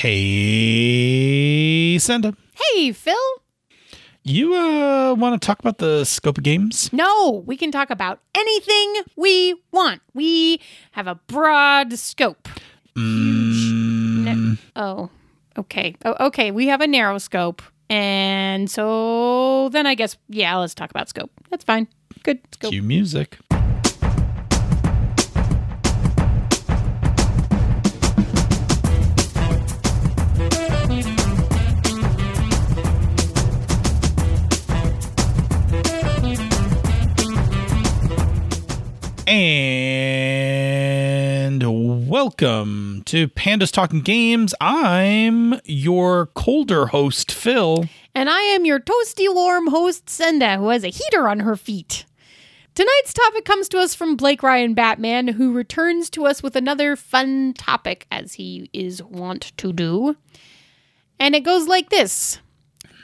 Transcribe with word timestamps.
Hey, 0.00 1.98
Senda. 1.98 2.32
Hey, 2.54 2.92
Phil. 2.92 3.16
You 4.22 4.54
uh 4.54 5.14
want 5.14 5.42
to 5.42 5.44
talk 5.44 5.58
about 5.58 5.78
the 5.78 6.04
scope 6.04 6.38
of 6.38 6.44
games? 6.44 6.88
No, 6.92 7.42
we 7.46 7.56
can 7.56 7.72
talk 7.72 7.90
about 7.90 8.20
anything 8.32 9.02
we 9.16 9.60
want. 9.72 10.00
We 10.14 10.60
have 10.92 11.08
a 11.08 11.16
broad 11.26 11.94
scope. 11.94 12.48
Mm, 12.96 14.58
oh, 14.76 15.10
okay. 15.58 15.96
Oh, 16.04 16.26
okay. 16.26 16.52
We 16.52 16.68
have 16.68 16.80
a 16.80 16.86
narrow 16.86 17.18
scope. 17.18 17.60
And 17.90 18.70
so 18.70 19.68
then 19.70 19.84
I 19.84 19.96
guess, 19.96 20.16
yeah, 20.28 20.56
let's 20.58 20.74
talk 20.74 20.90
about 20.90 21.08
scope. 21.08 21.32
That's 21.50 21.64
fine. 21.64 21.88
Good 22.22 22.38
scope. 22.52 22.70
cue 22.70 22.84
music. 22.84 23.38
And 39.30 40.48
welcome 42.08 43.02
to 43.04 43.28
Pandas 43.28 43.70
Talking 43.70 44.00
Games. 44.00 44.54
I'm 44.58 45.60
your 45.66 46.28
colder 46.28 46.86
host, 46.86 47.30
Phil. 47.30 47.84
And 48.14 48.30
I 48.30 48.40
am 48.40 48.64
your 48.64 48.80
toasty 48.80 49.26
warm 49.28 49.66
host, 49.66 50.08
Senda, 50.08 50.56
who 50.56 50.70
has 50.70 50.82
a 50.82 50.88
heater 50.88 51.28
on 51.28 51.40
her 51.40 51.56
feet. 51.56 52.06
Tonight's 52.74 53.12
topic 53.12 53.44
comes 53.44 53.68
to 53.68 53.76
us 53.78 53.94
from 53.94 54.16
Blake 54.16 54.42
Ryan 54.42 54.72
Batman, 54.72 55.28
who 55.28 55.52
returns 55.52 56.08
to 56.08 56.24
us 56.24 56.42
with 56.42 56.56
another 56.56 56.96
fun 56.96 57.52
topic, 57.52 58.06
as 58.10 58.32
he 58.32 58.70
is 58.72 59.02
wont 59.02 59.52
to 59.58 59.74
do. 59.74 60.16
And 61.20 61.34
it 61.34 61.44
goes 61.44 61.68
like 61.68 61.90
this. 61.90 62.38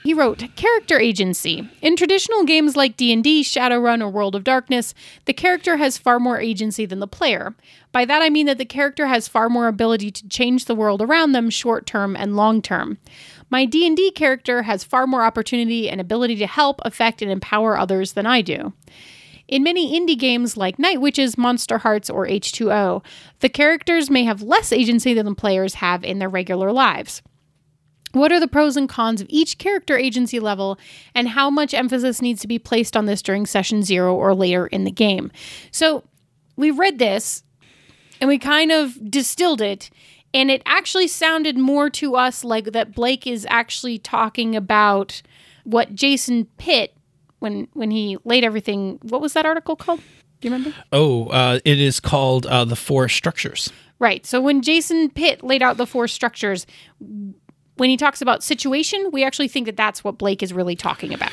He 0.04 0.12
wrote, 0.12 0.44
"Character 0.54 1.00
agency. 1.00 1.66
In 1.80 1.96
traditional 1.96 2.44
games 2.44 2.76
like 2.76 2.94
D&D, 2.94 3.42
Shadowrun, 3.42 4.02
or 4.02 4.10
World 4.10 4.34
of 4.34 4.44
Darkness, 4.44 4.92
the 5.24 5.32
character 5.32 5.78
has 5.78 5.96
far 5.96 6.20
more 6.20 6.38
agency 6.38 6.84
than 6.84 7.00
the 7.00 7.06
player. 7.06 7.56
By 7.90 8.04
that 8.04 8.20
I 8.20 8.28
mean 8.28 8.44
that 8.44 8.58
the 8.58 8.66
character 8.66 9.06
has 9.06 9.28
far 9.28 9.48
more 9.48 9.66
ability 9.66 10.10
to 10.10 10.28
change 10.28 10.66
the 10.66 10.74
world 10.74 11.00
around 11.00 11.32
them 11.32 11.48
short-term 11.48 12.16
and 12.16 12.36
long-term. 12.36 12.98
My 13.48 13.64
D&D 13.64 14.10
character 14.10 14.64
has 14.64 14.84
far 14.84 15.06
more 15.06 15.24
opportunity 15.24 15.88
and 15.88 16.02
ability 16.02 16.36
to 16.36 16.46
help, 16.46 16.82
affect, 16.84 17.22
and 17.22 17.30
empower 17.30 17.78
others 17.78 18.12
than 18.12 18.26
I 18.26 18.42
do." 18.42 18.74
In 19.48 19.62
many 19.62 19.98
indie 19.98 20.18
games 20.18 20.54
like 20.54 20.78
Night 20.78 21.00
Witches, 21.00 21.38
Monster 21.38 21.78
Hearts, 21.78 22.10
or 22.10 22.26
H2O, 22.26 23.02
the 23.40 23.48
characters 23.48 24.10
may 24.10 24.24
have 24.24 24.42
less 24.42 24.70
agency 24.70 25.14
than 25.14 25.24
the 25.24 25.34
players 25.34 25.74
have 25.76 26.04
in 26.04 26.18
their 26.18 26.28
regular 26.28 26.72
lives. 26.72 27.22
What 28.14 28.32
are 28.32 28.40
the 28.40 28.48
pros 28.48 28.76
and 28.76 28.88
cons 28.88 29.20
of 29.20 29.26
each 29.28 29.58
character 29.58 29.96
agency 29.98 30.40
level, 30.40 30.78
and 31.14 31.28
how 31.28 31.50
much 31.50 31.74
emphasis 31.74 32.22
needs 32.22 32.40
to 32.42 32.48
be 32.48 32.58
placed 32.58 32.96
on 32.96 33.06
this 33.06 33.22
during 33.22 33.44
session 33.44 33.82
zero 33.82 34.14
or 34.14 34.34
later 34.34 34.66
in 34.66 34.84
the 34.84 34.90
game? 34.90 35.30
So, 35.70 36.04
we 36.56 36.70
read 36.70 36.98
this 36.98 37.42
and 38.20 38.28
we 38.28 38.38
kind 38.38 38.70
of 38.70 39.10
distilled 39.10 39.60
it, 39.60 39.90
and 40.32 40.50
it 40.50 40.62
actually 40.64 41.08
sounded 41.08 41.58
more 41.58 41.90
to 41.90 42.14
us 42.14 42.44
like 42.44 42.66
that 42.72 42.94
Blake 42.94 43.26
is 43.26 43.46
actually 43.50 43.98
talking 43.98 44.54
about 44.54 45.20
what 45.64 45.94
Jason 45.94 46.46
Pitt 46.56 46.96
when 47.40 47.68
when 47.72 47.90
he 47.90 48.16
laid 48.24 48.44
everything. 48.44 48.98
What 49.02 49.20
was 49.20 49.32
that 49.32 49.44
article 49.44 49.76
called? 49.76 50.00
Do 50.40 50.48
you 50.48 50.54
remember? 50.54 50.76
Oh, 50.92 51.26
uh, 51.28 51.58
it 51.64 51.80
is 51.80 52.00
called 52.00 52.46
uh, 52.46 52.64
the 52.64 52.76
Four 52.76 53.08
Structures. 53.08 53.72
Right. 53.98 54.26
So 54.26 54.40
when 54.40 54.60
Jason 54.60 55.10
Pitt 55.10 55.42
laid 55.42 55.62
out 55.62 55.76
the 55.76 55.86
four 55.86 56.08
structures, 56.08 56.66
when 57.76 57.90
he 57.90 57.96
talks 57.96 58.20
about 58.20 58.42
situation, 58.42 59.10
we 59.12 59.24
actually 59.24 59.48
think 59.48 59.66
that 59.66 59.76
that's 59.76 60.04
what 60.04 60.18
Blake 60.18 60.42
is 60.42 60.52
really 60.52 60.76
talking 60.76 61.12
about. 61.12 61.32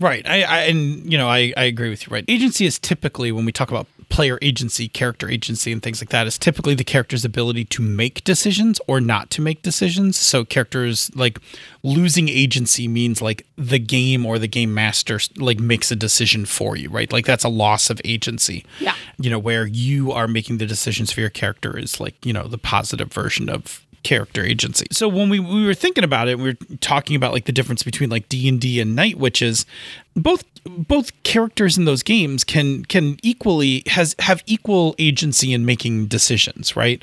Right. 0.00 0.26
I, 0.26 0.42
I 0.42 0.58
and 0.62 1.10
you 1.10 1.18
know 1.18 1.28
I, 1.28 1.52
I 1.56 1.64
agree 1.64 1.90
with 1.90 2.06
you. 2.06 2.12
Right. 2.12 2.24
Agency 2.26 2.64
is 2.64 2.78
typically 2.78 3.32
when 3.32 3.44
we 3.44 3.52
talk 3.52 3.70
about 3.70 3.86
player 4.08 4.38
agency, 4.42 4.88
character 4.88 5.28
agency, 5.28 5.70
and 5.70 5.82
things 5.82 6.00
like 6.00 6.08
that 6.08 6.26
is 6.26 6.38
typically 6.38 6.74
the 6.74 6.84
character's 6.84 7.24
ability 7.24 7.64
to 7.66 7.82
make 7.82 8.24
decisions 8.24 8.80
or 8.88 9.00
not 9.00 9.30
to 9.30 9.42
make 9.42 9.62
decisions. 9.62 10.16
So 10.16 10.44
characters 10.44 11.10
like 11.14 11.38
losing 11.82 12.30
agency 12.30 12.88
means 12.88 13.20
like 13.20 13.46
the 13.56 13.78
game 13.78 14.24
or 14.24 14.38
the 14.38 14.48
game 14.48 14.72
master 14.72 15.20
like 15.36 15.60
makes 15.60 15.90
a 15.90 15.96
decision 15.96 16.46
for 16.46 16.76
you. 16.76 16.88
Right. 16.88 17.12
Like 17.12 17.26
that's 17.26 17.44
a 17.44 17.50
loss 17.50 17.90
of 17.90 18.00
agency. 18.02 18.64
Yeah. 18.80 18.94
You 19.18 19.28
know 19.28 19.38
where 19.38 19.66
you 19.66 20.12
are 20.12 20.26
making 20.26 20.58
the 20.58 20.66
decisions 20.66 21.12
for 21.12 21.20
your 21.20 21.30
character 21.30 21.78
is 21.78 22.00
like 22.00 22.24
you 22.24 22.32
know 22.32 22.48
the 22.48 22.58
positive 22.58 23.12
version 23.12 23.50
of 23.50 23.84
character 24.02 24.44
agency. 24.44 24.86
So 24.92 25.08
when 25.08 25.28
we, 25.28 25.38
we 25.38 25.66
were 25.66 25.74
thinking 25.74 26.04
about 26.04 26.28
it, 26.28 26.38
we 26.38 26.44
were 26.44 26.76
talking 26.80 27.16
about 27.16 27.32
like 27.32 27.44
the 27.44 27.52
difference 27.52 27.82
between 27.82 28.10
like 28.10 28.28
D 28.28 28.48
and 28.48 28.60
D 28.60 28.80
and 28.80 28.96
Night 28.96 29.18
Witches. 29.18 29.66
Both 30.14 30.44
both 30.64 31.22
characters 31.22 31.78
in 31.78 31.84
those 31.84 32.02
games 32.02 32.44
can 32.44 32.84
can 32.84 33.18
equally 33.22 33.82
has 33.86 34.14
have 34.18 34.42
equal 34.46 34.94
agency 34.98 35.52
in 35.52 35.64
making 35.64 36.06
decisions, 36.06 36.76
right? 36.76 37.02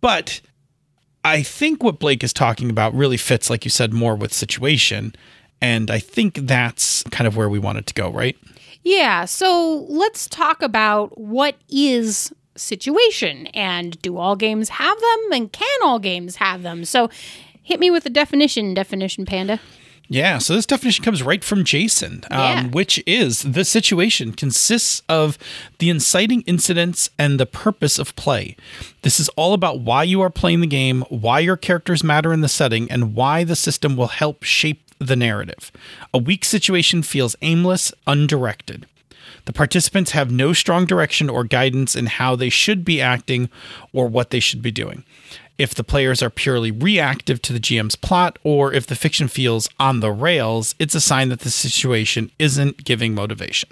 But 0.00 0.40
I 1.24 1.42
think 1.42 1.82
what 1.82 1.98
Blake 1.98 2.22
is 2.22 2.32
talking 2.32 2.70
about 2.70 2.94
really 2.94 3.16
fits, 3.16 3.50
like 3.50 3.64
you 3.64 3.70
said, 3.70 3.92
more 3.92 4.14
with 4.14 4.32
situation. 4.32 5.14
And 5.60 5.90
I 5.90 5.98
think 5.98 6.34
that's 6.42 7.02
kind 7.04 7.26
of 7.26 7.36
where 7.36 7.48
we 7.48 7.58
wanted 7.58 7.86
to 7.88 7.94
go, 7.94 8.10
right? 8.10 8.36
Yeah. 8.84 9.24
So 9.24 9.86
let's 9.88 10.28
talk 10.28 10.62
about 10.62 11.18
what 11.18 11.56
is 11.68 12.32
situation 12.56 13.46
and 13.48 14.00
do 14.02 14.16
all 14.16 14.36
games 14.36 14.68
have 14.70 14.98
them 15.00 15.32
and 15.32 15.52
can 15.52 15.78
all 15.82 15.98
games 15.98 16.36
have 16.36 16.62
them? 16.62 16.84
So 16.84 17.10
hit 17.62 17.80
me 17.80 17.90
with 17.90 18.04
the 18.04 18.10
definition, 18.10 18.74
definition 18.74 19.24
panda. 19.26 19.60
Yeah, 20.08 20.38
so 20.38 20.54
this 20.54 20.66
definition 20.66 21.04
comes 21.04 21.20
right 21.20 21.42
from 21.42 21.64
Jason, 21.64 22.22
um, 22.30 22.38
Yeah. 22.38 22.66
which 22.68 23.02
is 23.08 23.42
the 23.42 23.64
situation 23.64 24.32
consists 24.32 25.02
of 25.08 25.36
the 25.78 25.90
inciting 25.90 26.42
incidents 26.42 27.10
and 27.18 27.40
the 27.40 27.46
purpose 27.46 27.98
of 27.98 28.14
play. 28.14 28.54
This 29.02 29.18
is 29.18 29.28
all 29.30 29.52
about 29.52 29.80
why 29.80 30.04
you 30.04 30.20
are 30.20 30.30
playing 30.30 30.60
the 30.60 30.68
game, 30.68 31.02
why 31.08 31.40
your 31.40 31.56
characters 31.56 32.04
matter 32.04 32.32
in 32.32 32.40
the 32.40 32.48
setting, 32.48 32.88
and 32.88 33.16
why 33.16 33.42
the 33.42 33.56
system 33.56 33.96
will 33.96 34.06
help 34.06 34.44
shape 34.44 34.80
the 35.00 35.16
narrative. 35.16 35.72
A 36.14 36.18
weak 36.18 36.44
situation 36.44 37.02
feels 37.02 37.34
aimless, 37.42 37.92
undirected. 38.06 38.86
The 39.44 39.52
participants 39.52 40.12
have 40.12 40.30
no 40.30 40.52
strong 40.52 40.86
direction 40.86 41.28
or 41.28 41.44
guidance 41.44 41.96
in 41.96 42.06
how 42.06 42.36
they 42.36 42.48
should 42.48 42.84
be 42.84 43.00
acting 43.00 43.48
or 43.92 44.08
what 44.08 44.30
they 44.30 44.40
should 44.40 44.62
be 44.62 44.70
doing. 44.70 45.04
If 45.58 45.74
the 45.74 45.84
players 45.84 46.22
are 46.22 46.30
purely 46.30 46.70
reactive 46.70 47.40
to 47.42 47.52
the 47.52 47.60
GM's 47.60 47.96
plot, 47.96 48.38
or 48.42 48.72
if 48.72 48.86
the 48.86 48.94
fiction 48.94 49.26
feels 49.26 49.68
on 49.80 50.00
the 50.00 50.12
rails, 50.12 50.74
it's 50.78 50.94
a 50.94 51.00
sign 51.00 51.30
that 51.30 51.40
the 51.40 51.50
situation 51.50 52.30
isn't 52.38 52.84
giving 52.84 53.14
motivation. 53.14 53.70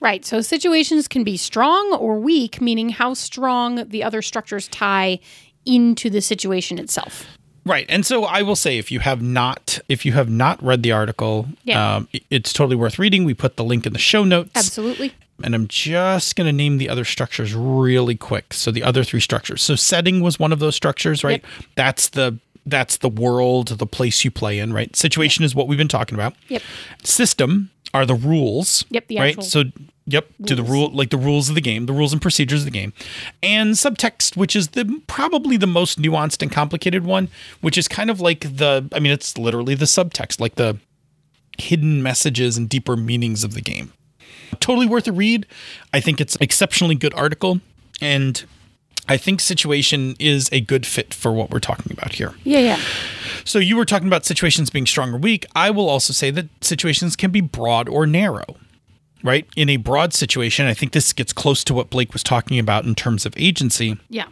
Right. 0.00 0.24
So 0.24 0.40
situations 0.40 1.06
can 1.06 1.24
be 1.24 1.36
strong 1.36 1.94
or 1.94 2.18
weak, 2.18 2.60
meaning 2.60 2.90
how 2.90 3.14
strong 3.14 3.88
the 3.88 4.02
other 4.02 4.20
structures 4.20 4.68
tie 4.68 5.20
into 5.64 6.10
the 6.10 6.20
situation 6.20 6.78
itself. 6.78 7.24
Right, 7.64 7.86
and 7.88 8.04
so 8.04 8.24
I 8.24 8.42
will 8.42 8.56
say, 8.56 8.78
if 8.78 8.90
you 8.90 8.98
have 9.00 9.22
not, 9.22 9.78
if 9.88 10.04
you 10.04 10.12
have 10.14 10.28
not 10.28 10.60
read 10.62 10.82
the 10.82 10.90
article, 10.92 11.46
Yeah. 11.64 11.96
um, 11.96 12.08
it's 12.30 12.52
totally 12.52 12.74
worth 12.76 12.98
reading. 12.98 13.24
We 13.24 13.34
put 13.34 13.56
the 13.56 13.62
link 13.64 13.86
in 13.86 13.92
the 13.92 13.98
show 14.00 14.24
notes. 14.24 14.50
Absolutely. 14.56 15.12
and 15.44 15.54
I'm 15.56 15.66
just 15.68 16.36
going 16.36 16.46
to 16.46 16.52
name 16.52 16.78
the 16.78 16.88
other 16.88 17.04
structures 17.04 17.52
really 17.54 18.14
quick. 18.16 18.52
So 18.54 18.70
the 18.70 18.82
other 18.84 19.02
three 19.02 19.18
structures. 19.20 19.60
So 19.62 19.74
setting 19.76 20.20
was 20.20 20.38
one 20.38 20.52
of 20.52 20.58
those 20.60 20.76
structures, 20.76 21.24
right? 21.24 21.44
That's 21.74 22.08
the 22.10 22.38
that's 22.64 22.98
the 22.98 23.08
world, 23.08 23.68
the 23.68 23.86
place 23.86 24.24
you 24.24 24.30
play 24.30 24.60
in, 24.60 24.72
right? 24.72 24.94
Situation 24.94 25.42
is 25.42 25.52
what 25.52 25.66
we've 25.66 25.78
been 25.78 25.88
talking 25.88 26.14
about. 26.14 26.34
Yep. 26.48 26.62
System 27.02 27.70
are 27.92 28.06
the 28.06 28.14
rules. 28.14 28.84
Yep, 28.90 29.08
the 29.08 29.18
right. 29.18 29.28
actual 29.30 29.42
So 29.42 29.64
yep, 30.06 30.28
to 30.46 30.54
the 30.54 30.62
rule 30.62 30.90
like 30.90 31.10
the 31.10 31.16
rules 31.16 31.48
of 31.48 31.54
the 31.54 31.60
game, 31.60 31.86
the 31.86 31.92
rules 31.92 32.12
and 32.12 32.20
procedures 32.20 32.60
of 32.60 32.64
the 32.66 32.70
game, 32.70 32.92
and 33.42 33.74
subtext, 33.74 34.36
which 34.36 34.56
is 34.56 34.68
the 34.68 35.02
probably 35.06 35.56
the 35.56 35.66
most 35.66 36.00
nuanced 36.00 36.42
and 36.42 36.50
complicated 36.50 37.04
one, 37.04 37.28
which 37.60 37.78
is 37.78 37.88
kind 37.88 38.10
of 38.10 38.20
like 38.20 38.40
the. 38.40 38.88
I 38.92 38.98
mean, 38.98 39.12
it's 39.12 39.38
literally 39.38 39.74
the 39.74 39.84
subtext, 39.84 40.40
like 40.40 40.56
the 40.56 40.78
hidden 41.58 42.02
messages 42.02 42.56
and 42.56 42.68
deeper 42.68 42.96
meanings 42.96 43.44
of 43.44 43.54
the 43.54 43.60
game. 43.60 43.92
Totally 44.60 44.86
worth 44.86 45.08
a 45.08 45.12
read. 45.12 45.46
I 45.92 46.00
think 46.00 46.20
it's 46.20 46.36
an 46.36 46.42
exceptionally 46.42 46.94
good 46.94 47.14
article, 47.14 47.60
and 48.00 48.44
I 49.08 49.16
think 49.16 49.40
situation 49.40 50.14
is 50.18 50.48
a 50.52 50.60
good 50.60 50.86
fit 50.86 51.12
for 51.12 51.32
what 51.32 51.50
we're 51.50 51.58
talking 51.58 51.92
about 51.92 52.14
here. 52.14 52.34
Yeah, 52.44 52.60
yeah. 52.60 52.80
So 53.44 53.58
you 53.58 53.76
were 53.76 53.84
talking 53.84 54.06
about 54.06 54.24
situations 54.24 54.70
being 54.70 54.86
strong 54.86 55.12
or 55.12 55.18
weak. 55.18 55.44
I 55.54 55.70
will 55.70 55.88
also 55.88 56.12
say 56.12 56.30
that 56.30 56.46
situations 56.62 57.16
can 57.16 57.30
be 57.30 57.40
broad 57.40 57.88
or 57.88 58.06
narrow. 58.06 58.56
Right? 59.22 59.46
In 59.56 59.68
a 59.68 59.76
broad 59.76 60.12
situation, 60.12 60.66
I 60.66 60.74
think 60.74 60.92
this 60.92 61.12
gets 61.12 61.32
close 61.32 61.62
to 61.64 61.74
what 61.74 61.90
Blake 61.90 62.12
was 62.12 62.22
talking 62.22 62.58
about 62.58 62.84
in 62.84 62.94
terms 62.94 63.24
of 63.24 63.34
agency. 63.36 63.98
Yeah. 64.08 64.26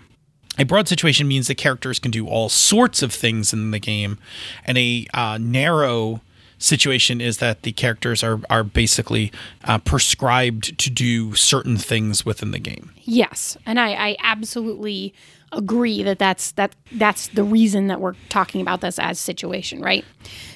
A 0.59 0.65
broad 0.65 0.89
situation 0.89 1.29
means 1.29 1.47
that 1.47 1.55
characters 1.55 1.99
can 1.99 2.11
do 2.11 2.27
all 2.27 2.49
sorts 2.49 3.03
of 3.03 3.13
things 3.13 3.53
in 3.53 3.71
the 3.71 3.79
game, 3.79 4.19
and 4.65 4.77
a 4.77 5.07
uh, 5.15 5.39
narrow 5.41 6.21
situation 6.59 7.21
is 7.21 7.39
that 7.39 7.63
the 7.63 7.73
characters 7.73 8.23
are 8.23 8.41
are 8.51 8.63
basically 8.63 9.33
uh, 9.65 9.79
prescribed 9.79 10.79
to 10.79 10.91
do 10.91 11.35
certain 11.35 11.77
things 11.77 12.27
within 12.27 12.51
the 12.51 12.59
game. 12.59 12.93
Yes, 13.03 13.57
and 13.65 13.81
I, 13.81 13.93
I 13.93 14.17
absolutely 14.23 15.15
agree 15.53 16.03
that 16.03 16.19
that's 16.19 16.53
that 16.53 16.75
that's 16.93 17.29
the 17.29 17.43
reason 17.43 17.89
that 17.89 18.01
we're 18.01 18.15
talking 18.29 18.61
about 18.61 18.81
this 18.81 18.99
as 18.99 19.19
situation, 19.19 19.81
right? 19.81 20.05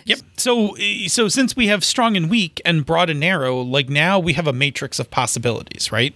Yep. 0.05 0.19
So 0.37 0.77
so 1.07 1.29
since 1.29 1.57
we 1.57 1.67
have 1.69 1.85
strong 1.85 2.17
and 2.17 2.31
weak 2.31 2.61
and 2.65 2.87
broad 2.87 3.11
and 3.11 3.21
narrow, 3.21 3.61
like 3.61 3.89
now 3.89 4.19
we 4.19 4.35
have 4.35 4.47
a 4.47 4.53
matrix 4.53 4.99
of 4.99 5.11
possibilities, 5.11 5.91
right? 5.91 6.15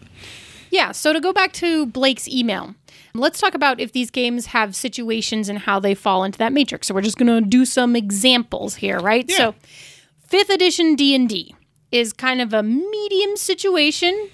Yeah, 0.71 0.93
so 0.93 1.13
to 1.13 1.21
go 1.21 1.33
back 1.33 1.53
to 1.55 1.87
Blake's 1.87 2.29
email, 2.29 2.75
let's 3.15 3.41
talk 3.41 3.55
about 3.55 3.81
if 3.81 3.93
these 3.93 4.11
games 4.11 4.47
have 4.47 4.77
situations 4.77 5.49
and 5.49 5.61
how 5.61 5.81
they 5.81 5.95
fall 5.95 6.25
into 6.25 6.39
that 6.39 6.53
matrix. 6.53 6.87
So 6.87 6.95
we're 6.95 7.03
just 7.03 7.17
going 7.17 7.43
to 7.43 7.49
do 7.49 7.65
some 7.65 7.97
examples 7.97 8.75
here, 8.75 8.99
right? 9.01 9.25
Yeah. 9.27 9.37
So 9.37 9.55
5th 10.31 10.51
edition 10.51 10.95
D&D 10.95 11.55
is 11.91 12.13
kind 12.13 12.41
of 12.41 12.53
a 12.53 12.63
medium 12.63 13.37
situation, 13.37 14.29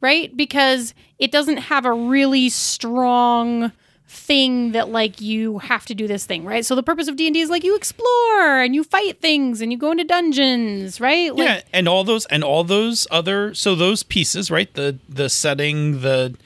right? 0.00 0.34
Because 0.34 0.94
it 1.18 1.30
doesn't 1.30 1.58
have 1.58 1.84
a 1.84 1.92
really 1.92 2.48
strong 2.48 3.72
thing 4.06 4.72
that 4.72 4.90
like 4.90 5.20
you 5.20 5.58
have 5.58 5.86
to 5.86 5.94
do 5.94 6.06
this 6.06 6.26
thing, 6.26 6.44
right? 6.44 6.64
So 6.64 6.74
the 6.74 6.82
purpose 6.82 7.08
of 7.08 7.16
D&D 7.16 7.40
is 7.40 7.50
like 7.50 7.64
you 7.64 7.74
explore 7.74 8.60
and 8.60 8.74
you 8.74 8.84
fight 8.84 9.20
things 9.20 9.60
and 9.60 9.72
you 9.72 9.78
go 9.78 9.90
into 9.90 10.04
dungeons, 10.04 11.00
right? 11.00 11.34
Like 11.34 11.46
yeah, 11.46 11.60
and 11.72 11.88
all 11.88 12.04
those 12.04 12.26
and 12.26 12.44
all 12.44 12.64
those 12.64 13.06
other 13.10 13.54
so 13.54 13.74
those 13.74 14.02
pieces, 14.02 14.50
right? 14.50 14.72
The 14.74 14.98
the 15.08 15.28
setting, 15.28 16.00
the 16.00 16.36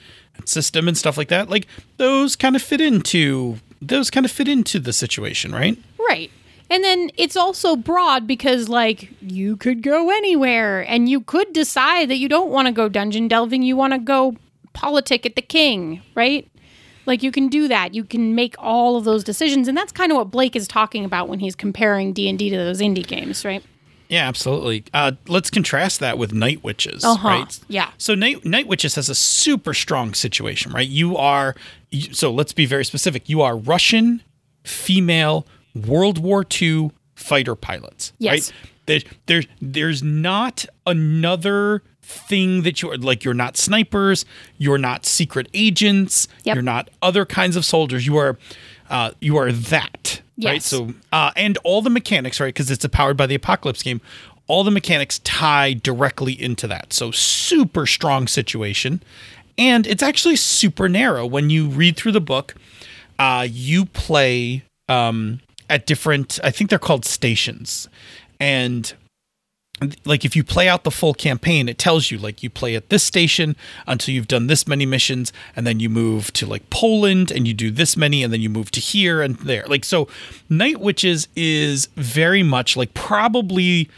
system 0.45 0.87
and 0.87 0.97
stuff 0.97 1.17
like 1.17 1.27
that, 1.27 1.49
like 1.49 1.67
those 1.97 2.35
kind 2.35 2.55
of 2.55 2.61
fit 2.61 2.81
into 2.81 3.59
those 3.81 4.09
kind 4.09 4.25
of 4.25 4.31
fit 4.31 4.47
into 4.47 4.79
the 4.79 4.93
situation, 4.93 5.51
right? 5.51 5.77
Right. 5.99 6.31
And 6.71 6.83
then 6.83 7.09
it's 7.17 7.35
also 7.35 7.75
broad 7.75 8.27
because, 8.27 8.69
like, 8.69 9.09
you 9.21 9.57
could 9.57 9.81
go 9.81 10.11
anywhere 10.11 10.81
and 10.81 11.09
you 11.09 11.21
could 11.21 11.51
decide 11.51 12.09
that 12.09 12.17
you 12.17 12.29
don't 12.29 12.51
want 12.51 12.67
to 12.67 12.71
go 12.71 12.87
dungeon 12.87 13.27
delving, 13.27 13.63
you 13.63 13.75
want 13.75 13.93
to 13.93 13.99
go 13.99 14.35
politic 14.73 15.25
at 15.25 15.35
the 15.35 15.41
king, 15.41 16.03
right? 16.13 16.47
Like, 17.05 17.23
you 17.23 17.31
can 17.31 17.47
do 17.47 17.67
that. 17.67 17.93
You 17.93 18.03
can 18.03 18.35
make 18.35 18.55
all 18.59 18.95
of 18.97 19.03
those 19.03 19.23
decisions. 19.23 19.67
And 19.67 19.77
that's 19.77 19.91
kind 19.91 20.11
of 20.11 20.17
what 20.17 20.29
Blake 20.31 20.55
is 20.55 20.67
talking 20.67 21.03
about 21.05 21.27
when 21.29 21.39
he's 21.39 21.55
comparing 21.55 22.13
D&D 22.13 22.49
to 22.49 22.57
those 22.57 22.81
indie 22.81 23.05
games, 23.07 23.43
right? 23.43 23.63
Yeah, 24.09 24.27
absolutely. 24.27 24.83
Uh, 24.93 25.11
let's 25.27 25.49
contrast 25.51 25.99
that 25.99 26.17
with 26.17 26.33
Night 26.33 26.63
Witches, 26.63 27.03
Uh-huh. 27.03 27.27
right? 27.27 27.59
Yeah. 27.67 27.91
So 27.99 28.15
Night, 28.15 28.43
Night 28.43 28.65
Witches 28.67 28.95
has 28.95 29.07
a 29.09 29.13
super 29.15 29.73
strong 29.73 30.13
situation, 30.15 30.71
right? 30.71 30.87
You 30.87 31.15
are 31.17 31.55
so 32.11 32.31
let's 32.31 32.53
be 32.53 32.65
very 32.65 32.85
specific. 32.85 33.29
You 33.29 33.41
are 33.41 33.55
Russian 33.57 34.21
female 34.63 35.45
World 35.75 36.17
War 36.17 36.43
II 36.59 36.91
fighter 37.15 37.55
pilots, 37.55 38.13
Yes. 38.19 38.31
right? 38.31 38.53
There, 38.87 38.99
there, 39.27 39.43
there's 39.61 40.01
not 40.01 40.65
another 40.87 41.83
thing 42.09 42.63
that 42.63 42.81
you're 42.81 42.97
like. 42.97 43.23
You're 43.23 43.33
not 43.33 43.55
snipers. 43.55 44.25
You're 44.57 44.77
not 44.77 45.05
secret 45.05 45.47
agents. 45.53 46.27
Yep. 46.43 46.55
You're 46.55 46.63
not 46.63 46.89
other 47.01 47.25
kinds 47.25 47.55
of 47.55 47.63
soldiers. 47.63 48.05
You 48.05 48.17
are, 48.17 48.37
uh, 48.89 49.11
you 49.19 49.37
are 49.37 49.51
that, 49.51 50.21
right? 50.43 50.61
So 50.61 50.93
uh, 51.13 51.31
and 51.35 51.57
all 51.63 51.81
the 51.81 51.89
mechanics, 51.89 52.39
right? 52.39 52.47
Because 52.47 52.71
it's 52.71 52.83
a 52.83 52.89
powered 52.89 53.15
by 53.15 53.27
the 53.27 53.35
apocalypse 53.35 53.83
game. 53.83 54.01
All 54.47 54.63
the 54.63 54.71
mechanics 54.71 55.19
tie 55.19 55.73
directly 55.73 56.33
into 56.33 56.65
that. 56.67 56.91
So 56.91 57.11
super 57.11 57.85
strong 57.85 58.27
situation, 58.27 59.03
and 59.57 59.85
it's 59.85 60.01
actually 60.01 60.37
super 60.37 60.89
narrow. 60.89 61.25
When 61.27 61.51
you 61.51 61.67
read 61.67 61.95
through 61.95 62.13
the 62.13 62.21
book, 62.21 62.55
uh, 63.19 63.45
you 63.47 63.85
play 63.85 64.63
um, 64.87 65.41
at 65.69 65.85
different. 65.85 66.39
I 66.43 66.49
think 66.49 66.71
they're 66.71 66.79
called 66.79 67.05
stations, 67.05 67.87
and 68.39 68.91
like 70.05 70.25
if 70.25 70.35
you 70.35 70.43
play 70.43 70.67
out 70.67 70.83
the 70.83 70.91
full 70.91 71.13
campaign 71.13 71.69
it 71.69 71.77
tells 71.77 72.11
you 72.11 72.17
like 72.17 72.43
you 72.43 72.49
play 72.49 72.75
at 72.75 72.89
this 72.89 73.03
station 73.03 73.55
until 73.87 74.13
you've 74.13 74.27
done 74.27 74.47
this 74.47 74.67
many 74.67 74.85
missions 74.85 75.31
and 75.55 75.65
then 75.65 75.79
you 75.79 75.89
move 75.89 76.31
to 76.33 76.45
like 76.45 76.69
poland 76.69 77.31
and 77.31 77.47
you 77.47 77.53
do 77.53 77.71
this 77.71 77.95
many 77.95 78.23
and 78.23 78.33
then 78.33 78.41
you 78.41 78.49
move 78.49 78.71
to 78.71 78.79
here 78.79 79.21
and 79.21 79.37
there. 79.37 79.65
Like 79.67 79.85
so 79.85 80.07
night 80.49 80.79
witches 80.79 81.27
is 81.35 81.87
very 81.95 82.43
much 82.43 82.75
like 82.75 82.93
probably 82.93 83.89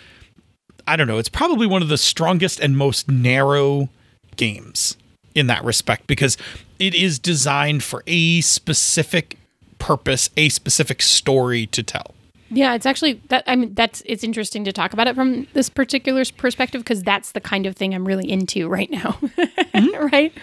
i 0.87 0.95
don't 0.95 1.07
know 1.07 1.17
it's 1.17 1.29
probably 1.29 1.67
one 1.67 1.81
of 1.81 1.89
the 1.89 1.97
strongest 1.97 2.59
and 2.59 2.77
most 2.77 3.09
narrow 3.09 3.89
games 4.35 4.97
in 5.35 5.47
that 5.47 5.63
respect 5.63 6.07
because 6.07 6.37
it 6.79 6.93
is 6.93 7.19
designed 7.19 7.83
for 7.83 8.03
a 8.07 8.41
specific 8.41 9.37
purpose 9.79 10.29
a 10.37 10.49
specific 10.49 11.01
story 11.01 11.65
to 11.67 11.83
tell 11.83 12.13
Yeah, 12.53 12.75
it's 12.75 12.85
actually 12.85 13.21
that. 13.29 13.43
I 13.47 13.55
mean, 13.55 13.73
that's 13.73 14.03
it's 14.05 14.23
interesting 14.23 14.65
to 14.65 14.73
talk 14.73 14.91
about 14.93 15.07
it 15.07 15.15
from 15.15 15.47
this 15.53 15.69
particular 15.69 16.23
perspective 16.37 16.81
because 16.81 17.01
that's 17.01 17.31
the 17.31 17.39
kind 17.39 17.65
of 17.65 17.77
thing 17.77 17.95
I'm 17.95 18.05
really 18.05 18.29
into 18.29 18.67
right 18.67 18.91
now. 18.91 19.17
Mm-hmm. 19.71 20.05
right. 20.07 20.33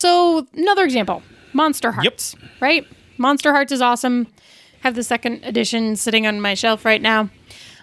So 0.00 0.46
another 0.54 0.84
example, 0.84 1.22
Monster 1.52 1.92
Hearts. 1.92 2.34
Right. 2.60 2.84
Monster 3.16 3.52
Hearts 3.52 3.72
is 3.72 3.80
awesome. 3.80 4.26
Have 4.80 4.94
the 4.94 5.04
second 5.04 5.44
edition 5.44 5.96
sitting 5.96 6.26
on 6.26 6.40
my 6.40 6.54
shelf 6.54 6.84
right 6.84 7.00
now. 7.00 7.30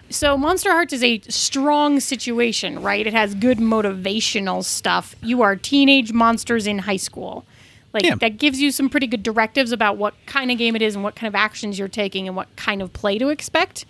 So 0.09 0.38
Monster 0.38 0.71
Hearts 0.71 0.94
is 0.94 1.03
a 1.03 1.19
strong 1.21 2.00
situation, 2.00 2.81
right? 2.81 3.07
It 3.07 3.13
has 3.13 3.33
good 3.33 3.57
motivational 3.57 4.63
stuff. 4.63 5.15
You 5.23 5.41
are 5.41 5.56
teenage 5.56 6.13
monsters 6.13 6.67
in 6.67 6.79
high 6.79 6.97
school. 6.97 7.45
Like 7.95 8.03
Yeah. 8.06 8.15
that 8.15 8.38
gives 8.38 8.62
you 8.62 8.71
some 8.71 8.89
pretty 8.89 9.07
good 9.07 9.24
directives 9.24 9.71
about 9.71 9.95
what 9.97 10.13
kind 10.27 10.51
of 10.51 10.57
game 10.57 10.75
it 10.75 10.81
is 10.81 10.94
and 10.95 11.03
what 11.03 11.15
kind 11.15 11.27
of 11.30 11.33
actions 11.33 11.80
you're 11.80 11.88
taking 11.88 12.27
and 12.27 12.36
what 12.36 12.53
kind 12.57 12.81
of 12.81 12.92
play 12.94 13.18
to 13.18 13.30
expect. 13.30 13.86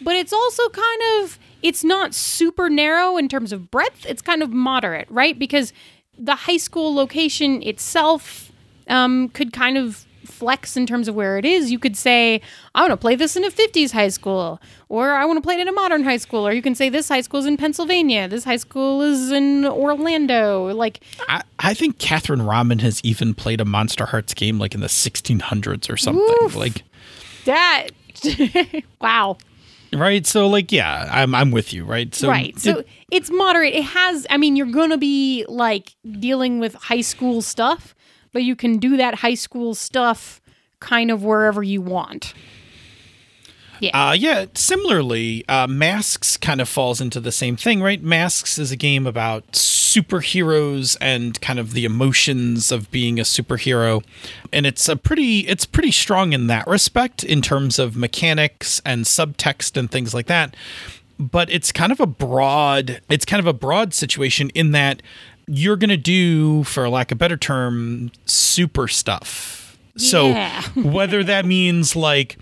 But 0.00 0.16
it's 0.16 0.32
also 0.32 0.68
kind 0.70 1.02
of 1.20 1.38
it's 1.62 1.84
not 1.84 2.12
super 2.14 2.68
narrow 2.68 3.16
in 3.18 3.28
terms 3.28 3.52
of 3.52 3.70
breadth. 3.70 4.04
It's 4.06 4.22
kind 4.22 4.42
of 4.42 4.50
moderate, 4.50 5.06
right? 5.10 5.38
Because 5.38 5.72
the 6.18 6.34
high 6.34 6.56
school 6.56 6.94
location 6.94 7.62
itself 7.62 8.50
um, 8.88 9.28
could 9.28 9.52
kind 9.52 9.78
of 9.78 10.06
flex 10.42 10.76
in 10.76 10.86
terms 10.86 11.06
of 11.06 11.14
where 11.14 11.38
it 11.38 11.44
is. 11.44 11.70
You 11.70 11.78
could 11.78 11.96
say, 11.96 12.40
I 12.74 12.80
want 12.80 12.90
to 12.90 12.96
play 12.96 13.14
this 13.14 13.36
in 13.36 13.44
a 13.44 13.50
50s 13.50 13.92
high 13.92 14.08
school, 14.08 14.60
or 14.88 15.12
I 15.12 15.24
want 15.24 15.36
to 15.36 15.40
play 15.40 15.54
it 15.54 15.60
in 15.60 15.68
a 15.68 15.72
modern 15.72 16.02
high 16.02 16.16
school, 16.16 16.44
or 16.44 16.52
you 16.52 16.60
can 16.60 16.74
say 16.74 16.88
this 16.88 17.08
high 17.08 17.20
school 17.20 17.38
is 17.38 17.46
in 17.46 17.56
Pennsylvania, 17.56 18.26
this 18.26 18.42
high 18.42 18.56
school 18.56 19.02
is 19.02 19.30
in 19.30 19.64
Orlando. 19.64 20.72
Like, 20.72 20.98
I, 21.28 21.42
I 21.60 21.74
think 21.74 21.98
Catherine 21.98 22.42
Rahman 22.42 22.80
has 22.80 23.00
even 23.04 23.34
played 23.34 23.60
a 23.60 23.64
Monster 23.64 24.04
Hearts 24.04 24.34
game 24.34 24.58
like 24.58 24.74
in 24.74 24.80
the 24.80 24.88
1600s 24.88 25.88
or 25.88 25.96
something. 25.96 26.36
Oof. 26.42 26.56
Like, 26.56 26.82
that. 27.44 27.90
wow. 29.00 29.38
right? 29.92 30.26
So, 30.26 30.48
like, 30.48 30.72
yeah, 30.72 31.08
I'm 31.08 31.36
I'm 31.36 31.52
with 31.52 31.72
you, 31.72 31.84
right? 31.84 32.12
So, 32.12 32.28
right. 32.28 32.58
So 32.58 32.82
it's 33.12 33.30
moderate. 33.30 33.74
It 33.74 33.84
has, 33.84 34.26
I 34.28 34.38
mean, 34.38 34.56
you're 34.56 34.66
going 34.66 34.90
to 34.90 34.98
be 34.98 35.44
like 35.46 35.94
dealing 36.18 36.58
with 36.58 36.74
high 36.74 37.00
school 37.02 37.42
stuff, 37.42 37.94
but 38.32 38.42
you 38.42 38.56
can 38.56 38.78
do 38.78 38.96
that 38.96 39.16
high 39.16 39.34
school 39.34 39.74
stuff 39.74 40.40
kind 40.80 41.10
of 41.10 41.22
wherever 41.22 41.62
you 41.62 41.80
want. 41.80 42.34
Yeah. 43.82 44.10
Uh, 44.10 44.12
yeah. 44.12 44.46
Similarly, 44.54 45.44
uh, 45.48 45.66
Masks 45.66 46.36
kind 46.36 46.60
of 46.60 46.68
falls 46.68 47.00
into 47.00 47.18
the 47.18 47.32
same 47.32 47.56
thing, 47.56 47.82
right? 47.82 48.00
Masks 48.00 48.56
is 48.56 48.70
a 48.70 48.76
game 48.76 49.08
about 49.08 49.50
superheroes 49.52 50.96
and 51.00 51.40
kind 51.40 51.58
of 51.58 51.72
the 51.72 51.84
emotions 51.84 52.70
of 52.70 52.90
being 52.92 53.18
a 53.18 53.24
superhero, 53.24 54.04
and 54.52 54.66
it's 54.66 54.88
a 54.88 54.94
pretty 54.96 55.40
it's 55.48 55.66
pretty 55.66 55.90
strong 55.90 56.32
in 56.32 56.46
that 56.46 56.66
respect 56.68 57.24
in 57.24 57.42
terms 57.42 57.80
of 57.80 57.96
mechanics 57.96 58.80
and 58.86 59.04
subtext 59.04 59.76
and 59.76 59.90
things 59.90 60.14
like 60.14 60.26
that. 60.26 60.56
But 61.18 61.50
it's 61.50 61.72
kind 61.72 61.90
of 61.90 61.98
a 61.98 62.06
broad 62.06 63.00
it's 63.10 63.24
kind 63.24 63.40
of 63.40 63.46
a 63.46 63.52
broad 63.52 63.94
situation 63.94 64.50
in 64.50 64.70
that 64.70 65.02
you're 65.46 65.76
going 65.76 65.90
to 65.90 65.96
do, 65.96 66.64
for 66.64 66.88
lack 66.88 67.10
of 67.12 67.16
a 67.16 67.18
better 67.18 67.36
term, 67.36 68.10
super 68.26 68.88
stuff. 68.88 69.76
So 69.96 70.28
Yeah. 70.28 70.62
whether 70.76 71.22
that 71.24 71.44
means 71.44 71.94
like 71.96 72.38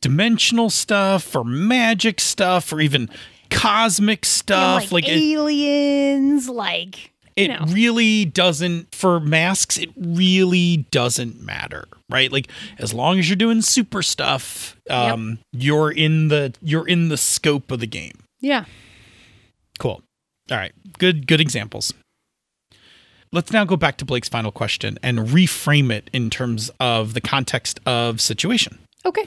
dimensional 0.00 0.70
stuff 0.70 1.34
or 1.34 1.44
magic 1.44 2.20
stuff 2.20 2.72
or 2.72 2.80
even 2.80 3.08
cosmic 3.50 4.24
stuff 4.24 4.90
like, 4.92 5.04
like 5.04 5.08
it, 5.08 5.18
aliens, 5.20 6.48
like, 6.48 7.12
you 7.36 7.44
it 7.44 7.48
know. 7.48 7.64
really 7.68 8.24
doesn't 8.24 8.94
for 8.94 9.18
masks 9.20 9.78
it 9.78 9.90
really 9.96 10.86
doesn't 10.90 11.40
matter 11.40 11.86
right 12.10 12.30
like 12.30 12.48
as 12.78 12.92
long 12.92 13.18
as 13.18 13.28
you're 13.28 13.36
doing 13.36 13.62
super 13.62 14.02
stuff 14.02 14.76
um 14.90 15.38
you're 15.52 15.90
in 15.90 16.28
the 16.28 16.52
you're 16.60 16.86
in 16.86 17.08
the 17.08 17.16
scope 17.16 17.70
of 17.70 17.80
the 17.80 17.86
game 17.86 18.24
yeah. 18.40 18.64
cool 19.78 20.02
all 20.50 20.56
right 20.58 20.72
good 20.98 21.26
good 21.26 21.40
examples 21.40 21.94
let's 23.32 23.52
now 23.52 23.64
go 23.64 23.76
back 23.76 23.96
to 23.96 24.04
blake's 24.04 24.28
final 24.28 24.52
question 24.52 24.98
and 25.02 25.18
reframe 25.18 25.90
it 25.92 26.08
in 26.12 26.30
terms 26.30 26.70
of 26.80 27.14
the 27.14 27.20
context 27.20 27.80
of 27.86 28.20
situation 28.20 28.78
Okay. 29.04 29.26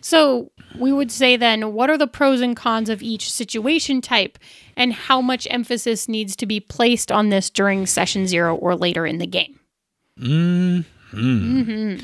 So 0.00 0.50
we 0.78 0.92
would 0.92 1.10
say 1.10 1.36
then, 1.36 1.72
what 1.72 1.90
are 1.90 1.98
the 1.98 2.06
pros 2.06 2.40
and 2.40 2.56
cons 2.56 2.88
of 2.88 3.02
each 3.02 3.32
situation 3.32 4.00
type, 4.00 4.38
and 4.76 4.92
how 4.92 5.20
much 5.20 5.48
emphasis 5.50 6.08
needs 6.08 6.36
to 6.36 6.46
be 6.46 6.60
placed 6.60 7.10
on 7.10 7.30
this 7.30 7.50
during 7.50 7.86
session 7.86 8.26
zero 8.26 8.54
or 8.54 8.76
later 8.76 9.06
in 9.06 9.18
the 9.18 9.26
game? 9.26 9.58
Hmm. 10.18 11.96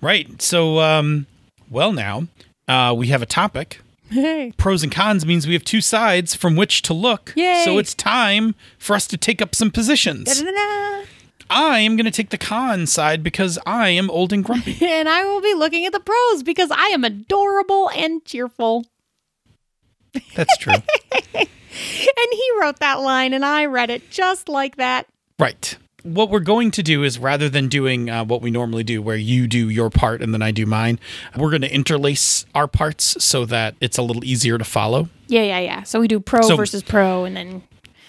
right 0.00 0.42
so 0.42 0.80
um 0.80 1.26
well 1.70 1.92
now 1.92 2.26
uh 2.68 2.94
we 2.96 3.08
have 3.08 3.22
a 3.22 3.26
topic 3.26 3.80
Hey. 4.08 4.52
pros 4.56 4.82
and 4.82 4.92
cons 4.92 5.26
means 5.26 5.46
we 5.46 5.52
have 5.54 5.64
two 5.64 5.80
sides 5.80 6.34
from 6.34 6.56
which 6.56 6.82
to 6.82 6.94
look. 6.94 7.32
Yay. 7.36 7.62
So 7.64 7.78
it's 7.78 7.94
time 7.94 8.54
for 8.78 8.94
us 8.94 9.06
to 9.08 9.16
take 9.16 9.42
up 9.42 9.54
some 9.54 9.70
positions. 9.70 10.26
Da-da-da-da. 10.26 11.06
I 11.48 11.78
am 11.80 11.96
going 11.96 12.06
to 12.06 12.10
take 12.10 12.30
the 12.30 12.38
con 12.38 12.86
side 12.86 13.22
because 13.22 13.58
I 13.66 13.90
am 13.90 14.10
old 14.10 14.32
and 14.32 14.44
grumpy. 14.44 14.78
and 14.84 15.08
I 15.08 15.24
will 15.24 15.40
be 15.40 15.54
looking 15.54 15.86
at 15.86 15.92
the 15.92 16.00
pros 16.00 16.42
because 16.42 16.70
I 16.70 16.86
am 16.88 17.04
adorable 17.04 17.90
and 17.90 18.24
cheerful. 18.24 18.84
That's 20.34 20.56
true. 20.58 20.74
And 21.78 22.28
he 22.32 22.50
wrote 22.58 22.78
that 22.80 23.00
line, 23.00 23.34
and 23.34 23.44
I 23.44 23.66
read 23.66 23.90
it 23.90 24.10
just 24.10 24.48
like 24.48 24.76
that. 24.76 25.06
right. 25.38 25.76
What 26.06 26.30
we're 26.30 26.40
going 26.40 26.70
to 26.72 26.82
do 26.82 27.02
is 27.02 27.18
rather 27.18 27.48
than 27.48 27.68
doing 27.68 28.08
uh, 28.08 28.24
what 28.24 28.40
we 28.42 28.50
normally 28.50 28.84
do, 28.84 29.02
where 29.02 29.16
you 29.16 29.46
do 29.46 29.68
your 29.68 29.90
part 29.90 30.22
and 30.22 30.32
then 30.32 30.40
I 30.42 30.50
do 30.52 30.64
mine, 30.66 30.98
we're 31.36 31.50
going 31.50 31.62
to 31.62 31.72
interlace 31.74 32.46
our 32.54 32.68
parts 32.68 33.22
so 33.24 33.44
that 33.46 33.74
it's 33.80 33.98
a 33.98 34.02
little 34.02 34.24
easier 34.24 34.56
to 34.58 34.64
follow. 34.64 35.08
Yeah, 35.26 35.42
yeah, 35.42 35.58
yeah. 35.58 35.82
So 35.82 36.00
we 36.00 36.08
do 36.08 36.20
pro 36.20 36.42
So- 36.42 36.56
versus 36.56 36.82
pro, 36.82 37.24
and 37.24 37.36
then 37.36 37.62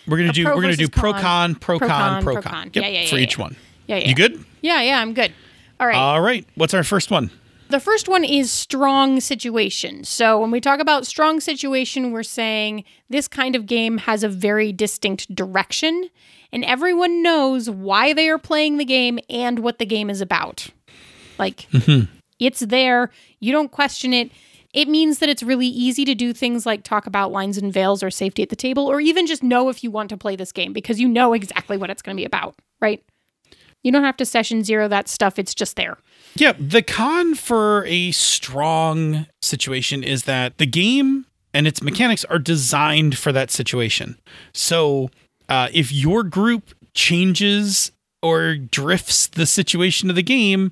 We're 0.08 0.18
going 0.18 0.28
to 0.28 0.34
do 0.34 0.44
pro 0.46 0.56
we're 0.56 0.62
going 0.62 0.76
to 0.76 0.78
do 0.78 0.88
pro 0.90 1.14
con. 1.14 1.56
pro 1.56 1.80
con, 1.80 2.24
pro 2.24 2.42
con. 2.42 2.66
Yep, 2.74 2.76
Yeah, 2.76 2.88
yeah, 2.88 3.10
for 3.10 3.16
yeah, 3.18 3.22
each 3.24 3.38
yeah. 3.38 3.42
one. 3.44 3.56
yeah, 3.88 3.96
yeah, 3.98 4.08
You 4.10 4.16
good? 4.16 4.46
yeah, 4.62 4.82
yeah. 4.82 5.02
I'm 5.02 5.14
good. 5.14 5.34
All 5.80 5.88
right. 5.88 5.96
All 5.96 6.22
right. 6.22 6.46
What's 6.56 6.74
our 6.74 6.84
first 6.84 7.12
one? 7.12 7.32
The 7.70 7.80
first 7.82 8.08
one 8.08 8.24
is 8.24 8.50
strong 8.52 9.20
situation. 9.20 10.06
So 10.06 10.40
when 10.40 10.52
we 10.52 10.62
talk 10.62 10.80
about 10.80 11.06
strong 11.06 11.42
situation, 11.42 12.12
we're 12.14 12.24
saying 12.24 12.86
this 13.10 13.28
kind 13.28 13.56
of 13.58 13.66
game 13.66 13.98
has 14.00 14.24
a 14.24 14.30
very 14.30 14.72
distinct 14.72 15.36
direction, 15.36 16.10
and 16.52 16.64
everyone 16.64 17.22
knows 17.22 17.70
why 17.70 18.14
they 18.14 18.30
are 18.30 18.38
playing 18.38 18.78
the 18.78 18.86
game 18.86 19.20
and 19.30 19.60
what 19.60 19.80
the 19.80 19.86
game 19.86 20.10
is 20.10 20.22
about. 20.22 20.68
Like, 21.38 21.68
mm-hmm. 21.72 22.12
it's 22.40 22.62
there. 22.62 23.12
You 23.40 23.52
don't 23.52 23.72
question 23.72 24.14
it. 24.14 24.32
It 24.74 24.88
means 24.88 25.20
that 25.20 25.30
it's 25.30 25.44
really 25.44 25.68
easy 25.68 26.06
to 26.06 26.14
do 26.14 26.34
things 26.34 26.66
like 26.66 26.84
talk 26.84 27.08
about 27.08 27.32
lines 27.32 27.58
and 27.58 27.72
veils 27.72 28.04
or 28.04 28.12
safety 28.12 28.44
at 28.44 28.50
the 28.50 28.56
table, 28.56 28.86
or 28.86 29.00
even 29.00 29.26
just 29.26 29.42
know 29.44 29.70
if 29.70 29.84
you 29.84 29.90
want 29.90 30.10
to 30.10 30.18
play 30.18 30.36
this 30.36 30.52
game 30.52 30.74
because 30.74 31.00
you 31.00 31.08
know 31.08 31.34
exactly 31.34 31.78
what 31.78 31.90
it's 31.90 32.02
going 32.02 32.16
to 32.16 32.22
be 32.22 32.26
about, 32.26 32.56
right? 32.82 33.04
You 33.84 33.92
don't 33.92 34.04
have 34.04 34.18
to 34.18 34.26
session 34.26 34.64
zero 34.64 34.88
that 34.90 35.08
stuff. 35.08 35.40
It's 35.40 35.56
just 35.56 35.78
there. 35.78 35.98
Yeah, 36.36 36.54
the 36.60 36.82
con 36.82 37.36
for 37.36 37.86
a 37.86 38.12
strong 38.12 39.28
situation 39.42 40.04
is 40.04 40.24
that 40.24 40.58
the 40.58 40.66
game 40.66 41.26
and 41.54 41.68
its 41.68 41.82
mechanics 41.82 42.26
are 42.26 42.40
designed 42.40 43.18
for 43.18 43.32
that 43.32 43.50
situation. 43.50 44.18
So, 44.54 45.10
uh, 45.50 45.70
if 45.74 45.92
your 45.92 46.24
group 46.24 46.74
changes 46.94 47.92
or 48.22 48.56
drifts 48.56 49.28
the 49.28 49.46
situation 49.46 50.10
of 50.10 50.16
the 50.16 50.24
game, 50.24 50.72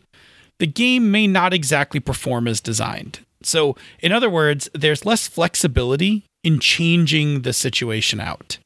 the 0.60 0.68
game 0.68 1.12
may 1.12 1.28
not 1.28 1.54
exactly 1.54 2.00
perform 2.00 2.48
as 2.48 2.62
designed. 2.62 3.20
So, 3.44 3.76
in 4.00 4.12
other 4.12 4.30
words, 4.30 4.70
there's 4.74 5.06
less 5.06 5.28
flexibility 5.28 6.24
in 6.44 6.60
changing 6.60 7.42
the 7.44 7.54
situation 7.54 8.20
out. 8.20 8.58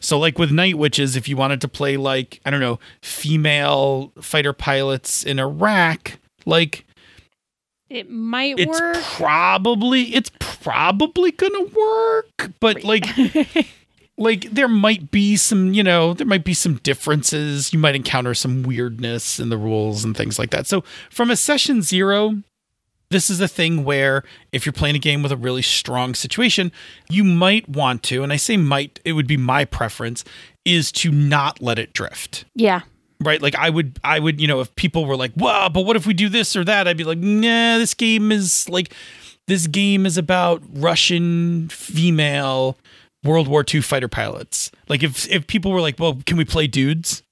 So, 0.00 0.18
like 0.18 0.38
with 0.38 0.50
Night 0.52 0.78
Witches, 0.78 1.16
if 1.16 1.28
you 1.28 1.36
wanted 1.36 1.60
to 1.62 1.68
play 1.68 1.96
like, 1.96 2.40
I 2.46 2.50
don't 2.50 2.60
know, 2.60 2.78
female 3.02 4.12
fighter 4.20 4.52
pilots 4.52 5.24
in 5.24 5.38
Iraq, 5.38 6.18
like 6.46 6.86
It 7.88 8.08
might 8.08 8.58
it's 8.58 8.80
work. 8.80 8.96
probably 9.02 10.14
it's 10.14 10.30
probably 10.38 11.32
gonna 11.32 11.64
work. 11.64 12.52
But 12.60 12.84
like 12.84 13.04
like 14.20 14.50
there 14.50 14.68
might 14.68 15.10
be 15.10 15.34
some, 15.34 15.72
you 15.72 15.82
know, 15.82 16.12
there 16.12 16.26
might 16.26 16.44
be 16.44 16.54
some 16.54 16.74
differences. 16.76 17.72
You 17.72 17.78
might 17.78 17.96
encounter 17.96 18.34
some 18.34 18.62
weirdness 18.62 19.40
in 19.40 19.48
the 19.48 19.56
rules 19.56 20.04
and 20.04 20.14
things 20.14 20.38
like 20.38 20.50
that. 20.50 20.66
So 20.66 20.84
from 21.10 21.30
a 21.30 21.36
session 21.36 21.80
zero, 21.80 22.42
this 23.10 23.30
is 23.30 23.40
a 23.40 23.48
thing 23.48 23.82
where 23.82 24.22
if 24.52 24.66
you're 24.66 24.74
playing 24.74 24.94
a 24.94 25.00
game 25.00 25.22
with 25.22 25.32
a 25.32 25.36
really 25.36 25.62
strong 25.62 26.14
situation, 26.14 26.70
you 27.08 27.24
might 27.24 27.68
want 27.68 28.02
to, 28.04 28.22
and 28.22 28.32
I 28.32 28.36
say 28.36 28.56
might, 28.58 29.00
it 29.04 29.14
would 29.14 29.26
be 29.26 29.38
my 29.38 29.64
preference, 29.64 30.22
is 30.66 30.92
to 30.92 31.10
not 31.10 31.60
let 31.62 31.78
it 31.78 31.92
drift. 31.94 32.44
yeah. 32.54 32.82
Right? 33.22 33.42
Like 33.42 33.54
I 33.54 33.68
would 33.68 33.98
I 34.02 34.18
would, 34.18 34.40
you 34.40 34.46
know, 34.46 34.60
if 34.60 34.74
people 34.76 35.04
were 35.04 35.16
like, 35.16 35.32
wow, 35.36 35.68
but 35.68 35.82
what 35.82 35.94
if 35.96 36.06
we 36.06 36.14
do 36.14 36.30
this 36.30 36.56
or 36.56 36.64
that? 36.64 36.88
I'd 36.88 36.96
be 36.96 37.04
like, 37.04 37.18
nah, 37.18 37.76
this 37.76 37.92
game 37.92 38.32
is 38.32 38.66
like 38.66 38.94
this 39.46 39.66
game 39.66 40.06
is 40.06 40.16
about 40.16 40.62
Russian 40.72 41.68
female 41.68 42.78
World 43.24 43.48
War 43.48 43.64
II 43.72 43.80
fighter 43.80 44.08
pilots. 44.08 44.70
Like 44.88 45.02
if 45.02 45.28
if 45.30 45.46
people 45.46 45.72
were 45.72 45.80
like, 45.80 45.98
well, 45.98 46.18
can 46.26 46.36
we 46.36 46.44
play 46.44 46.66
dudes? 46.66 47.22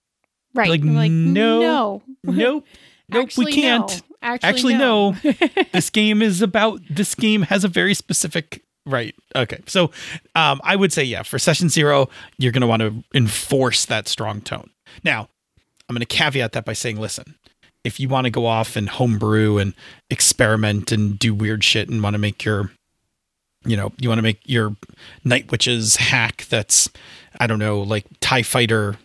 Right. 0.54 0.68
Like, 0.68 0.82
like 0.84 1.10
no. 1.10 1.60
no. 1.60 2.02
Nope. 2.24 2.66
Nope, 3.10 3.24
Actually, 3.24 3.44
we 3.46 3.52
can't. 3.54 3.88
no. 3.88 4.16
Actually, 4.20 4.48
Actually, 4.48 4.74
no. 4.74 5.16
no. 5.24 5.32
this 5.72 5.88
game 5.88 6.20
is 6.20 6.42
about 6.42 6.80
this 6.90 7.14
game 7.14 7.42
has 7.42 7.64
a 7.64 7.68
very 7.68 7.94
specific 7.94 8.62
right. 8.84 9.14
Okay. 9.34 9.60
So 9.66 9.90
um 10.34 10.60
I 10.62 10.76
would 10.76 10.92
say 10.92 11.04
yeah, 11.04 11.22
for 11.22 11.38
session 11.38 11.68
zero, 11.68 12.08
you're 12.38 12.52
gonna 12.52 12.66
want 12.66 12.82
to 12.82 13.02
enforce 13.14 13.86
that 13.86 14.08
strong 14.08 14.40
tone. 14.42 14.70
Now, 15.04 15.28
I'm 15.88 15.94
gonna 15.94 16.04
caveat 16.06 16.52
that 16.52 16.66
by 16.66 16.74
saying, 16.74 17.00
listen, 17.00 17.36
if 17.84 17.98
you 17.98 18.08
want 18.08 18.26
to 18.26 18.30
go 18.30 18.44
off 18.44 18.76
and 18.76 18.88
homebrew 18.88 19.56
and 19.58 19.72
experiment 20.10 20.92
and 20.92 21.18
do 21.18 21.32
weird 21.32 21.64
shit 21.64 21.88
and 21.88 22.02
want 22.02 22.14
to 22.14 22.18
make 22.18 22.44
your 22.44 22.70
you 23.68 23.76
know, 23.76 23.92
you 24.00 24.08
want 24.08 24.18
to 24.18 24.22
make 24.22 24.40
your 24.44 24.74
night 25.24 25.50
witches 25.50 25.96
hack 25.96 26.46
that's 26.48 26.88
I 27.40 27.46
don't 27.46 27.58
know, 27.60 27.80
like 27.80 28.04
TIE 28.20 28.42
fighter 28.42 28.96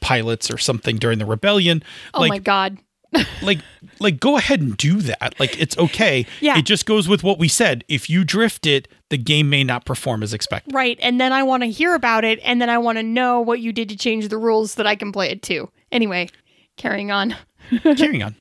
pilots 0.00 0.50
or 0.50 0.58
something 0.58 0.96
during 0.96 1.18
the 1.18 1.26
rebellion. 1.26 1.82
Oh 2.14 2.20
like 2.20 2.28
my 2.30 2.38
god. 2.38 2.78
like 3.42 3.58
like 4.00 4.18
go 4.20 4.38
ahead 4.38 4.60
and 4.62 4.74
do 4.78 5.02
that 5.02 5.38
like 5.38 5.60
it's 5.60 5.76
okay 5.76 6.24
Yeah. 6.40 6.56
it 6.56 6.62
just 6.64 6.86
goes 6.86 7.08
with 7.08 7.22
what 7.22 7.38
we 7.38 7.46
said 7.46 7.84
if 7.86 8.08
you 8.08 8.24
drift 8.24 8.64
it 8.66 8.88
the 9.10 9.18
game 9.18 9.50
may 9.50 9.64
not 9.64 9.84
perform 9.84 10.22
as 10.22 10.32
expected 10.32 10.74
Right. 10.74 10.98
And 11.02 11.20
then 11.20 11.30
I 11.30 11.42
want 11.42 11.62
to 11.62 11.68
hear 11.68 11.94
about 11.94 12.24
it 12.24 12.40
and 12.42 12.58
then 12.58 12.70
I 12.70 12.78
want 12.78 12.96
to 12.96 13.02
know 13.02 13.38
what 13.42 13.60
you 13.60 13.70
did 13.70 13.90
to 13.90 13.98
change 13.98 14.28
the 14.28 14.38
rules 14.38 14.72
so 14.72 14.82
that 14.82 14.88
I 14.88 14.96
can 14.96 15.12
play 15.12 15.28
it 15.28 15.42
too. 15.42 15.68
Anyway, 15.92 16.30
carrying 16.78 17.10
on. 17.10 17.36
carrying 17.82 18.22
on 18.22 18.34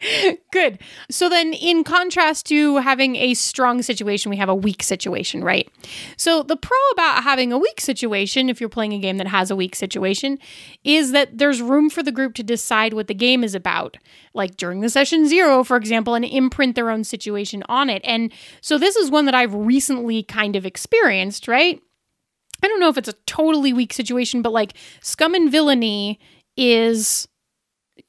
Good. 0.52 0.78
So 1.10 1.28
then, 1.28 1.52
in 1.52 1.84
contrast 1.84 2.46
to 2.46 2.78
having 2.78 3.16
a 3.16 3.34
strong 3.34 3.82
situation, 3.82 4.30
we 4.30 4.36
have 4.36 4.48
a 4.48 4.54
weak 4.54 4.82
situation, 4.82 5.44
right? 5.44 5.70
So, 6.16 6.42
the 6.42 6.56
pro 6.56 6.76
about 6.92 7.22
having 7.22 7.52
a 7.52 7.58
weak 7.58 7.80
situation, 7.80 8.48
if 8.48 8.60
you're 8.60 8.70
playing 8.70 8.94
a 8.94 8.98
game 8.98 9.18
that 9.18 9.26
has 9.26 9.50
a 9.50 9.56
weak 9.56 9.76
situation, 9.76 10.38
is 10.84 11.12
that 11.12 11.36
there's 11.36 11.60
room 11.60 11.90
for 11.90 12.02
the 12.02 12.12
group 12.12 12.34
to 12.34 12.42
decide 12.42 12.94
what 12.94 13.08
the 13.08 13.14
game 13.14 13.44
is 13.44 13.54
about. 13.54 13.98
Like 14.32 14.56
during 14.56 14.80
the 14.80 14.88
session 14.88 15.28
zero, 15.28 15.62
for 15.64 15.76
example, 15.76 16.14
and 16.14 16.24
imprint 16.24 16.76
their 16.76 16.90
own 16.90 17.04
situation 17.04 17.62
on 17.68 17.90
it. 17.90 18.00
And 18.04 18.32
so, 18.62 18.78
this 18.78 18.96
is 18.96 19.10
one 19.10 19.26
that 19.26 19.34
I've 19.34 19.54
recently 19.54 20.22
kind 20.22 20.56
of 20.56 20.64
experienced, 20.64 21.46
right? 21.46 21.80
I 22.62 22.68
don't 22.68 22.80
know 22.80 22.88
if 22.88 22.98
it's 22.98 23.08
a 23.08 23.14
totally 23.26 23.74
weak 23.74 23.92
situation, 23.92 24.40
but 24.40 24.52
like 24.52 24.72
scum 25.02 25.34
and 25.34 25.50
villainy 25.50 26.18
is 26.56 27.28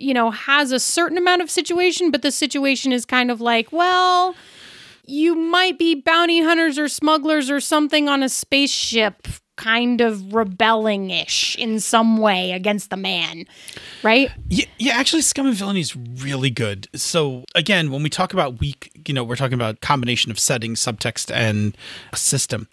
you 0.02 0.14
know, 0.14 0.32
has 0.32 0.72
a 0.72 0.80
certain 0.80 1.18
amount 1.18 1.42
of 1.42 1.50
situation, 1.50 2.12
but 2.12 2.22
the 2.22 2.32
situation 2.32 2.92
is 2.92 3.06
kind 3.06 3.32
of 3.32 3.40
like, 3.40 3.72
well, 3.72 4.36
you 5.06 5.36
might 5.36 5.78
be 5.78 5.96
bounty 5.96 6.42
hunters 6.42 6.78
or 6.80 6.88
smugglers 6.88 7.50
or 7.50 7.60
something 7.60 8.08
on 8.10 8.24
a 8.24 8.30
spaceship, 8.30 9.28
kind 9.58 10.02
of 10.02 10.34
rebelling 10.34 11.12
ish 11.12 11.56
in 11.58 11.80
some 11.80 12.18
way 12.18 12.52
against 12.52 12.90
the 12.90 12.98
man, 12.98 13.46
right? 14.04 14.32
yeah, 14.50 14.66
yeah 14.80 14.94
actually 14.94 15.22
scum 15.22 15.46
and 15.46 15.56
villainy 15.56 15.82
is 15.82 15.96
really 15.96 16.50
good 16.50 16.88
so 16.96 17.44
again 17.54 17.92
when 17.92 18.02
we 18.02 18.10
talk 18.10 18.34
about 18.34 18.60
weak 18.60 18.92
you 19.08 19.14
know 19.14 19.24
we're 19.24 19.36
talking 19.36 19.54
about 19.54 19.82
combination 19.82 20.32
of 20.32 20.40
setting, 20.40 20.74
subtext 20.74 21.32
and 21.32 21.78
system 22.16 22.68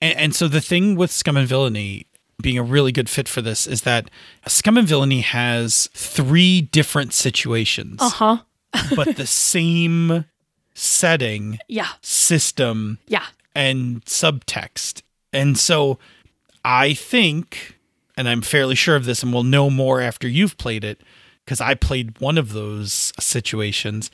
and, 0.00 0.16
and 0.16 0.34
so 0.34 0.48
the 0.48 0.60
thing 0.60 0.96
with 0.96 1.10
scum 1.10 1.36
and 1.36 1.46
villainy 1.46 2.06
being 2.40 2.58
a 2.58 2.62
really 2.62 2.92
good 2.92 3.08
fit 3.08 3.28
for 3.28 3.40
this 3.42 3.66
is 3.66 3.82
that 3.82 4.10
scum 4.46 4.76
and 4.78 4.86
villainy 4.88 5.20
has 5.20 5.88
three 5.94 6.60
different 6.60 7.12
situations 7.12 7.98
Uh 8.00 8.10
huh. 8.10 8.36
but 8.96 9.16
the 9.16 9.26
same 9.26 10.24
setting 10.74 11.58
Yeah. 11.68 11.88
system 12.00 12.98
Yeah. 13.06 13.24
and 13.54 14.04
subtext. 14.04 15.02
And 15.32 15.58
so 15.58 15.98
I 16.64 16.94
think, 16.94 17.76
and 18.16 18.28
I'm 18.28 18.42
fairly 18.42 18.74
sure 18.74 18.96
of 18.96 19.04
this, 19.04 19.22
and 19.22 19.32
we'll 19.32 19.42
know 19.44 19.70
more 19.70 20.00
after 20.00 20.28
you've 20.28 20.56
played 20.58 20.84
it, 20.84 21.00
because 21.44 21.60
I 21.60 21.74
played 21.74 22.20
one 22.20 22.38
of 22.38 22.52
those 22.52 23.12
situations. 23.18 24.10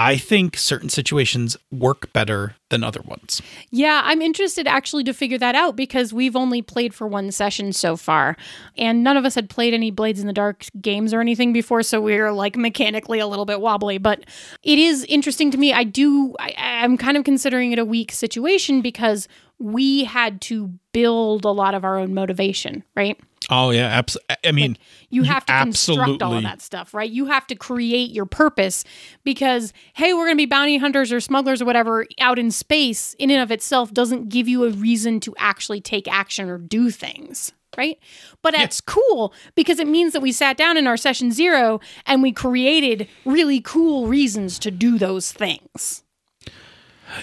I 0.00 0.16
think 0.16 0.56
certain 0.56 0.90
situations 0.90 1.56
work 1.72 2.12
better 2.12 2.54
than 2.68 2.84
other 2.84 3.00
ones. 3.00 3.42
Yeah, 3.70 4.02
I'm 4.04 4.22
interested 4.22 4.68
actually 4.68 5.02
to 5.02 5.12
figure 5.12 5.38
that 5.38 5.56
out 5.56 5.74
because 5.74 6.12
we've 6.12 6.36
only 6.36 6.62
played 6.62 6.94
for 6.94 7.08
one 7.08 7.32
session 7.32 7.72
so 7.72 7.96
far, 7.96 8.36
and 8.76 9.02
none 9.02 9.16
of 9.16 9.24
us 9.24 9.34
had 9.34 9.50
played 9.50 9.74
any 9.74 9.90
Blades 9.90 10.20
in 10.20 10.28
the 10.28 10.32
Dark 10.32 10.66
games 10.80 11.12
or 11.12 11.20
anything 11.20 11.52
before, 11.52 11.82
so 11.82 12.00
we're 12.00 12.30
like 12.30 12.56
mechanically 12.56 13.18
a 13.18 13.26
little 13.26 13.44
bit 13.44 13.60
wobbly. 13.60 13.98
But 13.98 14.20
it 14.62 14.78
is 14.78 15.02
interesting 15.06 15.50
to 15.50 15.58
me. 15.58 15.72
I 15.72 15.82
do, 15.82 16.32
I, 16.38 16.54
I'm 16.56 16.96
kind 16.96 17.16
of 17.16 17.24
considering 17.24 17.72
it 17.72 17.80
a 17.80 17.84
weak 17.84 18.12
situation 18.12 18.80
because 18.80 19.26
we 19.58 20.04
had 20.04 20.40
to 20.42 20.68
build 20.92 21.44
a 21.44 21.50
lot 21.50 21.74
of 21.74 21.84
our 21.84 21.98
own 21.98 22.14
motivation, 22.14 22.84
right? 22.96 23.18
Oh 23.50 23.70
yeah, 23.70 23.86
absolutely. 23.86 24.36
I 24.44 24.52
mean, 24.52 24.76
You 25.10 25.22
have 25.22 25.46
to 25.46 25.52
construct 25.52 26.22
all 26.22 26.34
of 26.36 26.42
that 26.42 26.60
stuff, 26.60 26.92
right? 26.92 27.08
You 27.10 27.26
have 27.26 27.46
to 27.46 27.54
create 27.54 28.10
your 28.10 28.26
purpose 28.26 28.84
because, 29.24 29.72
hey, 29.94 30.12
we're 30.12 30.26
going 30.26 30.36
to 30.36 30.42
be 30.42 30.46
bounty 30.46 30.76
hunters 30.76 31.12
or 31.12 31.20
smugglers 31.20 31.62
or 31.62 31.64
whatever 31.64 32.06
out 32.20 32.38
in 32.38 32.50
space, 32.50 33.14
in 33.14 33.30
and 33.30 33.40
of 33.40 33.50
itself, 33.50 33.92
doesn't 33.92 34.28
give 34.28 34.48
you 34.48 34.64
a 34.64 34.70
reason 34.70 35.18
to 35.20 35.34
actually 35.38 35.80
take 35.80 36.06
action 36.08 36.48
or 36.50 36.58
do 36.58 36.90
things, 36.90 37.52
right? 37.76 37.98
But 38.42 38.54
it's 38.54 38.80
cool 38.80 39.32
because 39.54 39.78
it 39.78 39.86
means 39.86 40.12
that 40.12 40.20
we 40.20 40.32
sat 40.32 40.56
down 40.56 40.76
in 40.76 40.86
our 40.86 40.96
session 40.96 41.32
zero 41.32 41.80
and 42.06 42.22
we 42.22 42.32
created 42.32 43.08
really 43.24 43.60
cool 43.60 44.08
reasons 44.08 44.58
to 44.60 44.70
do 44.70 44.98
those 44.98 45.32
things. 45.32 46.02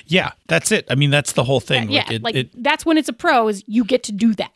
Yeah, 0.08 0.32
that's 0.48 0.72
it. 0.72 0.86
I 0.89 0.96
mean, 0.96 1.10
that's 1.12 1.34
the 1.34 1.44
whole 1.44 1.60
thing. 1.60 1.89
yeah, 1.89 2.12
it, 2.12 2.22
like 2.24 2.36
it, 2.36 2.63
that's 2.63 2.86
when 2.86 2.98
it's 2.98 3.10
a 3.10 3.13
pro 3.13 3.48
is 3.48 3.63
you 3.68 3.84
get 3.86 4.04
to 4.04 4.12
do 4.12 4.34
that. 4.36 4.51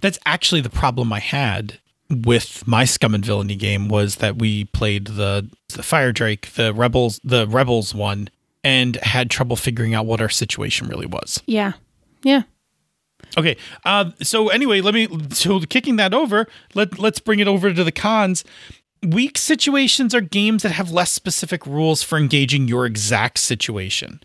that's 0.00 0.18
actually 0.26 0.60
the 0.60 0.70
problem 0.70 1.12
I 1.12 1.20
had 1.20 1.78
with 2.10 2.66
my 2.66 2.84
scum 2.84 3.14
and 3.14 3.24
villainy 3.24 3.56
game 3.56 3.88
was 3.88 4.16
that 4.16 4.36
we 4.38 4.64
played 4.66 5.06
the 5.06 5.48
the 5.70 5.82
Firedrake 5.82 6.52
the 6.54 6.72
rebels 6.72 7.18
the 7.24 7.46
rebels 7.48 7.94
one 7.94 8.28
and 8.62 8.96
had 9.02 9.28
trouble 9.30 9.56
figuring 9.56 9.92
out 9.94 10.06
what 10.06 10.20
our 10.20 10.28
situation 10.28 10.86
really 10.86 11.06
was 11.06 11.42
Yeah. 11.46 11.72
Yeah. 12.22 12.42
okay 13.36 13.56
uh 13.84 14.10
so 14.22 14.48
anyway 14.50 14.80
let 14.80 14.94
me 14.94 15.08
so 15.30 15.58
kicking 15.60 15.96
that 15.96 16.14
over 16.14 16.46
let 16.74 16.96
let's 16.98 17.18
bring 17.18 17.40
it 17.40 17.48
over 17.48 17.72
to 17.72 17.82
the 17.82 17.90
cons 17.92 18.44
weak 19.02 19.36
situations 19.36 20.14
are 20.14 20.20
games 20.20 20.62
that 20.62 20.70
have 20.72 20.92
less 20.92 21.10
specific 21.10 21.66
rules 21.66 22.02
for 22.04 22.18
engaging 22.18 22.68
your 22.68 22.86
exact 22.86 23.38
situation 23.38 24.20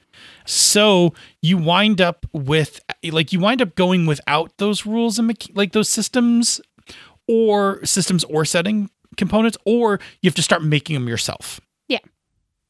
so 0.46 1.14
you 1.42 1.58
wind 1.58 2.00
up 2.02 2.26
with 2.34 2.80
like 3.04 3.32
you 3.34 3.40
wind 3.40 3.62
up 3.62 3.76
going 3.76 4.06
without 4.06 4.52
those 4.58 4.86
rules 4.86 5.18
and 5.20 5.30
mecha- 5.30 5.56
like 5.56 5.72
those 5.74 5.90
systems 5.90 6.60
or 7.28 7.84
systems 7.86 8.24
or 8.26 8.46
setting 8.46 8.90
components 9.18 9.58
or 9.66 10.00
you 10.22 10.28
have 10.28 10.36
to 10.36 10.42
start 10.42 10.64
making 10.64 10.94
them 10.94 11.08
yourself 11.08 11.60
Yeah. 11.88 12.00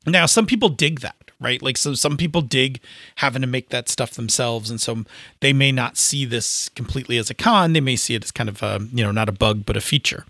now 0.05 0.25
some 0.25 0.45
people 0.45 0.69
dig 0.69 1.01
that 1.01 1.15
right 1.39 1.61
like 1.61 1.77
so 1.77 1.93
some 1.93 2.17
people 2.17 2.41
dig 2.41 2.79
having 3.15 3.41
to 3.41 3.47
make 3.47 3.69
that 3.69 3.89
stuff 3.89 4.11
themselves 4.11 4.69
and 4.69 4.79
so 4.81 5.03
they 5.39 5.53
may 5.53 5.71
not 5.71 5.97
see 5.97 6.25
this 6.25 6.69
completely 6.69 7.17
as 7.17 7.29
a 7.29 7.33
con 7.33 7.73
they 7.73 7.81
may 7.81 7.95
see 7.95 8.15
it 8.15 8.23
as 8.23 8.31
kind 8.31 8.49
of 8.49 8.61
a 8.63 8.79
you 8.93 9.03
know 9.03 9.11
not 9.11 9.29
a 9.29 9.31
bug 9.31 9.65
but 9.65 9.77
a 9.77 9.81
feature 9.81 10.25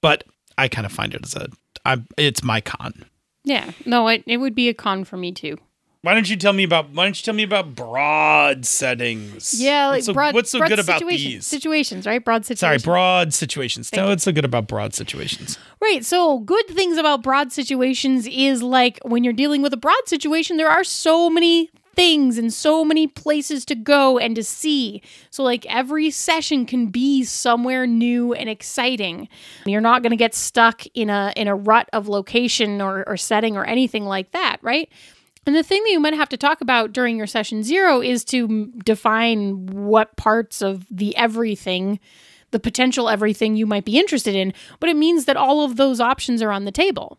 but 0.00 0.24
i 0.58 0.68
kind 0.68 0.86
of 0.86 0.92
find 0.92 1.14
it 1.14 1.22
as 1.24 1.34
a 1.34 1.48
I, 1.84 2.00
it's 2.16 2.44
my 2.44 2.60
con 2.60 3.04
Yeah. 3.44 3.72
No, 3.84 4.06
it, 4.06 4.22
it 4.26 4.36
would 4.36 4.54
be 4.54 4.68
a 4.68 4.74
con 4.74 5.02
for 5.04 5.16
me 5.16 5.32
too. 5.32 5.58
Why 6.02 6.14
don't 6.14 6.28
you 6.28 6.36
tell 6.36 6.52
me 6.52 6.64
about 6.64 6.90
why 6.90 7.04
don't 7.04 7.18
you 7.18 7.24
tell 7.24 7.34
me 7.34 7.42
about 7.44 7.74
broad 7.74 8.66
settings 8.66 9.54
Yeah, 9.60 9.86
like 9.88 9.96
what's 9.96 10.06
so, 10.06 10.12
broad. 10.12 10.34
what's 10.34 10.50
so 10.50 10.58
broad 10.58 10.68
good 10.68 10.78
about 10.80 11.00
these 11.06 11.46
situations? 11.46 12.06
Right, 12.06 12.24
broad 12.24 12.44
situations. 12.44 12.60
sorry 12.60 12.78
broad 12.78 13.32
situations 13.32 13.90
no 13.94 14.08
what's 14.08 14.24
so 14.24 14.32
good 14.32 14.44
about 14.44 14.66
broad 14.66 14.94
situations 14.94 15.58
Right. 15.80 16.04
So, 16.04 16.38
good 16.38 16.68
things 16.68 16.96
about 16.96 17.24
broad 17.24 17.50
situations 17.52 18.28
is 18.30 18.62
like 18.62 19.00
when 19.04 19.24
you're 19.24 19.32
dealing 19.32 19.62
with 19.62 19.72
a 19.72 19.76
broad 19.76 20.06
situation, 20.06 20.56
there 20.56 20.70
are 20.70 20.84
so 20.84 21.28
many 21.28 21.70
things 21.96 22.38
and 22.38 22.52
so 22.54 22.84
many 22.84 23.06
places 23.08 23.64
to 23.66 23.74
go 23.74 24.16
and 24.16 24.36
to 24.36 24.44
see. 24.44 25.02
So, 25.30 25.42
like 25.42 25.66
every 25.66 26.10
session 26.12 26.66
can 26.66 26.86
be 26.86 27.24
somewhere 27.24 27.84
new 27.84 28.32
and 28.32 28.48
exciting. 28.48 29.28
You're 29.66 29.80
not 29.80 30.02
going 30.02 30.10
to 30.10 30.16
get 30.16 30.36
stuck 30.36 30.84
in 30.94 31.10
a 31.10 31.32
in 31.36 31.48
a 31.48 31.56
rut 31.56 31.88
of 31.92 32.06
location 32.06 32.80
or, 32.80 33.02
or 33.08 33.16
setting 33.16 33.56
or 33.56 33.64
anything 33.64 34.04
like 34.04 34.30
that, 34.30 34.58
right? 34.62 34.88
And 35.46 35.56
the 35.56 35.62
thing 35.62 35.82
that 35.82 35.90
you 35.90 36.00
might 36.00 36.14
have 36.14 36.28
to 36.30 36.36
talk 36.36 36.60
about 36.60 36.92
during 36.92 37.16
your 37.16 37.26
session 37.26 37.62
zero 37.62 38.00
is 38.00 38.24
to 38.26 38.72
define 38.84 39.66
what 39.66 40.16
parts 40.16 40.62
of 40.62 40.86
the 40.90 41.16
everything, 41.16 41.98
the 42.52 42.60
potential 42.60 43.08
everything 43.08 43.56
you 43.56 43.66
might 43.66 43.84
be 43.84 43.98
interested 43.98 44.36
in, 44.36 44.52
but 44.78 44.88
it 44.88 44.96
means 44.96 45.24
that 45.24 45.36
all 45.36 45.64
of 45.64 45.76
those 45.76 46.00
options 46.00 46.42
are 46.42 46.52
on 46.52 46.64
the 46.64 46.72
table. 46.72 47.18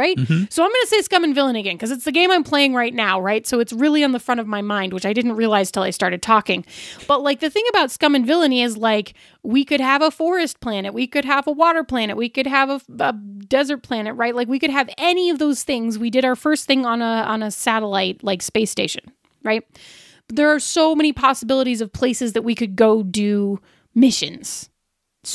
Right? 0.00 0.16
Mm-hmm. 0.16 0.44
So 0.48 0.62
I'm 0.64 0.70
going 0.70 0.80
to 0.80 0.86
say 0.86 1.02
Scum 1.02 1.24
and 1.24 1.34
Villain 1.34 1.56
again 1.56 1.74
because 1.74 1.90
it's 1.90 2.06
the 2.06 2.10
game 2.10 2.30
I'm 2.30 2.42
playing 2.42 2.72
right 2.72 2.94
now, 2.94 3.20
right? 3.20 3.46
So 3.46 3.60
it's 3.60 3.70
really 3.70 4.02
on 4.02 4.12
the 4.12 4.18
front 4.18 4.40
of 4.40 4.46
my 4.46 4.62
mind, 4.62 4.94
which 4.94 5.04
I 5.04 5.12
didn't 5.12 5.36
realize 5.36 5.70
till 5.70 5.82
I 5.82 5.90
started 5.90 6.22
talking. 6.22 6.64
But 7.06 7.22
like 7.22 7.40
the 7.40 7.50
thing 7.50 7.66
about 7.68 7.90
Scum 7.90 8.14
and 8.14 8.24
Villainy 8.24 8.62
is 8.62 8.78
like 8.78 9.12
we 9.42 9.62
could 9.62 9.82
have 9.82 10.00
a 10.00 10.10
forest 10.10 10.60
planet, 10.60 10.94
we 10.94 11.06
could 11.06 11.26
have 11.26 11.46
a 11.46 11.52
water 11.52 11.84
planet, 11.84 12.16
we 12.16 12.30
could 12.30 12.46
have 12.46 12.70
a, 12.70 12.80
a 12.98 13.12
desert 13.12 13.82
planet, 13.82 14.14
right? 14.14 14.34
Like 14.34 14.48
we 14.48 14.58
could 14.58 14.70
have 14.70 14.88
any 14.96 15.28
of 15.28 15.38
those 15.38 15.64
things. 15.64 15.98
We 15.98 16.08
did 16.08 16.24
our 16.24 16.36
first 16.36 16.66
thing 16.66 16.86
on 16.86 17.02
a 17.02 17.24
on 17.28 17.42
a 17.42 17.50
satellite 17.50 18.24
like 18.24 18.40
space 18.40 18.70
station, 18.70 19.04
right? 19.44 19.64
There 20.28 20.48
are 20.48 20.60
so 20.60 20.94
many 20.94 21.12
possibilities 21.12 21.82
of 21.82 21.92
places 21.92 22.32
that 22.32 22.42
we 22.42 22.54
could 22.54 22.74
go 22.74 23.02
do 23.02 23.60
missions. 23.94 24.70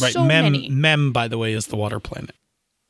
right 0.01 0.13
So 0.13 0.25
mem 0.25 0.45
many. 0.45 0.69
mem 0.69 1.11
by 1.11 1.27
the 1.27 1.37
way 1.37 1.53
is 1.53 1.67
the 1.67 1.75
water 1.75 1.99
planet 1.99 2.33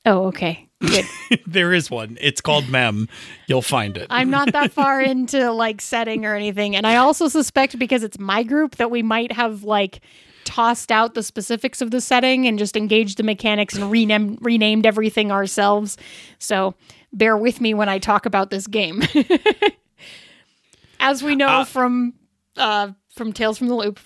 Oh, 0.06 0.28
okay. 0.28 0.65
There 1.48 1.74
is 1.74 1.90
one. 1.90 2.18
It's 2.22 2.42
called 2.42 2.70
Mem. 2.70 3.08
You'll 3.48 3.62
find 3.62 3.98
it. 3.98 4.08
I'm 4.10 4.30
not 4.30 4.52
that 4.54 4.72
far 4.72 5.02
into 5.14 5.52
like 5.52 5.82
setting 5.82 6.26
or 6.26 6.36
anything. 6.36 6.76
And 6.76 6.86
I 6.86 6.98
also 6.98 7.28
suspect 7.28 7.80
because 7.80 8.04
it's 8.04 8.20
my 8.20 8.44
group 8.44 8.76
that 8.76 8.92
we 8.92 9.02
might 9.02 9.32
have 9.32 9.64
like 9.64 10.02
tossed 10.44 10.92
out 10.92 11.16
the 11.16 11.24
specifics 11.24 11.82
of 11.82 11.90
the 11.92 12.00
setting 12.02 12.46
and 12.48 12.60
just 12.60 12.78
engaged 12.78 13.18
the 13.18 13.24
mechanics 13.24 13.76
and 13.76 13.90
renamed 13.90 14.38
renamed 14.42 14.86
everything 14.86 15.32
ourselves. 15.32 15.98
So 16.40 16.76
bear 17.14 17.36
with 17.38 17.60
me 17.62 17.74
when 17.74 17.90
I 17.90 17.98
talk 17.98 18.26
about 18.28 18.50
this 18.52 18.68
game. 18.68 19.02
As 21.00 21.24
we 21.24 21.36
know 21.36 21.48
Uh, 21.48 21.66
from 21.66 22.14
uh 22.58 22.90
from 23.16 23.34
Tales 23.34 23.58
from 23.58 23.68
the 23.68 23.76
Loop. 23.76 24.00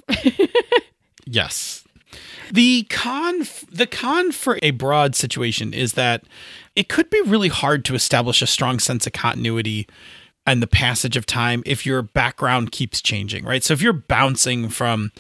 yes. 1.26 1.84
The 2.52 2.84
con 2.90 3.46
the 3.72 3.88
con 3.88 4.32
for 4.32 4.58
a 4.64 4.72
broad 4.72 5.16
situation 5.16 5.74
is 5.74 5.94
that 5.94 6.24
it 6.76 6.90
could 6.90 7.10
be 7.10 7.22
really 7.22 7.50
hard 7.50 7.86
to 7.86 7.96
establish 7.96 8.42
a 8.42 8.48
strong 8.48 8.80
sense 8.80 9.06
of 9.06 9.14
continuity 9.14 9.88
and 10.50 10.64
the 10.64 10.68
passage 10.68 11.16
of 11.16 11.28
time 11.28 11.62
if 11.66 11.86
your 11.86 12.02
background 12.02 12.72
keeps 12.72 13.02
changing, 13.02 13.46
right? 13.46 13.64
So 13.64 13.74
if 13.74 13.84
you're 13.84 13.94
bouncing 13.94 14.68
from 14.70 15.12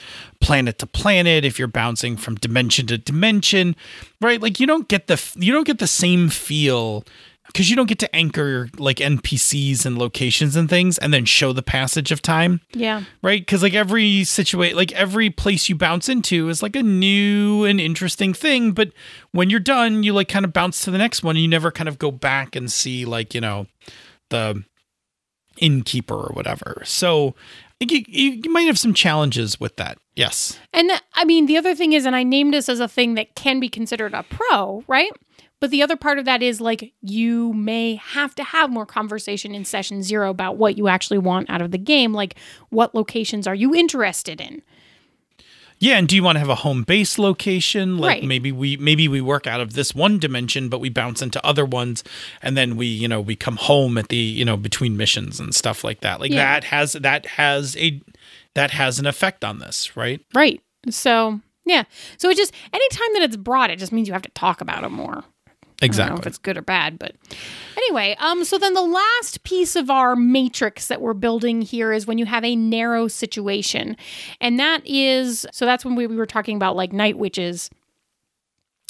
planet 0.42 0.80
to 0.80 0.88
planet, 0.88 1.46
if 1.46 1.60
you're 1.60 1.68
bouncing 1.68 2.18
from 2.18 2.36
dimension 2.36 2.88
to 2.88 2.98
dimension, 2.98 3.76
right? 4.22 4.42
Like 4.42 4.60
you 4.60 4.65
don't 4.65 4.88
get 4.88 5.06
the 5.06 5.22
you 5.36 5.54
don't 5.54 5.68
get 5.68 5.78
the 5.78 5.88
same 5.88 6.30
feel 6.30 7.06
because 7.51 7.69
you 7.69 7.75
don't 7.75 7.88
get 7.88 7.99
to 7.99 8.15
anchor 8.15 8.69
like 8.77 8.97
NPCs 8.97 9.85
and 9.85 9.97
locations 9.97 10.55
and 10.55 10.69
things 10.69 10.97
and 10.97 11.13
then 11.13 11.25
show 11.25 11.51
the 11.51 11.63
passage 11.63 12.12
of 12.12 12.21
time. 12.21 12.62
Yeah. 12.73 13.03
right? 13.21 13.41
Because 13.41 13.63
like 13.63 13.73
every 13.73 14.23
situation 14.23 14.77
like 14.77 14.91
every 14.93 15.29
place 15.29 15.67
you 15.69 15.75
bounce 15.75 16.09
into 16.09 16.49
is 16.49 16.62
like 16.63 16.75
a 16.75 16.83
new 16.83 17.65
and 17.65 17.79
interesting 17.81 18.33
thing 18.33 18.71
but 18.71 18.91
when 19.31 19.49
you're 19.49 19.59
done 19.59 20.03
you 20.03 20.13
like 20.13 20.27
kind 20.27 20.45
of 20.45 20.53
bounce 20.53 20.83
to 20.83 20.91
the 20.91 20.97
next 20.97 21.23
one 21.23 21.35
and 21.35 21.41
you 21.41 21.47
never 21.47 21.71
kind 21.71 21.88
of 21.89 21.97
go 21.97 22.12
back 22.12 22.55
and 22.55 22.71
see 22.71 23.05
like 23.05 23.33
you 23.33 23.41
know 23.41 23.65
the 24.29 24.63
innkeeper 25.59 26.15
or 26.15 26.33
whatever. 26.33 26.81
So 26.85 27.35
you, 27.79 28.03
you 28.07 28.51
might 28.51 28.67
have 28.67 28.79
some 28.79 28.93
challenges 28.93 29.59
with 29.59 29.75
that. 29.77 29.97
Yes. 30.15 30.59
And 30.73 30.91
I 31.13 31.25
mean, 31.25 31.45
the 31.45 31.57
other 31.57 31.75
thing 31.75 31.93
is, 31.93 32.05
and 32.05 32.15
I 32.15 32.23
named 32.23 32.53
this 32.53 32.69
as 32.69 32.79
a 32.79 32.88
thing 32.88 33.13
that 33.15 33.35
can 33.35 33.59
be 33.59 33.69
considered 33.69 34.13
a 34.13 34.23
pro, 34.23 34.83
right? 34.88 35.12
But 35.62 35.72
the 35.72 35.82
other 35.84 35.95
part 35.98 36.19
of 36.19 36.26
that 36.26 36.41
is 36.41 36.62
like 36.62 36.93
you 37.02 37.54
may 37.54 37.95
have 37.95 38.34
to 38.36 38.43
have 38.43 38.69
more 38.69 38.86
conversation 38.86 39.54
in 39.54 39.65
session 39.65 40.02
zero 40.04 40.30
about 40.30 40.58
what 40.58 40.78
you 40.78 40.88
actually 40.88 41.17
want 41.17 41.50
out 41.50 41.62
of 41.62 41.72
the 41.72 41.78
game. 41.78 42.13
Like, 42.13 42.36
what 42.69 42.95
locations 42.95 43.45
are 43.48 43.56
you 43.56 43.76
interested 43.76 44.39
in? 44.41 44.62
yeah 45.82 45.98
and 45.98 46.10
do 46.10 46.15
you 46.17 46.22
want 46.22 46.36
to 46.36 46.39
have 46.41 46.50
a 46.50 46.56
home 46.56 46.84
base 46.84 47.17
location 47.17 47.98
like 47.98 48.15
Right. 48.19 48.24
maybe 48.26 48.52
we 48.52 48.76
maybe 48.76 49.08
we 49.08 49.22
work 49.22 49.48
out 49.48 49.62
of 49.62 49.76
this 49.76 49.95
one 49.95 50.19
dimension 50.19 50.67
but 50.67 50.80
we 50.82 50.89
bounce 50.89 51.22
into 51.22 51.39
other 51.45 51.63
ones 51.63 52.04
and 52.41 52.58
then 52.58 52.76
we 52.76 52.86
you 52.86 53.08
know 53.08 53.22
we 53.22 53.38
come 53.38 53.56
home 53.56 53.98
at 53.98 54.10
the 54.10 54.17
you 54.17 54.43
know 54.43 54.58
between 54.58 54.98
missions 54.98 55.39
and 55.39 55.56
stuff 55.56 55.86
like 55.86 56.02
that 56.02 56.19
like 56.19 56.32
Yeah. 56.32 56.38
that 56.60 56.65
has 56.65 56.93
that 56.93 57.26
has 57.28 57.78
a 57.78 58.02
that 58.56 58.72
has 58.72 59.00
an 59.00 59.06
effect 59.08 59.45
on 59.45 59.60
this 59.60 59.95
right 59.95 60.19
Right. 60.36 60.62
So, 60.89 61.39
yeah. 61.65 61.84
So 62.17 62.30
it 62.30 62.36
just, 62.36 62.54
anytime 62.74 63.13
that 63.13 63.22
it's 63.24 63.38
broad, 63.38 63.69
it 63.72 63.80
just 63.80 63.91
means 63.93 64.08
you 64.10 64.13
have 64.13 64.22
to 64.24 64.32
talk 64.32 64.60
about 64.62 64.84
it 64.84 64.89
more. 64.91 65.24
I 65.82 65.88
don't 65.88 65.96
know 65.98 66.04
exactly 66.04 66.20
if 66.20 66.28
it's 66.28 66.38
good 66.38 66.58
or 66.58 66.62
bad, 66.62 67.00
but 67.00 67.15
anyway, 67.78 68.15
um, 68.20 68.44
so 68.44 68.58
then 68.58 68.74
the 68.74 68.82
last 68.82 69.44
piece 69.44 69.76
of 69.76 69.89
our 69.89 70.15
matrix 70.15 70.88
that 70.88 71.02
we're 71.02 71.13
building 71.13 71.62
here 71.62 71.94
is 71.94 72.06
when 72.06 72.18
you 72.18 72.26
have 72.26 72.44
a 72.44 72.56
narrow 72.56 73.08
situation. 73.08 73.96
And 74.42 74.60
that 74.60 74.86
is 74.86 75.46
so 75.52 75.65
that's 75.65 75.86
when 75.86 75.96
we, 75.96 76.08
we 76.08 76.15
were 76.15 76.26
talking 76.26 76.56
about 76.56 76.76
like 76.76 76.92
night 76.92 77.18
witches. 77.18 77.70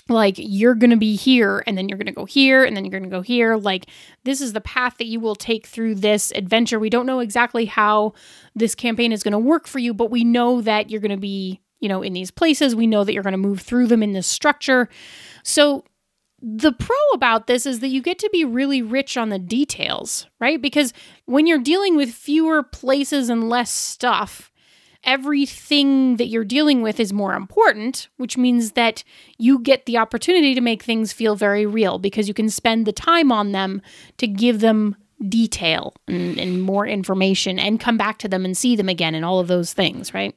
Like 0.07 0.35
you're 0.37 0.73
gonna 0.73 0.97
be 0.97 1.15
here 1.15 1.63
and 1.67 1.77
then 1.77 1.87
you're 1.87 1.99
gonna 1.99 2.11
go 2.11 2.25
here 2.25 2.63
and 2.63 2.75
then 2.75 2.83
you're 2.83 2.99
gonna 2.99 3.11
go 3.11 3.21
here. 3.21 3.55
Like 3.55 3.85
this 4.23 4.41
is 4.41 4.53
the 4.53 4.61
path 4.61 4.97
that 4.97 5.05
you 5.05 5.19
will 5.19 5.35
take 5.35 5.67
through 5.67 5.95
this 5.95 6.31
adventure. 6.31 6.79
We 6.79 6.89
don't 6.89 7.05
know 7.05 7.19
exactly 7.19 7.65
how 7.65 8.13
this 8.55 8.73
campaign 8.73 9.11
is 9.11 9.21
gonna 9.21 9.37
work 9.37 9.67
for 9.67 9.77
you, 9.77 9.93
but 9.93 10.09
we 10.09 10.23
know 10.23 10.61
that 10.61 10.89
you're 10.89 11.01
gonna 11.01 11.17
be, 11.17 11.61
you 11.79 11.87
know, 11.87 12.01
in 12.01 12.13
these 12.13 12.31
places. 12.31 12.75
We 12.75 12.87
know 12.87 13.03
that 13.03 13.13
you're 13.13 13.21
gonna 13.21 13.37
move 13.37 13.61
through 13.61 13.85
them 13.85 14.01
in 14.01 14.13
this 14.13 14.25
structure. 14.25 14.89
So 15.43 15.83
the 16.41 16.71
pro 16.71 16.95
about 17.13 17.47
this 17.47 17.65
is 17.65 17.79
that 17.79 17.89
you 17.89 18.01
get 18.01 18.19
to 18.19 18.29
be 18.31 18.45
really 18.45 18.81
rich 18.81 19.17
on 19.17 19.29
the 19.29 19.39
details, 19.39 20.27
right? 20.39 20.61
Because 20.61 20.93
when 21.25 21.47
you're 21.47 21.59
dealing 21.59 21.95
with 21.95 22.11
fewer 22.11 22.63
places 22.63 23.29
and 23.29 23.49
less 23.49 23.71
stuff, 23.71 24.51
everything 25.03 26.17
that 26.17 26.27
you're 26.27 26.43
dealing 26.43 26.81
with 26.81 26.99
is 26.99 27.13
more 27.13 27.33
important, 27.33 28.09
which 28.17 28.37
means 28.37 28.73
that 28.73 29.03
you 29.37 29.59
get 29.59 29.85
the 29.85 29.97
opportunity 29.97 30.53
to 30.53 30.61
make 30.61 30.83
things 30.83 31.13
feel 31.13 31.35
very 31.35 31.65
real 31.65 31.99
because 31.99 32.27
you 32.27 32.33
can 32.33 32.49
spend 32.49 32.85
the 32.85 32.93
time 32.93 33.31
on 33.31 33.51
them 33.51 33.81
to 34.17 34.27
give 34.27 34.59
them 34.59 34.95
detail 35.27 35.93
and, 36.07 36.39
and 36.39 36.61
more 36.61 36.87
information 36.87 37.59
and 37.59 37.79
come 37.79 37.97
back 37.97 38.17
to 38.19 38.27
them 38.27 38.45
and 38.45 38.57
see 38.57 38.75
them 38.75 38.89
again 38.89 39.15
and 39.15 39.25
all 39.25 39.39
of 39.39 39.47
those 39.47 39.73
things, 39.73 40.13
right? 40.13 40.35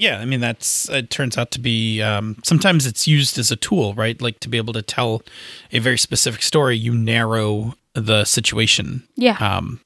Yeah, 0.00 0.18
I 0.18 0.24
mean 0.24 0.40
that's 0.40 0.88
it 0.88 1.10
turns 1.10 1.36
out 1.38 1.50
to 1.52 1.60
be 1.60 2.00
um, 2.02 2.36
sometimes 2.44 2.86
it's 2.86 3.06
used 3.06 3.38
as 3.38 3.50
a 3.50 3.56
tool, 3.56 3.94
right? 3.94 4.20
Like 4.20 4.40
to 4.40 4.48
be 4.48 4.56
able 4.56 4.72
to 4.74 4.82
tell 4.82 5.22
a 5.72 5.78
very 5.78 5.98
specific 5.98 6.42
story, 6.42 6.76
you 6.76 6.94
narrow 6.94 7.74
the 7.94 8.24
situation 8.24 9.02
Yeah. 9.16 9.36
um, 9.40 9.80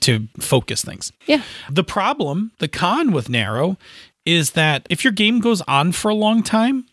to 0.00 0.28
focus 0.38 0.84
things. 0.84 1.12
yeah. 1.26 1.42
The 1.70 1.84
problem, 1.84 2.52
the 2.58 2.68
con 2.68 3.12
with 3.12 3.28
narrow, 3.28 3.76
is 4.24 4.52
that 4.52 4.86
if 4.90 5.04
your 5.04 5.12
game 5.12 5.40
goes 5.40 5.62
on 5.62 5.92
for 5.92 6.08
a 6.10 6.14
long 6.14 6.42
time, 6.42 6.86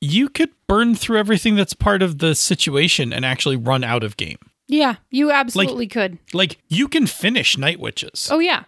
you 0.00 0.28
could 0.28 0.50
burn 0.66 0.94
through 0.94 1.18
everything 1.18 1.54
that's 1.54 1.74
part 1.74 2.02
of 2.02 2.18
the 2.18 2.34
situation 2.34 3.12
and 3.12 3.24
actually 3.24 3.56
run 3.56 3.84
out 3.84 4.02
of 4.02 4.16
game. 4.16 4.38
Yeah. 4.68 4.96
You 5.10 5.30
absolutely 5.30 5.86
could. 5.86 6.18
Like 6.32 6.58
you 6.68 6.88
can 6.88 7.06
finish 7.06 7.56
Night 7.58 7.78
Witches. 7.78 8.28
Oh 8.30 8.38
yeah. 8.38 8.64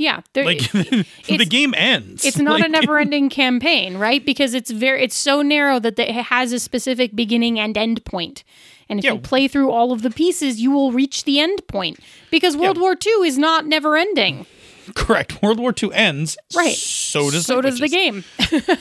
Yeah. 0.00 0.20
There, 0.32 0.44
like 0.46 0.70
the 0.72 1.46
game 1.48 1.74
ends. 1.76 2.24
it's 2.24 2.38
not 2.38 2.60
a 2.64 2.68
never-ending 2.68 3.28
campaign, 3.28 3.98
right? 3.98 4.24
Because 4.24 4.54
it's 4.54 4.70
very 4.70 5.02
it's 5.04 5.14
so 5.16 5.42
narrow 5.42 5.78
that 5.78 5.98
it 5.98 6.10
has 6.10 6.52
a 6.52 6.58
specific 6.58 7.14
beginning 7.14 7.60
and 7.60 7.76
end 7.76 8.04
point. 8.06 8.42
And 8.88 8.98
if 8.98 9.04
Yeah. 9.04 9.12
you 9.12 9.18
play 9.20 9.46
through 9.46 9.70
all 9.70 9.92
of 9.92 10.00
the 10.02 10.10
pieces, 10.10 10.60
you 10.60 10.70
will 10.70 10.90
reach 10.90 11.24
the 11.24 11.38
end 11.38 11.66
point. 11.68 12.00
Because 12.30 12.56
World 12.56 12.80
War 12.80 12.92
II 13.06 13.12
is 13.28 13.36
not 13.38 13.66
never-ending. 13.66 14.46
Correct. 14.94 15.40
World 15.42 15.60
War 15.60 15.72
II 15.80 15.90
ends. 15.92 16.36
Right. 16.56 16.74
So 16.74 17.30
does 17.30 17.46
so 17.46 17.60
does 17.60 17.78
the 17.78 17.88
game. 17.88 18.24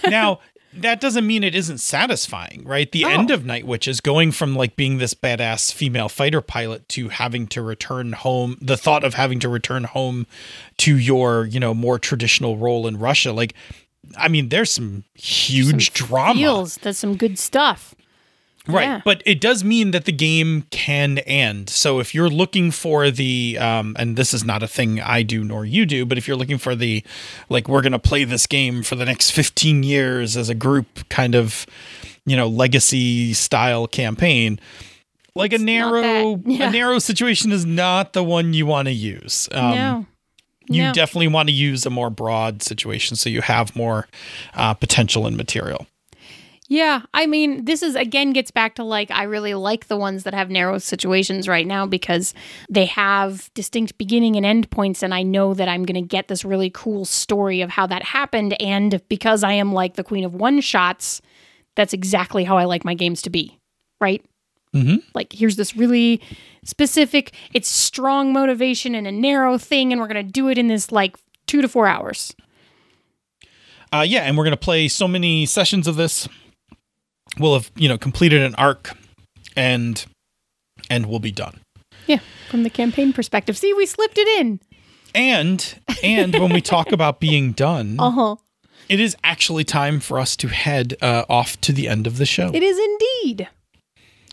now 0.09 0.39
that 0.73 1.01
doesn't 1.01 1.25
mean 1.25 1.43
it 1.43 1.55
isn't 1.55 1.79
satisfying, 1.79 2.63
right? 2.65 2.91
The 2.91 3.05
Oh. 3.05 3.09
end 3.09 3.31
of 3.31 3.45
Night 3.45 3.65
Witches, 3.65 4.01
going 4.01 4.31
from 4.31 4.55
like 4.55 4.75
being 4.75 4.97
this 4.99 5.13
badass 5.13 5.73
female 5.73 6.09
fighter 6.09 6.41
pilot 6.41 6.87
to 6.89 7.09
having 7.09 7.47
to 7.47 7.61
return 7.61 8.13
home, 8.13 8.57
the 8.61 8.77
thought 8.77 9.03
of 9.03 9.15
having 9.15 9.39
to 9.39 9.49
return 9.49 9.85
home 9.85 10.27
to 10.77 10.97
your, 10.97 11.45
you 11.45 11.59
know, 11.59 11.73
more 11.73 11.97
traditional 11.99 12.57
role 12.57 12.87
in 12.87 12.97
Russia, 12.97 13.31
like, 13.31 13.53
I 14.17 14.27
mean, 14.27 14.49
there's 14.49 14.71
some 14.71 15.03
huge 15.15 15.93
drama, 15.93 16.39
Feels 16.39 16.75
that's 16.77 16.99
some 16.99 17.15
good 17.17 17.37
stuff. 17.37 17.93
Right? 18.73 18.83
yeah. 18.83 19.01
But 19.03 19.21
it 19.25 19.39
does 19.41 19.63
mean 19.63 19.91
that 19.91 20.05
the 20.05 20.11
game 20.11 20.63
can 20.71 21.17
end. 21.19 21.69
So 21.69 21.99
if 21.99 22.13
you're 22.15 22.29
looking 22.29 22.71
for 22.71 23.11
the, 23.11 23.57
um, 23.59 23.95
and 23.99 24.15
this 24.15 24.33
is 24.33 24.43
not 24.43 24.63
a 24.63 24.67
thing 24.67 24.99
I 25.01 25.23
do 25.23 25.43
nor 25.43 25.65
you 25.65 25.85
do, 25.85 26.05
but 26.05 26.17
if 26.17 26.27
you're 26.27 26.37
looking 26.37 26.57
for 26.57 26.75
the, 26.75 27.03
like, 27.49 27.67
we're 27.67 27.81
gonna 27.81 27.99
play 27.99 28.23
this 28.23 28.47
game 28.47 28.83
for 28.83 28.95
the 28.95 29.05
next 29.05 29.31
15 29.31 29.83
years 29.83 30.35
as 30.37 30.49
a 30.49 30.55
group, 30.55 31.07
kind 31.09 31.35
of, 31.35 31.65
you 32.25 32.35
know, 32.37 32.47
legacy 32.47 33.33
style 33.33 33.87
campaign. 33.87 34.59
Like 35.35 35.53
a 35.53 35.57
narrow. 35.57 36.41
Yeah. 36.45 36.67
a 36.69 36.71
narrow 36.71 36.99
situation 36.99 37.51
is 37.51 37.65
not 37.65 38.13
the 38.13 38.23
one 38.23 38.53
you 38.53 38.65
want 38.65 38.87
to 38.87 38.93
use. 38.93 39.47
Um, 39.51 39.75
no. 39.75 40.05
you 40.67 40.83
No. 40.83 40.91
definitely 40.93 41.27
want 41.29 41.47
to 41.49 41.53
use 41.53 41.85
a 41.85 41.89
more 41.89 42.09
broad 42.09 42.61
situation 42.61 43.15
so 43.15 43.29
you 43.29 43.41
have 43.41 43.75
more 43.75 44.07
uh, 44.55 44.73
potential 44.73 45.25
and 45.27 45.37
material. 45.37 45.87
Yeah, 46.71 47.01
I 47.15 47.25
mean, 47.25 47.65
this 47.65 47.81
is 47.81 47.95
again 47.95 48.31
gets 48.31 48.51
back 48.51 48.75
to 48.75 48.83
like 48.83 49.09
I 49.09 49.23
really 49.23 49.55
like 49.55 49.87
the 49.87 49.97
ones 49.97 50.23
that 50.23 50.35
have 50.35 50.51
narrow 50.51 50.77
situations 50.77 51.47
right 51.47 51.65
now 51.65 51.87
because 51.87 52.35
they 52.69 52.85
have 52.85 53.51
distinct 53.55 53.97
beginning 53.97 54.35
and 54.35 54.45
end 54.45 54.69
points 54.69 55.01
and 55.01 55.11
I 55.11 55.23
know 55.23 55.55
that 55.55 55.67
I'm 55.67 55.83
going 55.83 55.99
to 55.99 56.07
get 56.07 56.27
this 56.27 56.45
really 56.45 56.69
cool 56.69 57.05
story 57.05 57.61
of 57.61 57.71
how 57.71 57.87
that 57.87 58.03
happened 58.03 58.55
and 58.61 59.01
because 59.09 59.43
I 59.43 59.53
am 59.53 59.73
like 59.73 59.95
the 59.95 60.03
queen 60.03 60.23
of 60.23 60.35
one 60.35 60.61
shots, 60.61 61.23
that's 61.75 61.91
exactly 61.91 62.43
how 62.43 62.55
I 62.55 62.65
like 62.65 62.85
my 62.85 62.93
games 62.93 63.23
to 63.23 63.31
be, 63.31 63.57
right? 63.99 64.23
Mhm. 64.75 65.01
Like 65.15 65.33
here's 65.33 65.55
this 65.55 65.75
really 65.75 66.21
specific, 66.63 67.33
it's 67.51 67.67
strong 67.67 68.31
motivation 68.31 68.93
and 68.93 69.07
a 69.07 69.11
narrow 69.11 69.57
thing 69.57 69.91
and 69.91 69.99
we're 69.99 70.07
going 70.07 70.23
to 70.23 70.31
do 70.31 70.49
it 70.49 70.59
in 70.59 70.67
this 70.67 70.91
like 70.91 71.17
2 71.47 71.63
to 71.63 71.67
4 71.67 71.87
hours. 71.87 72.35
Uh, 73.91 74.05
yeah, 74.07 74.21
and 74.21 74.37
we're 74.37 74.43
gonna 74.43 74.55
play 74.55 74.87
so 74.87 75.07
many 75.07 75.47
sessions 75.47 75.87
of 75.87 75.95
this. 75.95 76.29
We'll 77.39 77.53
have 77.53 77.71
you 77.75 77.87
know 77.89 77.97
completed 77.97 78.41
an 78.41 78.55
arc, 78.55 78.95
and 79.55 80.05
and 80.89 81.05
we'll 81.07 81.19
be 81.19 81.31
done. 81.31 81.59
Yeah, 82.07 82.19
from 82.49 82.63
the 82.63 82.69
campaign 82.69 83.13
perspective. 83.13 83.57
See, 83.57 83.73
we 83.73 83.85
slipped 83.85 84.17
it 84.17 84.27
in. 84.41 84.59
And 85.15 85.79
and 86.03 86.33
when 86.33 86.51
we 86.53 86.61
talk 86.61 86.91
about 86.91 87.19
being 87.19 87.51
done, 87.53 87.95
Uh-huh. 87.99 88.35
it 88.87 88.99
is 88.99 89.15
actually 89.23 89.63
time 89.63 89.99
for 89.99 90.19
us 90.19 90.35
to 90.37 90.47
head 90.49 90.95
uh, 91.01 91.25
off 91.29 91.59
to 91.61 91.71
the 91.73 91.87
end 91.87 92.05
of 92.07 92.17
the 92.17 92.25
show. 92.25 92.51
It 92.53 92.61
is 92.63 92.77
indeed. 92.77 93.47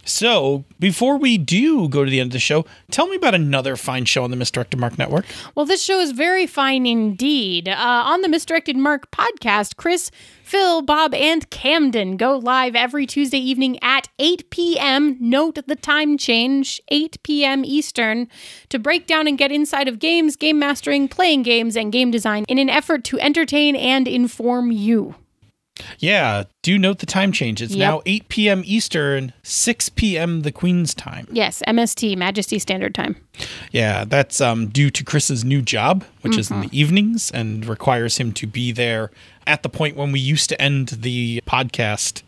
So 0.07 0.65
before 0.79 1.19
we 1.19 1.37
do 1.37 1.89
go 1.89 2.05
to 2.05 2.11
the 2.11 2.21
end 2.21 2.29
of 2.29 2.33
the 2.33 2.39
show, 2.39 2.65
tell 2.91 3.07
me 3.09 3.17
about 3.17 3.35
another 3.35 3.77
fine 3.77 4.05
show 4.05 4.25
on 4.25 4.31
the 4.31 4.37
Misdirected 4.37 4.79
Mark 4.81 4.99
Network. 4.99 5.27
Well, 5.55 5.67
this 5.67 5.83
show 5.83 6.01
is 6.01 6.13
very 6.13 6.47
fine 6.47 6.87
indeed. 6.87 7.69
Uh, 7.69 7.75
on 7.77 8.23
the 8.23 8.29
Misdirected 8.29 8.77
Mark 8.77 9.11
podcast, 9.11 9.77
Chris, 9.77 10.11
Phil, 10.43 10.81
Bob, 10.81 11.13
and 11.13 11.51
Camden 11.51 12.17
go 12.17 12.39
live 12.39 12.77
every 12.77 13.05
Tuesday 13.05 13.39
evening 13.39 13.79
at 13.83 14.09
8 14.21 14.49
p.m. 14.51 15.17
Note 15.19 15.59
the 15.67 15.75
time 15.75 16.17
change, 16.17 16.81
8 16.89 17.23
p.m. 17.25 17.65
Eastern, 17.65 18.29
to 18.69 18.79
break 18.79 19.07
down 19.07 19.27
and 19.27 19.37
get 19.37 19.51
inside 19.51 19.89
of 19.89 19.99
games, 19.99 20.37
game 20.37 20.59
mastering, 20.59 21.09
playing 21.09 21.43
games, 21.43 21.77
and 21.77 21.93
game 21.93 22.13
design 22.13 22.45
in 22.49 22.59
an 22.59 22.71
effort 22.71 23.03
to 23.05 23.19
entertain 23.19 23.75
and 23.75 24.07
inform 24.07 24.71
you. 24.71 25.17
Yeah, 25.99 26.45
do 26.63 26.79
note 26.79 26.99
the 27.01 27.07
time 27.07 27.33
change. 27.33 27.61
It's 27.61 27.75
Yep. 27.75 27.79
now 27.89 28.03
8 28.07 28.29
p.m. 28.29 28.63
Eastern, 28.65 29.33
6 29.43 29.89
p.m. 29.91 30.43
the 30.43 30.53
Queen's 30.53 30.95
time. 30.95 31.27
Yes, 31.31 31.63
MST, 31.69 32.17
Majesty 32.17 32.59
Standard 32.59 32.95
Time. 32.95 33.17
Yeah, 33.73 34.05
that's 34.05 34.41
um, 34.41 34.69
due 34.69 34.91
to 34.91 35.05
Chris's 35.05 35.45
new 35.45 35.61
job, 35.63 36.05
which 36.23 36.37
is 36.39 36.51
in 36.51 36.57
Mm-hmm. 36.59 36.69
the 36.69 36.79
evenings 36.81 37.31
and 37.31 37.67
requires 37.67 38.17
him 38.17 38.33
to 38.33 38.47
be 38.47 38.73
there 38.73 39.11
at 39.47 39.63
the 39.63 39.69
point 39.69 39.97
when 39.97 40.13
we 40.13 40.21
used 40.21 40.49
to 40.49 40.61
end 40.61 40.89
the 40.89 41.41
podcast 41.47 42.23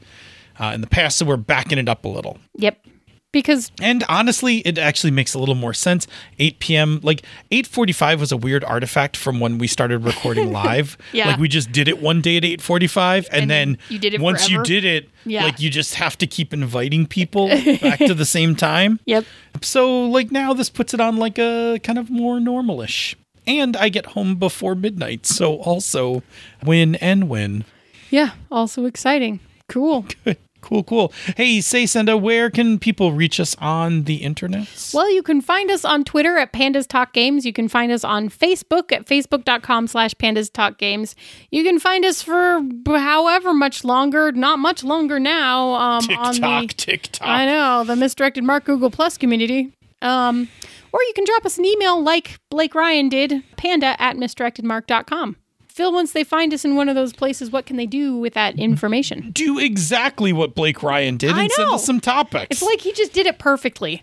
uh, 0.61 0.73
in 0.75 0.81
the 0.83 0.87
past. 0.87 1.17
So 1.19 1.25
we're 1.27 1.37
backing 1.39 1.79
it 1.79 1.89
up 1.89 2.05
a 2.05 2.09
little. 2.09 2.39
Yep. 2.57 2.85
Because 3.31 3.71
And 3.83 4.05
honestly, 4.09 4.59
it 4.61 4.79
actually 4.79 5.11
makes 5.11 5.35
a 5.35 5.39
little 5.39 5.55
more 5.55 5.75
sense. 5.75 6.07
8 6.39 6.59
p.m. 6.61 7.01
like 7.03 7.23
8:45 7.53 8.21
was 8.21 8.33
a 8.33 8.39
weird 8.39 8.65
artifact 8.65 9.19
from 9.19 9.39
when 9.39 9.59
we 9.59 9.67
started 9.67 9.99
recording 9.99 10.51
live. 10.65 10.97
Yeah. 11.13 11.29
Like 11.29 11.39
we 11.39 11.47
just 11.47 11.71
did 11.71 11.89
it 11.89 12.01
one 12.01 12.23
day 12.23 12.39
at 12.39 12.43
8:45 12.43 13.27
and, 13.31 13.43
And 13.43 13.51
then 13.51 13.79
you 13.91 13.99
did 13.99 14.15
it 14.15 14.21
once 14.23 14.49
you 14.49 14.63
did 14.63 14.85
it, 14.85 15.11
Yeah. 15.27 15.45
like 15.45 15.61
you 15.61 15.69
just 15.69 15.97
have 15.97 16.17
to 16.19 16.27
keep 16.27 16.55
inviting 16.55 17.07
people 17.19 17.49
back 17.49 17.99
to 17.99 18.15
the 18.15 18.25
same 18.25 18.57
time. 18.57 18.99
Yep. 19.05 19.27
So 19.61 20.07
like 20.07 20.31
now 20.33 20.55
this 20.55 20.71
puts 20.71 20.95
it 20.95 21.01
on 21.01 21.19
like 21.19 21.39
a 21.39 21.79
kind 21.83 21.99
of 21.99 22.09
more 22.11 22.39
normalish. 22.39 23.15
And 23.47 23.77
I 23.77 23.89
get 23.91 24.07
home 24.07 24.37
before 24.37 24.75
midnight, 24.75 25.25
so 25.27 25.57
also 25.57 26.23
win 26.65 26.95
and 26.97 27.29
win. 27.29 27.65
Yeah. 28.11 28.31
Also 28.51 28.87
exciting. 28.87 29.41
Cool. 29.69 30.07
Cool, 30.61 30.83
cool. 30.83 31.13
Hey, 31.37 31.61
say 31.61 31.87
Senda, 31.87 32.17
where 32.17 32.51
can 32.51 32.79
people 32.79 33.13
reach 33.13 33.39
us 33.41 33.55
on 33.59 34.05
the 34.05 34.17
internet? 34.17 34.91
Well, 34.93 35.11
you 35.11 35.23
can 35.23 35.41
find 35.41 35.71
us 35.71 35.85
on 35.85 36.05
Twitter 36.05 36.37
at 36.37 36.53
Pandas 36.53 36.87
Talk 36.87 37.13
Games. 37.13 37.47
You 37.47 37.53
can 37.53 37.69
find 37.69 37.93
us 37.93 38.05
on 38.05 38.29
Facebook 38.29 38.93
at 38.93 39.07
facebook.com 39.07 39.87
slash 39.87 40.15
Pandas 40.15 40.53
Talk 40.53 40.79
Games. 40.79 41.15
You 41.51 41.63
can 41.63 41.79
find 41.79 42.05
us 42.05 42.23
for 42.23 42.63
however 42.87 43.55
much 43.55 43.85
longer, 43.85 44.33
not 44.33 44.59
much 44.59 44.83
longer 44.83 45.19
now, 45.21 45.75
um, 45.75 46.05
on 46.19 46.33
TikTok, 46.35 46.69
the, 46.69 46.75
TikTok. 46.75 47.29
I 47.29 47.47
know, 47.47 47.85
the 47.85 47.97
Misdirected 47.97 48.45
Mark 48.45 48.65
Google 48.65 48.91
Plus 48.91 49.17
community. 49.17 49.73
Um, 50.03 50.49
or 50.93 51.01
you 51.03 51.13
can 51.15 51.25
drop 51.25 51.45
us 51.45 51.59
an 51.59 51.65
email 51.65 52.03
like 52.03 52.39
Blake 52.51 52.75
Ryan 52.75 53.09
did, 53.09 53.43
panda 53.57 54.01
at 54.01 54.17
misdirectedmark.com. 54.17 55.37
Phil, 55.79 55.93
once 55.93 56.11
they 56.11 56.25
find 56.25 56.53
us 56.53 56.65
in 56.65 56.75
one 56.75 56.89
of 56.89 56.97
those 56.97 57.13
places, 57.13 57.53
what 57.53 57.65
can 57.65 57.77
they 57.77 57.87
do 57.87 58.17
with 58.17 58.35
that 58.35 58.59
information? 58.59 59.31
Do 59.31 59.61
exactly 59.61 60.33
what 60.33 60.57
Blake 60.57 60.83
Ryan 60.83 61.17
did 61.17 61.31
I 61.31 61.45
and 61.45 61.53
send 61.53 61.71
us 61.71 61.87
some 61.87 62.01
topics. 62.01 62.49
It's 62.51 62.63
like 62.63 62.81
he 62.81 62.93
just 62.93 63.13
did 63.13 63.29
it 63.29 63.39
perfectly. 63.39 64.03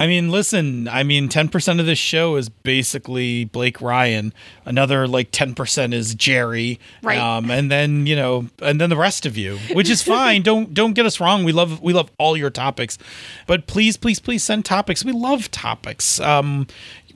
I 0.00 0.08
mean, 0.08 0.32
listen, 0.32 0.88
I 0.88 1.04
mean, 1.04 1.28
10% 1.28 1.78
of 1.78 1.86
this 1.86 1.98
show 1.98 2.34
is 2.34 2.48
basically 2.48 3.44
Blake 3.44 3.80
Ryan. 3.80 4.32
Another 4.64 5.06
like 5.06 5.30
10% 5.30 5.92
is 5.92 6.16
Jerry. 6.16 6.80
Right. 7.04 7.18
Um, 7.18 7.52
and 7.52 7.70
then, 7.70 8.06
you 8.06 8.16
know, 8.16 8.48
and 8.60 8.80
then 8.80 8.90
the 8.90 8.96
rest 8.96 9.26
of 9.26 9.36
you, 9.36 9.58
which 9.72 9.88
is 9.88 10.02
fine. 10.02 10.42
don't 10.48 10.74
don't 10.74 10.94
get 10.94 11.06
us 11.06 11.20
wrong. 11.20 11.44
We 11.44 11.52
love 11.52 11.80
we 11.80 11.92
love 11.92 12.10
all 12.18 12.36
your 12.36 12.50
topics. 12.50 12.98
But 13.46 13.68
please, 13.68 13.96
please, 13.96 14.18
please 14.18 14.42
send 14.42 14.64
topics. 14.64 15.04
We 15.04 15.12
love 15.12 15.50
topics. 15.52 16.18
Um 16.18 16.66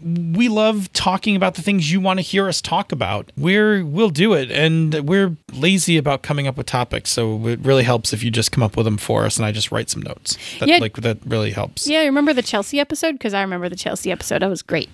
we 0.04 0.48
love 0.48 0.92
talking 0.92 1.36
about 1.36 1.54
the 1.54 1.62
things 1.62 1.92
you 1.92 2.00
want 2.00 2.18
to 2.18 2.22
hear 2.22 2.48
us 2.48 2.60
talk 2.60 2.92
about. 2.92 3.30
We're 3.36 3.84
we'll 3.84 4.10
do 4.10 4.32
it, 4.34 4.50
and 4.50 4.94
we're 5.08 5.36
lazy 5.52 5.96
about 5.96 6.22
coming 6.22 6.46
up 6.46 6.56
with 6.56 6.66
topics. 6.66 7.10
So 7.10 7.46
it 7.48 7.60
really 7.60 7.84
helps 7.84 8.12
if 8.12 8.22
you 8.22 8.30
just 8.30 8.52
come 8.52 8.62
up 8.62 8.76
with 8.76 8.84
them 8.86 8.98
for 8.98 9.24
us, 9.24 9.36
and 9.36 9.46
I 9.46 9.52
just 9.52 9.70
write 9.72 9.90
some 9.90 10.02
notes. 10.02 10.36
That, 10.60 10.68
Yeah. 10.68 10.78
like 10.78 10.94
that 10.96 11.18
really 11.24 11.52
helps. 11.52 11.86
Yeah, 11.88 12.00
you 12.00 12.06
remember 12.06 12.32
the 12.32 12.42
Chelsea 12.42 12.78
episode? 12.80 13.12
Because 13.12 13.34
I 13.34 13.40
remember 13.42 13.68
the 13.68 13.76
Chelsea 13.76 14.10
episode. 14.10 14.42
That 14.42 14.48
was 14.50 14.62
great. 14.62 14.88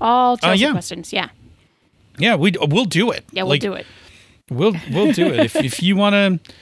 All 0.00 0.36
Chelsea 0.36 0.64
Uh, 0.64 0.68
yeah. 0.68 0.72
questions. 0.72 1.12
Yeah. 1.12 1.28
Yeah, 2.18 2.36
we 2.36 2.52
we'll 2.60 2.84
do 2.84 3.10
it. 3.10 3.24
Yeah, 3.32 3.42
we'll 3.42 3.50
Like, 3.50 3.60
do 3.60 3.72
it. 3.72 3.86
We'll 4.50 4.74
we'll 4.90 5.12
do 5.12 5.26
it. 5.28 5.40
if 5.40 5.56
if 5.64 5.82
you 5.82 5.96
want 5.96 6.14
to 6.14 6.52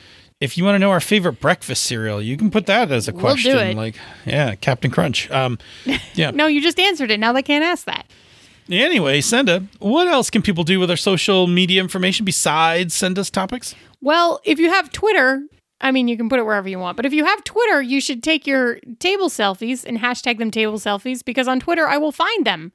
if 0.40 0.57
you 0.57 0.64
want 0.64 0.77
to 0.77 0.79
know 0.79 0.90
our 0.90 1.01
favorite 1.01 1.40
breakfast 1.40 1.83
cereal, 1.83 2.22
you 2.22 2.37
can 2.37 2.51
put 2.51 2.66
that 2.66 2.92
as 2.92 3.09
a 3.09 3.12
question. 3.12 3.55
We'll 3.55 3.64
do 3.64 3.70
it. 3.70 3.77
Like, 3.77 3.96
yeah, 4.24 4.55
Captain 4.55 4.90
Crunch. 4.90 5.31
Um, 5.31 5.59
yeah. 6.14 6.31
No, 6.31 6.46
you 6.46 6.61
just 6.61 6.79
answered 6.79 7.11
it. 7.11 7.18
Now 7.18 7.33
they 7.33 7.42
can't 7.42 7.64
ask 7.64 7.85
that. 7.87 8.07
Anyway, 8.70 9.20
Senda, 9.20 9.64
what 9.79 10.07
else 10.09 10.29
can 10.29 10.42
people 10.42 10.62
do 10.62 10.79
with 10.79 10.88
their 10.88 10.96
social 10.96 11.46
media 11.46 11.81
information 11.81 12.24
besides 12.24 12.94
send 12.94 13.18
us 13.18 13.31
topics? 13.31 13.74
Well, 14.03 14.40
if 14.44 14.59
you 14.59 14.68
have 14.70 14.92
Twitter, 14.92 15.42
I 15.81 15.90
mean, 15.90 16.07
you 16.07 16.16
can 16.16 16.29
put 16.29 16.38
it 16.38 16.44
wherever 16.44 16.68
you 16.68 16.79
want, 16.79 16.96
but 16.96 17.07
if 17.07 17.12
you 17.12 17.24
have 17.24 17.42
Twitter, 17.44 17.81
you 17.81 18.01
should 18.01 18.22
take 18.22 18.46
your 18.46 18.79
table 18.98 19.31
selfies 19.31 19.85
and 19.87 19.98
hashtag 19.98 20.38
them 20.38 20.51
table 20.51 20.79
selfies 20.79 21.24
because 21.24 21.48
on 21.48 21.61
Twitter, 21.61 21.88
I 21.88 21.96
will 21.96 22.12
find 22.12 22.46
them. 22.46 22.72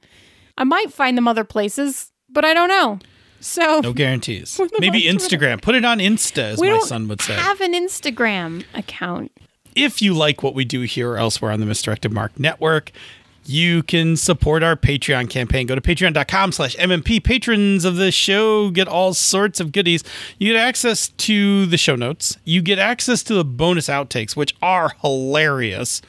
I 0.58 0.64
might 0.64 0.92
find 0.92 1.16
them 1.16 1.28
other 1.28 1.44
places, 1.44 2.10
but 2.28 2.44
I 2.44 2.54
don't 2.54 2.68
know. 2.68 2.98
So 3.44 3.80
No 3.80 3.92
guarantees. 3.92 4.58
Maybe. 4.78 5.02
Instagram. 5.02 5.60
Put 5.60 5.74
it 5.74 5.84
on 5.84 5.98
Insta, 5.98 6.42
as 6.52 6.58
we 6.60 6.70
my 6.70 6.78
son 6.80 7.08
would 7.08 7.20
say. 7.20 7.34
have 7.34 7.60
an 7.60 7.74
Instagram 7.74 8.64
account. 8.74 9.30
if 9.74 10.00
you 10.00 10.14
like 10.14 10.42
what 10.42 10.54
we 10.54 10.64
do 10.64 10.80
here 10.82 11.12
or 11.12 11.18
elsewhere 11.18 11.52
on 11.52 11.60
the 11.60 11.66
Misdirected 11.66 12.10
Mark 12.12 12.38
Network, 12.40 12.90
you 13.46 13.82
can 13.82 14.16
support 14.16 14.62
our 14.62 14.74
Patreon 14.76 15.28
campaign. 15.28 15.66
Go 15.66 15.74
to 15.74 15.80
patreon.com 15.82 16.52
slash 16.52 16.74
MMP. 16.76 17.22
Patrons 17.22 17.84
of 17.84 17.96
the 17.96 18.10
show 18.10 18.70
get 18.70 18.88
all 18.88 19.12
sorts 19.12 19.60
of 19.60 19.70
goodies. 19.72 20.02
You 20.38 20.54
get 20.54 20.58
access 20.58 21.08
to 21.08 21.66
the 21.66 21.76
show 21.76 21.96
notes. 21.96 22.38
You 22.44 22.62
get 22.62 22.78
access 22.78 23.22
to 23.24 23.34
the 23.34 23.44
bonus 23.44 23.88
outtakes, 23.88 24.34
which 24.34 24.54
are 24.62 24.92
hilarious. 25.02 26.00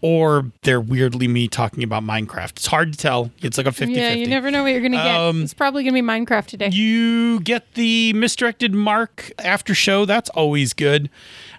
Or 0.00 0.52
they're 0.62 0.80
weirdly 0.80 1.26
me 1.26 1.48
talking 1.48 1.82
about 1.82 2.04
Minecraft. 2.04 2.50
It's 2.50 2.66
hard 2.66 2.92
to 2.92 2.98
tell. 2.98 3.32
It's 3.42 3.58
like 3.58 3.66
a 3.66 3.72
50 3.72 3.92
Yeah, 3.92 4.12
you 4.12 4.28
never 4.28 4.50
know 4.50 4.62
what 4.62 4.70
you're 4.70 4.80
going 4.80 4.92
to 4.92 4.98
get. 4.98 5.16
Um, 5.16 5.42
it's 5.42 5.54
probably 5.54 5.82
going 5.82 5.94
to 5.94 6.00
be 6.00 6.06
Minecraft 6.06 6.46
today. 6.46 6.68
You 6.68 7.40
get 7.40 7.74
the 7.74 8.12
misdirected 8.12 8.74
mark 8.74 9.32
after 9.38 9.74
show. 9.74 10.04
That's 10.04 10.30
always 10.30 10.72
good. 10.72 11.10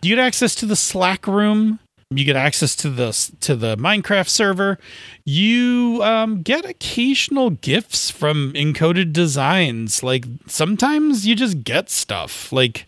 You 0.01 0.15
get 0.15 0.23
access 0.23 0.55
to 0.55 0.65
the 0.65 0.77
Slack 0.77 1.27
room. 1.27 1.79
You 2.11 2.25
get 2.25 2.35
access 2.35 2.75
to 2.77 2.89
the 2.89 3.11
to 3.41 3.55
the 3.55 3.77
Minecraft 3.77 4.29
server. 4.29 4.79
You 5.25 5.99
um, 6.01 6.41
get 6.41 6.65
occasional 6.65 7.51
gifts 7.51 8.09
from 8.09 8.51
Encoded 8.53 9.13
Designs. 9.13 10.01
Like 10.01 10.25
sometimes 10.47 11.27
you 11.27 11.35
just 11.35 11.63
get 11.63 11.91
stuff. 11.91 12.51
Like 12.51 12.87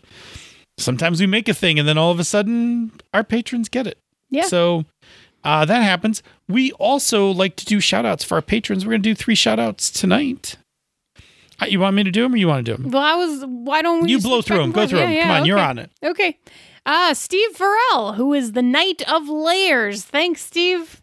sometimes 0.76 1.20
we 1.20 1.28
make 1.28 1.48
a 1.48 1.54
thing 1.54 1.78
and 1.78 1.86
then 1.86 1.98
all 1.98 2.10
of 2.10 2.18
a 2.18 2.24
sudden 2.24 2.90
our 3.14 3.22
patrons 3.22 3.68
get 3.68 3.86
it. 3.86 3.98
Yeah. 4.30 4.46
So 4.46 4.86
uh, 5.44 5.64
that 5.64 5.82
happens. 5.82 6.22
We 6.48 6.72
also 6.72 7.30
like 7.30 7.56
to 7.56 7.64
do 7.64 7.80
shout 7.80 8.04
outs 8.06 8.24
for 8.24 8.34
our 8.36 8.42
patrons. 8.42 8.84
We're 8.84 8.90
going 8.92 9.02
to 9.02 9.08
do 9.10 9.14
three 9.14 9.34
shout 9.34 9.58
outs 9.58 9.90
tonight. 9.90 10.56
Uh, 11.60 11.66
You 11.66 11.80
want 11.80 11.96
me 11.96 12.04
to 12.04 12.10
do 12.10 12.22
them 12.22 12.34
or 12.34 12.36
you 12.36 12.48
want 12.48 12.64
to 12.66 12.76
do 12.76 12.82
them? 12.82 12.90
well, 12.92 13.02
I 13.02 13.14
was. 13.14 13.44
Why 13.46 13.82
don't 13.82 14.02
we? 14.04 14.10
You 14.10 14.20
blow 14.20 14.42
through 14.42 14.58
them. 14.58 14.72
Go 14.72 14.86
through 14.86 14.98
Yeah, 15.00 15.06
them. 15.06 15.14
yeah, 15.14 15.22
Come 15.24 15.30
on, 15.42 15.44
you're 15.46 15.58
on 15.58 15.78
it. 15.78 15.90
Okay. 16.02 16.38
Uh, 16.84 17.14
Steve 17.14 17.50
Farrell, 17.52 18.14
who 18.14 18.32
is 18.34 18.52
the 18.52 18.62
Knight 18.62 19.02
of 19.08 19.28
Layers. 19.28 20.02
Thanks, 20.04 20.40
Steve. 20.44 21.00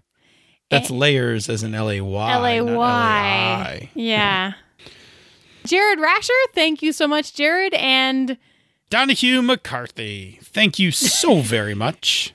That's 0.69 0.91
layers 0.91 1.49
as 1.49 1.63
in 1.63 1.73
L 1.73 1.89
A 1.89 2.01
Y. 2.01 2.31
L 2.33 2.45
A 2.45 2.61
Y. 2.61 3.89
Yeah. 3.95 4.53
Jared 5.65 5.99
Rasher, 5.99 6.33
thank 6.53 6.81
you 6.81 6.91
so 6.93 7.07
much, 7.07 7.33
Jared. 7.33 7.73
And 7.75 8.37
Donahue 8.89 9.41
McCarthy. 9.41 10.39
Thank 10.43 10.79
you 10.79 10.91
so 10.91 11.41
very 11.41 11.75
much. 11.75 12.33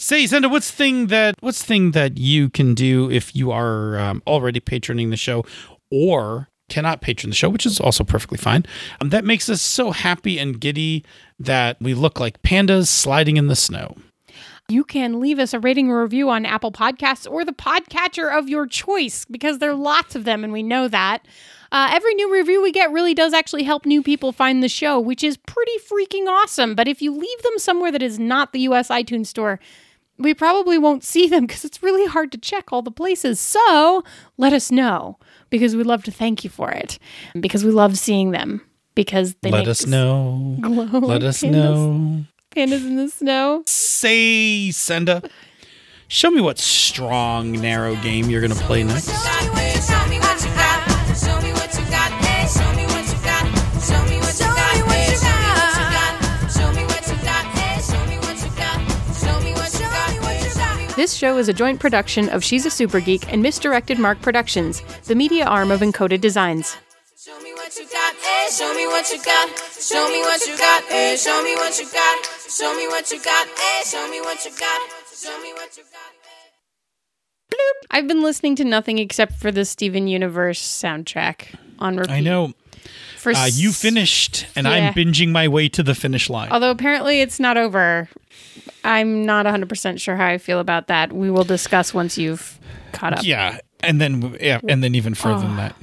Say, 0.00 0.26
Senda, 0.26 0.48
what's 0.48 0.70
thing 0.70 1.08
that 1.08 1.34
what's 1.40 1.62
thing 1.62 1.90
that 1.90 2.16
you 2.16 2.48
can 2.48 2.74
do 2.74 3.10
if 3.10 3.36
you 3.36 3.50
are 3.52 3.98
um, 3.98 4.22
already 4.26 4.58
patroning 4.58 5.10
the 5.10 5.16
show 5.18 5.44
or 5.90 6.48
cannot 6.70 7.02
patron 7.02 7.28
the 7.28 7.36
show, 7.36 7.50
which 7.50 7.66
is 7.66 7.78
also 7.78 8.02
perfectly 8.02 8.38
fine. 8.38 8.64
Um, 9.02 9.10
that 9.10 9.26
makes 9.26 9.50
us 9.50 9.60
so 9.60 9.90
happy 9.90 10.38
and 10.38 10.58
giddy 10.58 11.04
that 11.38 11.76
we 11.82 11.92
look 11.92 12.18
like 12.18 12.40
pandas 12.40 12.86
sliding 12.86 13.36
in 13.36 13.48
the 13.48 13.56
snow. 13.56 13.94
you 14.70 14.84
can 14.84 15.20
leave 15.20 15.38
us 15.38 15.52
a 15.52 15.60
rating 15.60 15.90
or 15.90 16.02
review 16.02 16.30
on 16.30 16.46
Apple 16.46 16.72
Podcasts 16.72 17.30
or 17.30 17.44
the 17.44 17.52
podcatcher 17.52 18.34
of 18.34 18.48
your 18.48 18.66
choice 18.66 19.26
because 19.26 19.58
there 19.58 19.70
are 19.70 19.74
lots 19.74 20.14
of 20.14 20.24
them 20.24 20.44
and 20.44 20.52
we 20.52 20.62
know 20.62 20.88
that. 20.88 21.26
Uh, 21.72 21.88
every 21.92 22.14
new 22.14 22.32
review 22.32 22.62
we 22.62 22.72
get 22.72 22.90
really 22.90 23.12
does 23.12 23.34
actually 23.34 23.64
help 23.64 23.84
new 23.84 24.02
people 24.02 24.32
find 24.32 24.62
the 24.62 24.68
show, 24.68 24.98
which 24.98 25.22
is 25.22 25.36
pretty 25.36 25.76
freaking 25.78 26.26
awesome. 26.26 26.74
But 26.74 26.88
if 26.88 27.02
you 27.02 27.12
leave 27.12 27.42
them 27.42 27.58
somewhere 27.58 27.92
that 27.92 28.02
is 28.02 28.18
not 28.18 28.52
the 28.52 28.60
US 28.60 28.88
iTunes 28.88 29.26
store, 29.26 29.60
we 30.20 30.34
probably 30.34 30.78
won't 30.78 31.02
see 31.02 31.26
them 31.26 31.46
because 31.46 31.64
it's 31.64 31.82
really 31.82 32.06
hard 32.06 32.30
to 32.32 32.38
check 32.38 32.72
all 32.72 32.82
the 32.82 32.90
places. 32.90 33.40
So 33.40 34.04
let 34.36 34.52
us 34.52 34.70
know 34.70 35.18
because 35.48 35.74
we'd 35.74 35.86
love 35.86 36.04
to 36.04 36.12
thank 36.12 36.44
you 36.44 36.50
for 36.50 36.70
it 36.70 36.98
because 37.40 37.64
we 37.64 37.70
love 37.70 37.98
seeing 37.98 38.30
them 38.30 38.60
because 38.94 39.34
they 39.42 39.50
Let 39.50 39.60
make 39.60 39.68
us 39.68 39.86
know. 39.86 40.56
glow 40.60 40.84
Let 41.00 41.22
us 41.22 41.42
pandas. 41.42 41.50
know. 41.52 42.24
Pandas 42.54 42.84
in 42.86 42.96
the 42.96 43.08
snow. 43.08 43.62
Say, 43.66 44.70
Senda, 44.72 45.22
show 46.08 46.30
me 46.30 46.40
what 46.40 46.58
strong, 46.58 47.52
narrow 47.52 47.94
game 47.96 48.28
you're 48.28 48.40
going 48.40 48.52
to 48.52 48.58
play 48.64 48.82
next. 48.82 49.08
This 61.00 61.14
show 61.14 61.38
is 61.38 61.48
a 61.48 61.54
joint 61.54 61.80
production 61.80 62.28
of 62.28 62.44
She's 62.44 62.66
a 62.66 62.70
Super 62.70 63.00
Geek 63.00 63.32
and 63.32 63.42
Misdirected 63.42 63.98
Mark 63.98 64.20
Productions, 64.20 64.82
the 65.04 65.14
media 65.14 65.46
arm 65.46 65.70
of 65.70 65.80
Encoded 65.80 66.20
Designs. 66.20 66.76
Show 67.16 67.40
me 67.40 67.54
what 67.54 67.74
you 67.74 67.86
got. 67.86 68.14
Hey, 68.16 68.48
show 68.52 68.74
me 68.74 68.86
what 68.86 69.10
you 69.10 69.16
got. 69.24 69.48
Show 69.80 70.10
me 70.10 70.20
what 70.20 70.46
you 70.46 70.58
got. 70.58 70.82
Hey, 70.84 71.16
show 71.16 71.42
me 71.42 71.54
what 71.54 71.80
you 71.80 71.86
got. 71.90 72.26
Show 72.50 72.76
me 72.76 72.86
what 72.88 73.10
you 73.10 73.18
got. 73.24 73.48
Hey, 73.48 73.80
show 73.86 74.10
me 74.10 74.20
what 74.20 74.44
you 74.44 74.50
got. 74.50 74.90
Show 75.10 75.40
me 75.40 75.54
what 75.54 75.74
you 75.78 75.84
got. 75.84 77.58
I've 77.90 78.06
been 78.06 78.22
listening 78.22 78.54
to 78.56 78.64
nothing 78.64 78.98
except 78.98 79.36
for 79.36 79.50
the 79.50 79.64
Steven 79.64 80.06
Universe 80.06 80.60
soundtrack 80.60 81.54
on 81.78 81.96
repeat. 81.96 82.12
I 82.12 82.20
know. 82.20 82.52
For 83.20 83.32
Uh, 83.36 83.46
you 83.52 83.72
finished, 83.72 84.46
and 84.56 84.66
Yeah. 84.66 84.72
I'm 84.72 84.94
binging 84.94 85.28
my 85.30 85.46
way 85.46 85.68
to 85.68 85.82
the 85.82 85.94
finish 85.94 86.30
line. 86.30 86.50
Although 86.50 86.70
apparently 86.70 87.20
it's 87.20 87.38
not 87.38 87.56
over. 87.58 88.08
I'm 88.82 89.26
not 89.26 89.44
100% 89.46 90.00
sure 90.00 90.16
how 90.16 90.26
I 90.26 90.38
feel 90.38 90.58
about 90.58 90.86
that. 90.86 91.12
We 91.12 91.30
will 91.30 91.44
discuss 91.44 91.92
once 91.92 92.16
you've 92.16 92.58
caught 92.92 93.12
up. 93.18 93.24
yeah, 93.24 93.58
and 93.82 94.00
then 94.00 94.36
yeah, 94.40 94.60
and 94.68 94.82
then 94.82 94.94
even 94.94 95.14
further 95.14 95.42
than 95.46 95.56
that, 95.56 95.76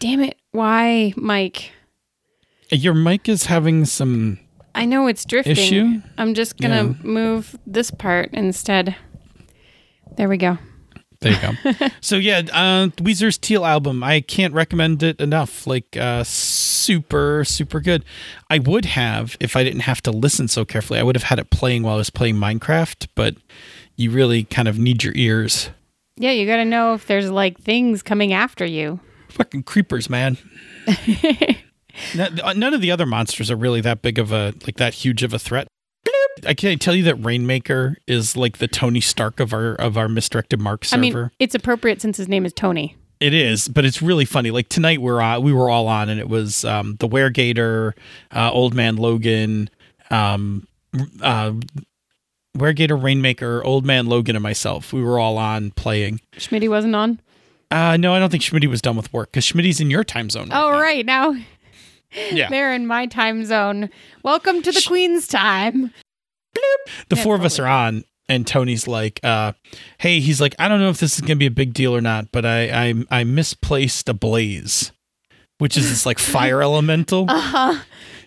Damn 0.00 0.20
it. 0.20 0.36
Why, 0.50 1.14
Mike? 1.16 1.70
your 2.70 2.94
mic 2.94 3.28
is 3.28 3.46
having 3.46 3.84
some 3.84 4.38
I 4.74 4.84
know 4.84 5.06
it's 5.06 5.24
drifting. 5.24 5.52
issue. 5.52 6.02
I'm 6.18 6.34
just 6.34 6.56
going 6.56 6.70
to 6.72 6.98
Yeah. 6.98 7.06
move 7.06 7.56
this 7.66 7.90
part 7.92 8.30
instead. 8.32 8.96
There 10.16 10.28
we 10.28 10.38
go. 10.38 10.58
There 11.22 11.32
you 11.32 11.40
go. 11.40 11.88
so 12.00 12.16
yeah, 12.16 12.38
uh, 12.52 12.88
Weezer's 12.96 13.38
Teal 13.38 13.64
album. 13.64 14.02
I 14.02 14.20
can't 14.20 14.52
recommend 14.52 15.02
it 15.02 15.20
enough. 15.20 15.66
Like 15.66 15.96
uh, 15.96 16.24
super, 16.24 17.44
super 17.44 17.80
good. 17.80 18.04
I 18.50 18.58
would 18.58 18.84
have 18.86 19.36
if 19.40 19.56
I 19.56 19.62
didn't 19.62 19.80
have 19.80 20.02
to 20.02 20.10
listen 20.10 20.48
so 20.48 20.64
carefully. 20.64 20.98
I 20.98 21.02
would 21.04 21.14
have 21.16 21.24
had 21.24 21.38
it 21.38 21.50
playing 21.50 21.84
while 21.84 21.94
I 21.94 21.98
was 21.98 22.10
playing 22.10 22.36
Minecraft, 22.36 23.08
but 23.14 23.36
you 23.96 24.10
really 24.10 24.44
kind 24.44 24.66
of 24.66 24.78
need 24.78 25.04
your 25.04 25.14
ears. 25.14 25.70
Yeah, 26.16 26.32
you 26.32 26.46
got 26.46 26.56
to 26.56 26.64
know 26.64 26.94
if 26.94 27.06
there's 27.06 27.30
like 27.30 27.58
things 27.58 28.02
coming 28.02 28.32
after 28.32 28.66
you. 28.66 29.00
Fucking 29.28 29.62
creepers, 29.62 30.10
man. 30.10 30.36
None 32.14 32.74
of 32.74 32.80
the 32.80 32.90
other 32.90 33.06
monsters 33.06 33.50
are 33.50 33.56
really 33.56 33.80
that 33.82 34.02
big 34.02 34.18
of 34.18 34.32
a 34.32 34.54
like 34.66 34.76
that 34.76 34.94
huge 34.94 35.22
of 35.22 35.32
a 35.32 35.38
threat. 35.38 35.68
I 36.46 36.54
can't 36.54 36.80
tell 36.80 36.94
you 36.94 37.04
that 37.04 37.16
Rainmaker 37.16 37.96
is 38.06 38.36
like 38.36 38.58
the 38.58 38.68
Tony 38.68 39.00
Stark 39.00 39.40
of 39.40 39.52
our 39.52 39.74
of 39.74 39.96
our 39.96 40.08
misdirected 40.08 40.60
Mark 40.60 40.84
server. 40.84 40.98
I 40.98 41.00
mean, 41.00 41.30
it's 41.38 41.54
appropriate 41.54 42.00
since 42.00 42.16
his 42.16 42.28
name 42.28 42.44
is 42.44 42.52
Tony. 42.52 42.96
It 43.20 43.34
is, 43.34 43.68
but 43.68 43.84
it's 43.84 44.02
really 44.02 44.24
funny. 44.24 44.50
Like 44.50 44.68
tonight, 44.68 45.00
we're 45.00 45.20
on, 45.20 45.42
we 45.42 45.52
were 45.52 45.70
all 45.70 45.86
on, 45.86 46.08
and 46.08 46.18
it 46.18 46.28
was 46.28 46.64
um, 46.64 46.96
the 46.96 47.06
Weregator, 47.08 47.92
uh, 48.34 48.50
Old 48.50 48.74
Man 48.74 48.96
Logan, 48.96 49.70
um, 50.10 50.66
uh, 51.20 51.52
Weregator, 52.58 53.00
Rainmaker, 53.00 53.62
Old 53.62 53.86
Man 53.86 54.06
Logan, 54.06 54.34
and 54.34 54.42
myself. 54.42 54.92
We 54.92 55.02
were 55.02 55.20
all 55.20 55.38
on 55.38 55.70
playing. 55.70 56.20
Schmitty 56.32 56.68
wasn't 56.68 56.96
on. 56.96 57.20
Uh, 57.70 57.96
no, 57.96 58.12
I 58.12 58.18
don't 58.18 58.30
think 58.30 58.42
Schmitty 58.42 58.66
was 58.68 58.82
done 58.82 58.96
with 58.96 59.12
work 59.12 59.30
because 59.30 59.46
Schmitty's 59.46 59.80
in 59.80 59.88
your 59.88 60.02
time 60.02 60.28
zone. 60.28 60.48
Oh, 60.50 60.72
now. 60.72 60.80
right. 60.80 61.06
Now 61.06 61.36
yeah. 62.14 62.48
they're 62.48 62.72
in 62.72 62.86
my 62.86 63.06
time 63.06 63.44
zone. 63.44 63.90
Welcome 64.22 64.62
to 64.62 64.72
the 64.72 64.84
Queen's 64.86 65.26
time. 65.26 65.92
Bloop. 66.54 67.08
the 67.08 67.16
four 67.16 67.34
of 67.34 67.44
us 67.44 67.58
are 67.58 67.66
on 67.66 68.04
and 68.28 68.46
tony's 68.46 68.86
like 68.86 69.18
uh 69.24 69.52
hey 69.98 70.20
he's 70.20 70.38
like 70.38 70.54
i 70.58 70.68
don't 70.68 70.80
know 70.80 70.90
if 70.90 71.00
this 71.00 71.14
is 71.14 71.22
gonna 71.22 71.36
be 71.36 71.46
a 71.46 71.50
big 71.50 71.72
deal 71.72 71.96
or 71.96 72.02
not 72.02 72.30
but 72.30 72.44
i 72.44 72.88
i, 72.88 72.94
I 73.10 73.24
misplaced 73.24 74.06
a 74.10 74.12
blaze 74.14 74.92
which 75.58 75.78
is 75.78 75.88
this 75.88 76.04
like 76.04 76.18
fire 76.20 76.60
elemental 76.62 77.24
Uh-huh. 77.26 77.82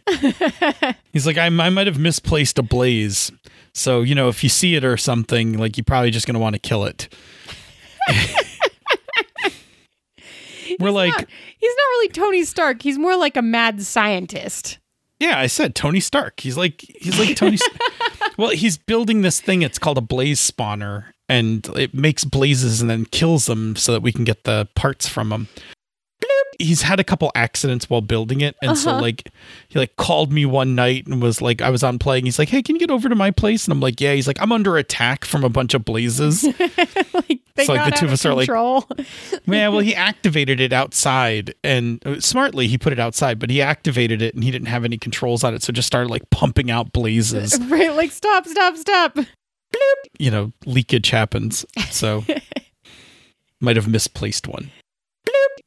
he's 1.13 1.27
like 1.27 1.37
I, 1.37 1.45
I 1.45 1.69
might 1.69 1.85
have 1.85 1.99
misplaced 1.99 2.57
a 2.57 2.63
blaze 2.63 3.31
so 3.75 4.01
you 4.01 4.15
know 4.15 4.27
if 4.27 4.43
you 4.43 4.49
see 4.49 4.73
it 4.73 4.83
or 4.83 4.97
something 4.97 5.53
like 5.59 5.77
you're 5.77 5.83
probably 5.85 6.09
just 6.09 6.25
gonna 6.25 6.39
want 6.39 6.55
to 6.55 6.59
kill 6.59 6.85
it 6.85 7.07
we're 10.79 10.91
like 10.91 11.11
Not- 11.11 11.27
he's 11.57 11.73
not 11.75 11.83
really 11.91 12.09
Tony 12.09 12.43
Stark. 12.43 12.81
He's 12.81 12.97
more 12.97 13.15
like 13.15 13.37
a 13.37 13.41
mad 13.41 13.81
scientist. 13.81 14.79
Yeah, 15.19 15.39
I 15.39 15.47
said 15.47 15.75
Tony 15.75 15.99
Stark. 16.01 16.39
He's 16.39 16.57
like 16.57 16.81
he's 16.99 17.17
like 17.19 17.35
Tony. 17.37 17.57
St- 17.57 17.81
well, 18.37 18.49
he's 18.49 18.77
building 18.77 19.21
this 19.21 19.39
thing. 19.39 19.61
It's 19.61 19.79
called 19.79 19.97
a 19.97 20.01
blaze 20.01 20.39
spawner, 20.51 21.05
and 21.29 21.65
it 21.77 21.93
makes 21.93 22.25
blazes 22.25 22.81
and 22.81 22.89
then 22.89 23.05
kills 23.05 23.45
them 23.45 23.75
so 23.77 23.93
that 23.93 24.01
we 24.01 24.11
can 24.11 24.25
get 24.25 24.43
the 24.43 24.67
parts 24.75 25.07
from 25.07 25.29
them. 25.29 25.47
He's 26.59 26.81
had 26.83 26.99
a 26.99 27.03
couple 27.03 27.31
accidents 27.35 27.89
while 27.89 28.01
building 28.01 28.41
it 28.41 28.55
and 28.61 28.77
so 28.77 28.91
Uh-huh. 28.91 29.01
like 29.01 29.29
he 29.67 29.77
like 29.79 29.95
called 29.97 30.31
me 30.31 30.45
one 30.45 30.75
night 30.75 31.05
and 31.07 31.21
was 31.21 31.41
like 31.41 31.61
i 31.61 31.69
was 31.69 31.83
on 31.83 31.99
playing 31.99 32.25
he's 32.25 32.39
like 32.39 32.49
hey 32.49 32.61
can 32.61 32.75
you 32.75 32.79
get 32.79 32.91
over 32.91 33.09
to 33.09 33.15
my 33.15 33.31
place 33.31 33.65
and 33.65 33.71
i'm 33.73 33.79
like 33.79 33.99
yeah 33.99 34.13
he's 34.13 34.27
like 34.27 34.39
i'm 34.41 34.51
under 34.51 34.77
attack 34.77 35.25
from 35.25 35.43
a 35.43 35.49
bunch 35.49 35.73
of 35.73 35.83
blazes 35.85 36.43
like 37.13 37.39
they 37.55 37.65
So, 37.65 37.73
like, 37.73 37.81
got 37.81 37.85
the 37.93 37.97
two 37.99 38.05
of 38.05 38.11
us 38.11 38.25
are, 38.25 38.33
like- 38.33 38.47
control. 38.47 38.85
yeah 39.45 39.67
well 39.69 39.79
he 39.79 39.95
activated 39.95 40.59
it 40.59 40.71
outside 40.73 41.53
and 41.63 42.05
uh, 42.05 42.19
smartly 42.19 42.67
he 42.67 42.77
put 42.77 42.93
it 42.93 42.99
outside 42.99 43.39
but 43.39 43.49
he 43.49 43.61
activated 43.61 44.21
it 44.21 44.33
and 44.35 44.43
he 44.43 44.51
didn't 44.51 44.67
have 44.67 44.85
any 44.85 44.97
controls 44.97 45.43
on 45.43 45.53
it 45.53 45.63
so 45.63 45.73
just 45.73 45.87
started 45.87 46.09
like 46.09 46.29
pumping 46.29 46.69
out 46.71 46.91
blazes 46.93 47.59
right, 47.69 47.93
like 47.93 48.11
stop, 48.11 48.45
stop, 48.47 48.75
stop. 48.77 49.15
Bloop. 49.15 50.01
you 50.19 50.31
know 50.31 50.51
leakage 50.65 51.09
happens 51.09 51.65
so 51.89 52.23
might 53.59 53.75
have 53.75 53.87
misplaced 53.87 54.47
one 54.47 54.71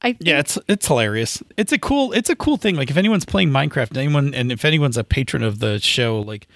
I 0.00 0.12
think, 0.12 0.20
Yeah, 0.20 0.38
it's 0.38 0.58
it's 0.68 0.86
hilarious. 0.86 1.42
It's 1.56 1.72
a 1.72 1.78
cool 1.78 2.12
it's 2.12 2.30
a 2.30 2.36
cool 2.36 2.56
thing. 2.56 2.76
Like 2.76 2.90
if 2.90 2.96
anyone's 2.96 3.24
playing 3.24 3.50
Minecraft, 3.50 3.96
anyone 3.96 4.34
and 4.34 4.52
if 4.52 4.64
anyone's 4.64 4.96
a 4.96 5.04
patron 5.04 5.42
of 5.42 5.58
the 5.58 5.80
show, 5.80 6.20
like 6.20 6.46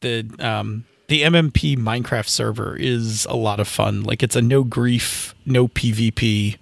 the 0.00 0.28
um 0.38 0.84
the 1.08 1.22
MMP 1.22 1.76
Minecraft 1.76 2.28
server 2.28 2.76
is 2.76 3.26
a 3.26 3.34
lot 3.34 3.58
of 3.58 3.66
fun. 3.66 4.02
Like 4.02 4.22
it's 4.22 4.36
a 4.36 4.42
no 4.42 4.62
grief, 4.62 5.34
no 5.44 5.66
PvP. 5.66 6.56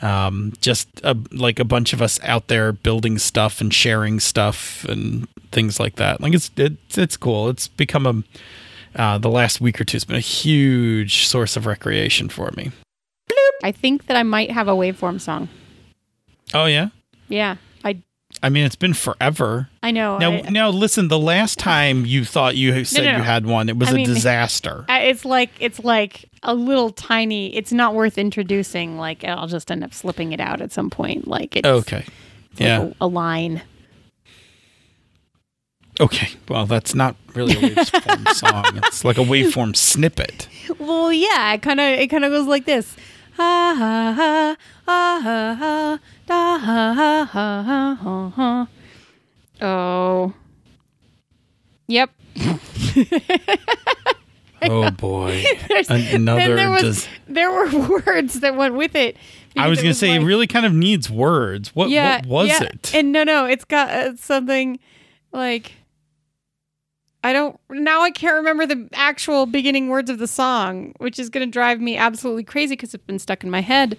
Um, 0.00 0.52
just 0.60 0.88
a, 1.04 1.16
like 1.30 1.60
a 1.60 1.64
bunch 1.64 1.92
of 1.92 2.02
us 2.02 2.18
out 2.24 2.48
there 2.48 2.72
building 2.72 3.18
stuff 3.18 3.60
and 3.60 3.72
sharing 3.72 4.18
stuff 4.18 4.84
and 4.86 5.28
things 5.52 5.78
like 5.78 5.96
that. 5.96 6.20
Like 6.20 6.34
it's 6.34 6.50
it's 6.56 6.98
it's 6.98 7.16
cool. 7.16 7.48
It's 7.48 7.68
become 7.68 8.06
a 8.06 9.00
uh, 9.00 9.18
the 9.18 9.30
last 9.30 9.60
week 9.60 9.80
or 9.80 9.84
two 9.84 9.96
has 9.96 10.04
been 10.04 10.16
a 10.16 10.20
huge 10.20 11.26
source 11.26 11.56
of 11.56 11.66
recreation 11.66 12.28
for 12.28 12.50
me. 12.56 12.72
I 13.62 13.72
think 13.72 14.06
that 14.06 14.16
I 14.16 14.22
might 14.22 14.50
have 14.50 14.68
a 14.68 14.72
waveform 14.72 15.20
song. 15.20 15.48
Oh 16.54 16.66
yeah, 16.66 16.88
Yeah, 17.28 17.56
I 17.84 18.02
I 18.42 18.48
mean 18.48 18.64
it's 18.64 18.76
been 18.76 18.94
forever. 18.94 19.68
I 19.82 19.90
know. 19.90 20.18
Now, 20.18 20.30
I- 20.32 20.40
now, 20.50 20.68
listen. 20.70 21.08
The 21.08 21.18
last 21.18 21.58
time 21.58 22.04
you 22.06 22.24
thought 22.24 22.56
you 22.56 22.84
said 22.84 23.04
no, 23.04 23.12
you 23.12 23.18
no. 23.18 23.24
had 23.24 23.46
one, 23.46 23.68
it 23.68 23.76
was 23.78 23.88
I 23.88 23.92
a 23.92 23.94
mean- 23.96 24.06
disaster. 24.06 24.84
It's 24.88 25.24
like 25.24 25.50
it's 25.60 25.80
like 25.80 26.28
a 26.42 26.54
little 26.54 26.90
tiny. 26.90 27.54
It's 27.56 27.72
not 27.72 27.94
worth 27.94 28.18
introducing. 28.18 28.98
Like 28.98 29.24
I'll 29.24 29.46
just 29.48 29.70
end 29.70 29.82
up 29.84 29.94
slipping 29.94 30.32
it 30.32 30.40
out 30.40 30.60
at 30.60 30.72
some 30.72 30.90
point. 30.90 31.26
Like 31.28 31.56
it's 31.56 31.66
okay, 31.66 32.04
it's 32.52 32.60
like 32.60 32.66
yeah, 32.68 32.82
a, 33.00 33.04
a 33.04 33.06
line. 33.06 33.62
okay. 36.00 36.28
Well, 36.48 36.66
that's 36.66 36.94
not 36.94 37.16
really 37.34 37.52
a 37.54 37.56
waveform 37.74 38.28
song. 38.34 38.64
It's 38.84 39.04
like 39.04 39.18
a 39.18 39.22
waveform 39.24 39.76
snippet. 39.76 40.48
Well, 40.78 41.12
yeah, 41.12 41.52
it 41.54 41.62
kind 41.62 41.80
of 41.80 41.86
it 41.98 42.08
kind 42.08 42.24
of 42.24 42.30
goes 42.32 42.46
like 42.46 42.64
this. 42.64 42.96
Ha 43.36 43.74
ha 43.78 44.12
ha 44.16 44.56
ha 44.86 45.20
ha 45.20 45.54
ha 45.54 45.98
da 46.26 46.58
ha 46.58 46.92
ha 46.94 47.24
ha 47.24 47.62
ha 47.64 47.96
ha 48.04 48.30
ha. 48.36 48.68
Oh. 49.60 50.32
Yep. 51.88 52.10
Oh 54.64 54.90
boy, 54.92 55.42
another. 55.88 56.54
there 56.54 56.70
was 56.70 56.82
dis- 56.82 57.08
there 57.26 57.50
were 57.50 58.00
words 58.06 58.40
that 58.40 58.54
went 58.54 58.74
with 58.74 58.94
it. 58.94 59.16
I 59.56 59.66
was 59.66 59.80
it 59.80 59.82
gonna 59.82 59.94
say 59.94 60.10
like- 60.12 60.20
it 60.20 60.24
really 60.24 60.46
kind 60.46 60.64
of 60.64 60.72
needs 60.72 61.10
words. 61.10 61.74
What, 61.74 61.90
yeah, 61.90 62.18
what 62.18 62.28
was 62.28 62.48
yeah. 62.48 62.62
it? 62.62 62.94
And 62.94 63.10
no, 63.10 63.24
no, 63.24 63.44
it's 63.44 63.64
got 63.64 63.88
uh, 63.90 64.14
something 64.16 64.78
like 65.32 65.72
I 67.24 67.32
don't 67.32 67.58
now. 67.70 68.02
I 68.02 68.10
can't 68.10 68.34
remember 68.34 68.66
the 68.66 68.88
actual 68.92 69.46
beginning 69.46 69.88
words 69.88 70.10
of 70.10 70.18
the 70.18 70.26
song, 70.26 70.92
which 70.98 71.18
is 71.18 71.30
going 71.30 71.46
to 71.46 71.50
drive 71.50 71.80
me 71.80 71.96
absolutely 71.96 72.44
crazy 72.44 72.74
because 72.74 72.94
it's 72.94 73.04
been 73.04 73.18
stuck 73.18 73.44
in 73.44 73.50
my 73.50 73.60
head. 73.60 73.96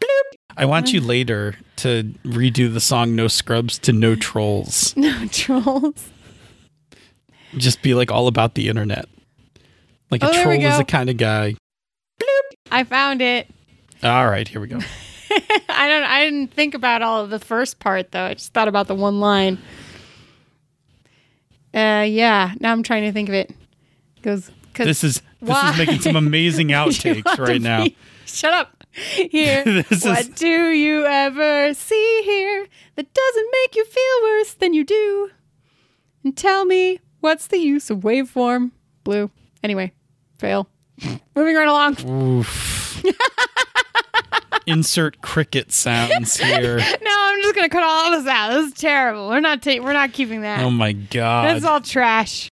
Bloop. 0.00 0.36
I 0.56 0.64
want 0.66 0.92
you 0.92 1.00
later 1.00 1.56
to 1.76 2.04
redo 2.24 2.72
the 2.72 2.80
song 2.80 3.16
"No 3.16 3.26
Scrubs" 3.26 3.78
to 3.80 3.92
"No 3.92 4.14
Trolls." 4.14 4.94
No 4.96 5.26
trolls. 5.28 6.10
Just 7.56 7.82
be 7.82 7.94
like 7.94 8.10
all 8.10 8.28
about 8.28 8.54
the 8.54 8.68
internet. 8.68 9.06
Like 10.10 10.22
a 10.22 10.28
Oh, 10.28 10.42
troll 10.42 10.60
is 10.64 10.78
the 10.78 10.84
kind 10.84 11.10
of 11.10 11.16
guy. 11.16 11.54
Bloop. 12.20 12.56
I 12.70 12.84
found 12.84 13.20
it. 13.22 13.48
All 14.02 14.28
right, 14.28 14.46
here 14.46 14.60
we 14.60 14.68
go. 14.68 14.78
I 15.68 15.88
don't. 15.88 16.04
I 16.04 16.24
didn't 16.24 16.52
think 16.52 16.74
about 16.74 17.02
all 17.02 17.22
of 17.24 17.30
the 17.30 17.38
first 17.38 17.78
part 17.78 18.12
though. 18.12 18.24
I 18.26 18.34
just 18.34 18.52
thought 18.52 18.68
about 18.68 18.86
the 18.86 18.94
one 18.94 19.20
line. 19.20 19.58
Uh, 21.74 22.04
yeah. 22.08 22.52
Now 22.60 22.72
I'm 22.72 22.82
trying 22.82 23.04
to 23.04 23.12
think 23.12 23.28
of 23.28 23.34
it. 23.34 23.50
Goes 24.22 24.50
This 24.74 25.02
is 25.04 25.22
this 25.40 25.48
Why? 25.50 25.70
is 25.72 25.78
making 25.86 26.00
some 26.00 26.16
amazing 26.16 26.68
outtakes 26.68 27.38
right 27.38 27.60
now. 27.60 27.86
Shut 28.26 28.52
up. 28.52 28.84
Here. 28.92 29.64
This 29.88 30.04
what 30.04 30.20
is- 30.20 30.28
do 30.28 30.70
you 30.70 31.04
ever 31.06 31.72
see 31.74 32.22
here 32.24 32.66
that 32.96 33.12
doesn't 33.14 33.48
make 33.62 33.74
you 33.76 33.84
feel 33.84 34.22
worse 34.22 34.52
than 34.54 34.74
you 34.74 34.84
do? 34.84 35.30
And 36.24 36.36
tell 36.36 36.64
me, 36.64 37.00
what's 37.20 37.46
the 37.48 37.56
use 37.58 37.90
of 37.90 38.00
waveform? 38.00 38.70
Blue. 39.02 39.30
Anyway, 39.62 39.92
fail. 40.38 40.68
Moving 41.34 41.56
right 41.56 41.66
along. 41.68 41.96
Oof. 42.08 43.02
Insert 44.66 45.20
cricket 45.22 45.72
sounds 45.72 46.36
here. 46.36 46.76
No, 46.78 47.11
just 47.42 47.54
gonna 47.54 47.68
cut 47.68 47.82
all 47.82 48.10
this 48.12 48.26
out. 48.26 48.50
This 48.52 48.66
is 48.68 48.72
terrible. 48.74 49.28
We're 49.28 49.40
not 49.40 49.62
ta- 49.62 49.80
we're 49.82 49.92
not 49.92 50.12
keeping 50.12 50.42
that. 50.42 50.60
Oh 50.62 50.70
my 50.70 50.92
god. 50.92 51.48
That's 51.48 51.64
all 51.64 51.80
trash. 51.80 52.48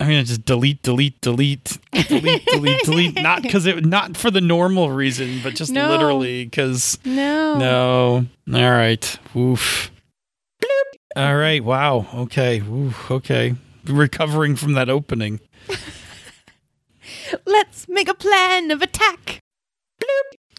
I'm 0.00 0.08
gonna 0.08 0.24
just 0.24 0.44
delete, 0.44 0.82
delete, 0.82 1.20
delete, 1.20 1.78
delete, 2.08 2.44
delete, 2.46 2.80
delete. 2.84 3.14
Not 3.22 3.42
because 3.42 3.64
it, 3.66 3.84
not 3.86 4.16
for 4.16 4.30
the 4.30 4.40
normal 4.40 4.90
reason, 4.90 5.40
but 5.42 5.54
just 5.54 5.70
No. 5.72 5.88
literally 5.88 6.44
because 6.44 6.98
No. 7.04 7.58
no. 7.58 8.26
All 8.52 8.70
right. 8.70 9.18
Oof. 9.36 9.90
All 11.16 11.36
right. 11.36 11.62
Wow. 11.62 12.06
Okay. 12.14 12.60
Oof. 12.60 13.10
Okay. 13.10 13.54
Recovering 13.86 14.56
from 14.56 14.72
that 14.72 14.88
opening. 14.88 15.38
Let's 17.46 17.88
make 17.88 18.08
a 18.08 18.14
plan 18.14 18.70
of 18.70 18.82
attack. 18.82 19.38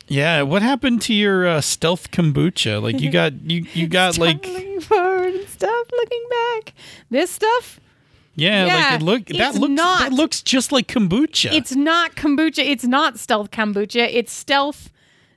Yeah. 0.07 0.43
What 0.43 0.61
happened 0.61 1.01
to 1.03 1.13
your 1.13 1.47
uh, 1.47 1.61
stealth 1.61 2.11
kombucha? 2.11 2.81
Like 2.81 2.99
you 2.99 3.09
got 3.11 3.33
you 3.41 3.65
you 3.73 3.87
got 3.87 4.13
Stop 4.15 4.25
like 4.25 4.45
looking 4.47 4.81
forward 4.81 5.33
and 5.33 5.47
stop 5.47 5.87
looking 5.91 6.23
back. 6.29 6.73
This 7.09 7.31
stuff, 7.31 7.79
yeah, 8.35 8.65
Yeah, 8.65 8.75
like 8.91 9.01
it 9.01 9.03
look 9.05 9.25
that 9.39 9.55
looks 9.55 9.71
not- 9.73 9.99
that 9.99 10.13
looks 10.13 10.41
just 10.41 10.71
like 10.71 10.87
kombucha. 10.87 11.51
it's 11.53 11.75
not 11.75 12.15
kombucha. 12.15 12.59
It's 12.63 12.83
not 12.83 13.17
stealth 13.19 13.51
kombucha. 13.51 14.07
It's 14.11 14.31
stealth 14.31 14.91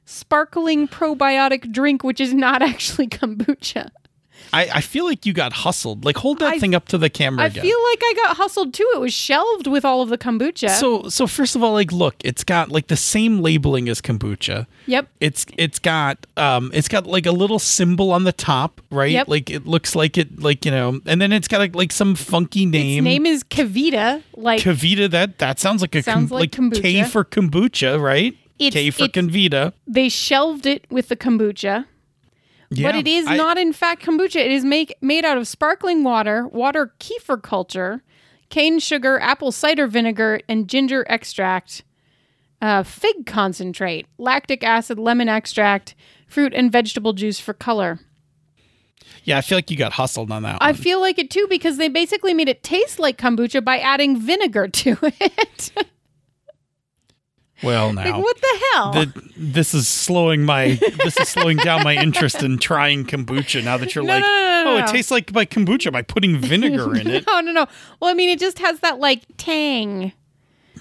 sparkling 0.05 0.89
probiotic 0.89 1.71
drink, 1.73 2.03
which 2.03 2.21
is 2.21 2.33
not 2.35 2.63
actually 2.73 3.07
kombucha. 3.09 3.91
I, 4.53 4.69
I 4.75 4.81
feel 4.81 5.05
like 5.05 5.27
you 5.27 5.33
got 5.33 5.53
hustled. 5.53 6.05
Like 6.05 6.17
hold 6.17 6.39
that 6.41 6.55
I- 6.55 6.59
thing 6.59 6.75
up 6.75 6.89
to 6.89 6.99
the 6.99 7.11
camera 7.11 7.45
I 7.45 7.47
again. 7.47 7.63
feel 7.63 7.79
like 7.91 7.99
I 8.03 8.13
got 8.17 8.37
hustled 8.37 8.75
too. 8.75 8.89
It 8.95 9.01
was 9.01 9.13
shelved 9.13 9.67
with 9.67 9.85
all 9.85 10.03
of 10.03 10.09
the 10.09 10.19
kombucha. 10.19 10.71
so 10.71 11.09
so 11.09 11.27
first 11.27 11.57
of 11.57 11.63
all, 11.63 11.73
like 11.73 11.93
look, 11.93 12.15
it's 12.25 12.45
got 12.45 12.71
like 12.71 12.87
the 12.89 12.97
same 12.97 13.41
labeling 13.41 13.89
as 13.89 14.01
kombucha. 14.01 14.67
yep. 14.87 15.09
It's 15.21 15.47
it's 15.57 15.79
got 15.79 16.27
um 16.37 16.71
it's 16.75 16.89
got 16.89 17.07
like 17.07 17.27
a 17.27 17.33
little 17.33 17.59
symbol 17.59 18.11
on 18.13 18.25
the 18.25 18.33
top, 18.33 18.81
right? 18.91 19.11
Yep. 19.13 19.29
Like 19.29 19.51
it 19.51 19.67
looks 19.67 19.95
like 19.95 20.17
it 20.19 20.41
like 20.41 20.65
you 20.65 20.71
know, 20.71 21.01
and 21.07 21.21
then 21.21 21.33
it's 21.33 21.49
got 21.49 21.59
like, 21.59 21.75
like 21.75 21.93
some 21.93 22.15
funky 22.15 22.67
name. 22.67 23.07
Its 23.07 23.13
name 23.13 23.27
is 23.27 23.45
KeVita. 23.45 24.23
Like 24.37 24.61
KeVita. 24.63 25.11
That 25.11 25.39
that 25.39 25.59
sounds 25.59 25.81
like 25.83 25.95
a 25.95 26.03
Sounds 26.03 26.31
like 26.31 26.53
K 26.53 26.59
kombucha. 26.59 27.07
for 27.09 27.25
kombucha, 27.25 28.01
right? 28.01 28.35
It's- 28.59 28.73
K 28.73 28.91
for 28.91 29.07
Convita. 29.07 29.73
they 29.87 30.09
shelved 30.09 30.67
it 30.67 30.85
with 30.91 31.09
the 31.09 31.17
kombucha. 31.17 31.85
Yeah, 32.71 32.89
but 32.93 32.97
it 32.97 33.09
is 33.09 33.27
I- 33.27 33.37
not, 33.37 33.59
in 33.59 33.73
fact, 33.73 34.03
kombucha. 34.05 34.37
It 34.37 34.51
is 34.53 34.65
make, 34.65 34.95
made 35.01 35.25
out 35.25 35.39
of 35.39 35.49
sparkling 35.49 36.05
water, 36.05 36.47
water 36.49 36.93
kefir 37.01 37.43
culture, 37.43 38.03
cane 38.51 38.79
sugar, 38.79 39.19
apple 39.21 39.53
cider 39.53 39.87
vinegar, 39.87 40.41
and 40.49 40.69
ginger 40.69 41.07
extract, 41.09 41.83
uh, 42.61 42.83
fig 42.83 43.25
concentrate, 43.27 44.07
lactic 44.19 44.63
acid, 44.63 44.99
lemon 44.99 45.29
extract, 45.29 45.95
fruit 46.27 46.53
and 46.53 46.71
vegetable 46.71 47.13
juice 47.15 47.41
for 47.41 47.55
color. 47.55 48.01
Yeah, 49.25 49.39
I 49.39 49.41
feel 49.41 49.57
like 49.59 49.71
you 49.71 49.77
got 49.77 49.93
hustled 49.93 50.31
on 50.31 50.43
that 50.43 50.59
I 50.61 50.73
feel 50.73 51.01
like 51.01 51.19
it 51.19 51.31
too 51.31 51.47
because 51.49 51.77
they 51.77 51.89
basically 51.89 52.35
made 52.35 52.49
it 52.49 52.63
taste 52.63 52.99
like 52.99 53.19
kombucha 53.19 53.65
by 53.65 53.79
adding 53.79 54.19
vinegar 54.19 54.69
to 54.69 54.97
it. 55.21 55.71
Well, 57.63 57.93
like, 57.93 58.07
now 58.07 58.21
what 58.21 58.41
the 58.41 58.61
hell? 58.75 58.93
the, 58.93 59.23
this 59.37 59.75
is 59.75 59.87
slowing 59.89 60.45
my 60.45 60.79
this 61.05 61.19
is 61.19 61.29
slowing 61.29 61.57
down 61.59 61.83
my 61.85 61.95
interest 61.97 62.43
in 62.43 62.59
trying 62.59 63.05
kombucha. 63.05 63.65
Now 63.65 63.77
that 63.77 63.95
you're 63.95 64.05
No, 64.05 64.13
like, 64.15 64.23
no, 64.23 64.65
no, 64.65 64.75
oh, 64.75 64.77
it 64.79 64.87
tastes 64.89 65.11
like 65.11 65.33
my 65.33 65.45
kombucha 65.47 65.93
by 65.93 66.03
putting 66.03 66.37
vinegar 66.39 66.95
in 67.01 67.07
it. 67.09 67.25
no, 67.27 67.41
no, 67.41 67.53
no. 67.53 67.67
Well, 68.01 68.11
I 68.11 68.15
mean, 68.15 68.29
it 68.29 68.39
just 68.39 68.59
has 68.61 68.81
that 68.81 68.99
like 68.99 69.23
tang. 69.37 70.13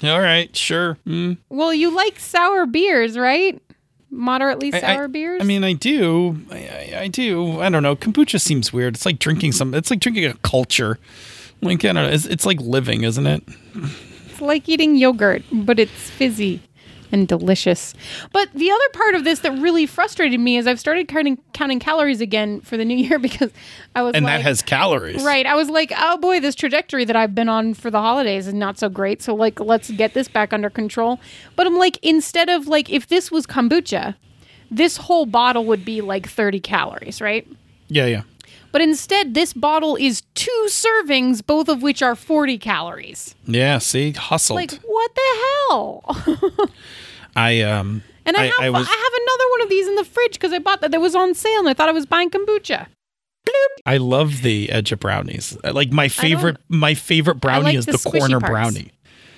All 0.04 0.20
right, 0.22 0.56
sure. 0.56 0.98
Mm. 1.08 1.38
Well, 1.50 1.74
you 1.74 1.90
like 1.90 2.20
sour 2.20 2.66
beers, 2.68 3.18
right? 3.18 3.60
Moderately 4.12 4.72
I- 4.74 4.80
sour 4.80 5.04
I, 5.06 5.08
beers. 5.08 5.42
I 5.42 5.44
mean, 5.46 5.64
I 5.64 5.74
do. 5.74 6.40
I, 6.52 6.56
I, 6.96 7.00
I 7.02 7.08
do. 7.08 7.60
I 7.62 7.70
don't 7.70 7.84
know. 7.84 7.96
Kombucha 7.96 8.40
seems 8.40 8.72
weird. 8.72 8.96
It's 8.96 9.06
like 9.06 9.20
drinking 9.20 9.52
some. 9.54 9.74
It's 9.74 9.90
like 9.90 10.00
drinking 10.00 10.26
a 10.26 10.34
culture. 10.36 11.00
Like 11.62 11.84
I 11.84 11.88
don't 11.92 11.96
know. 11.96 12.10
It's, 12.10 12.26
it's 12.28 12.46
like 12.46 12.62
living, 12.62 13.04
isn't 13.04 13.26
it? 13.26 13.44
it's 14.30 14.40
like 14.40 14.70
eating 14.70 14.96
yogurt, 14.96 15.42
but 15.52 15.80
it's 15.80 15.92
fizzy. 16.12 16.62
And 17.12 17.28
delicious. 17.28 17.94
But 18.32 18.52
the 18.54 18.70
other 18.70 18.90
part 18.94 19.16
of 19.16 19.24
this 19.24 19.40
that 19.40 19.52
really 19.60 19.86
frustrated 19.86 20.40
me 20.40 20.58
is 20.58 20.68
I've 20.68 20.80
started 20.80 21.08
counting 21.08 21.38
counting 21.54 21.80
calories 21.80 22.22
again 22.22 22.62
for 22.62 22.78
the 22.78 22.86
new 22.86 22.98
year 23.08 23.20
because 23.20 23.52
I 23.96 24.02
was 24.02 24.14
And 24.16 24.26
like, 24.26 24.36
that 24.36 24.42
has 24.42 24.62
calories. 24.62 25.24
Right. 25.24 25.46
I 25.46 25.56
was 25.56 25.70
like, 25.70 25.92
oh 25.98 26.18
boy, 26.18 26.40
this 26.40 26.56
trajectory 26.56 27.06
that 27.06 27.16
I've 27.16 27.36
been 27.36 27.50
on 27.50 27.74
for 27.74 27.90
the 27.90 28.02
holidays 28.02 28.48
is 28.48 28.54
not 28.54 28.78
so 28.78 28.90
great. 28.90 29.22
So, 29.22 29.36
like, 29.36 29.60
let's 29.60 29.90
get 29.92 30.14
this 30.14 30.28
back 30.28 30.54
under 30.54 30.70
control. 30.70 31.20
But 31.56 31.68
I'm 31.68 31.78
like, 31.78 31.98
instead 32.02 32.50
of 32.50 32.68
like, 32.68 32.90
if 32.90 33.08
this 33.08 33.32
was 33.32 33.46
kombucha, 33.46 34.16
this 34.70 34.98
whole 34.98 35.26
bottle 35.26 35.66
would 35.66 35.86
be 35.86 36.02
like 36.02 36.28
30 36.28 36.60
calories, 36.60 37.22
right? 37.22 37.48
Yeah, 37.88 38.06
yeah. 38.06 38.24
But 38.72 38.82
instead, 38.82 39.34
this 39.34 39.54
bottle 39.54 39.96
is 39.96 40.24
two 40.36 40.68
servings, 40.70 41.46
both 41.46 41.70
of 41.70 41.82
which 41.82 42.02
are 42.02 42.16
40 42.16 42.58
calories. 42.58 43.36
Yeah, 43.46 43.78
see, 43.80 44.12
hustled. 44.12 44.58
Like, 44.58 44.72
what 44.84 45.12
the 45.16 45.38
hell? 45.70 46.70
I 47.36 47.62
um 47.62 48.04
And 48.26 48.36
I, 48.36 48.42
I- 48.42 48.46
have, 48.46 48.54
I 48.60 48.68
I, 48.68 48.80
have 48.80 48.82
another 48.82 49.50
one 49.52 49.62
of 49.64 49.70
these 49.70 49.88
in 49.88 49.96
the 49.96 50.04
fridge 50.04 50.34
because 50.34 50.54
I 50.54 50.60
bought 50.60 50.82
that. 50.82 50.92
That 50.92 51.02
was 51.02 51.16
on 51.16 51.34
sale 51.34 51.60
and 51.60 51.70
I 51.70 51.74
thought 51.74 51.90
I 51.90 51.94
was 51.94 52.06
buying 52.06 52.30
kombucha. 52.30 52.88
I 53.86 53.98
love 53.98 54.42
the 54.42 54.70
edge 54.72 54.92
of 54.92 55.00
brownies. 55.00 55.58
Like 55.64 55.92
my 55.92 56.10
favorite 56.10 56.58
my 56.68 56.94
favorite 56.94 57.36
brownie 57.36 57.66
like 57.66 57.76
is 57.76 57.86
the 57.86 57.94
the, 57.94 58.20
corner 58.20 58.40
parts. 58.40 58.52
brownie. 58.52 58.92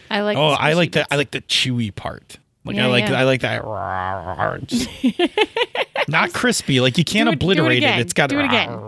I 0.09 0.21
like. 0.21 0.37
Oh, 0.37 0.51
the 0.51 0.61
I 0.61 0.73
like 0.73 0.89
squishy 0.89 0.93
the 0.93 1.13
I 1.13 1.17
like 1.17 1.31
the 1.31 1.41
chewy 1.41 1.93
part. 1.93 2.39
Like 2.65 2.75
Yeah, 2.77 2.85
I 2.85 2.89
like 2.89 3.09
yeah. 3.09 3.19
I 3.19 3.23
like 3.25 3.41
that. 3.41 3.63
Not 6.09 6.33
crispy. 6.33 6.79
Like 6.81 6.97
you 6.97 7.03
can't 7.03 7.27
Do 7.27 7.33
it- 7.33 7.39
do 7.39 7.49
it 7.51 7.53
obliterate 7.59 7.83
it. 7.83 7.99
It's 7.99 8.13
got 8.13 8.29
to. 8.29 8.35
Do 8.35 8.41
it 8.41 8.45
again. 8.45 8.69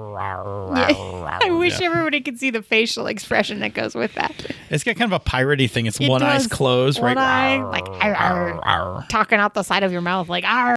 I 0.73 1.49
wish 1.51 1.81
everybody 1.81 2.21
could 2.21 2.39
see 2.39 2.49
the 2.49 2.61
facial 2.61 3.07
expression 3.07 3.59
that 3.59 3.73
goes 3.73 3.95
with 3.95 4.13
that. 4.13 4.33
It's 4.69 4.83
got 4.83 4.95
kind 4.95 5.11
of 5.11 5.19
a 5.19 5.23
piratey 5.23 5.69
thing. 5.69 5.85
It's 5.87 5.99
It 5.99 6.09
one 6.09 6.21
eye's 6.21 6.43
does. 6.43 6.51
closed, 6.51 7.01
One 7.01 7.15
right? 7.17 7.57
eye, 7.57 7.63
like 7.63 7.87
"Arr, 7.87 8.13
arr," 8.15 8.59
Arr. 8.65 9.05
talking 9.09 9.39
out 9.39 9.53
the 9.53 9.63
side 9.63 9.83
of 9.83 9.91
your 9.91 10.01
mouth, 10.01 10.29
like 10.29 10.43
"Arr." 10.45 10.75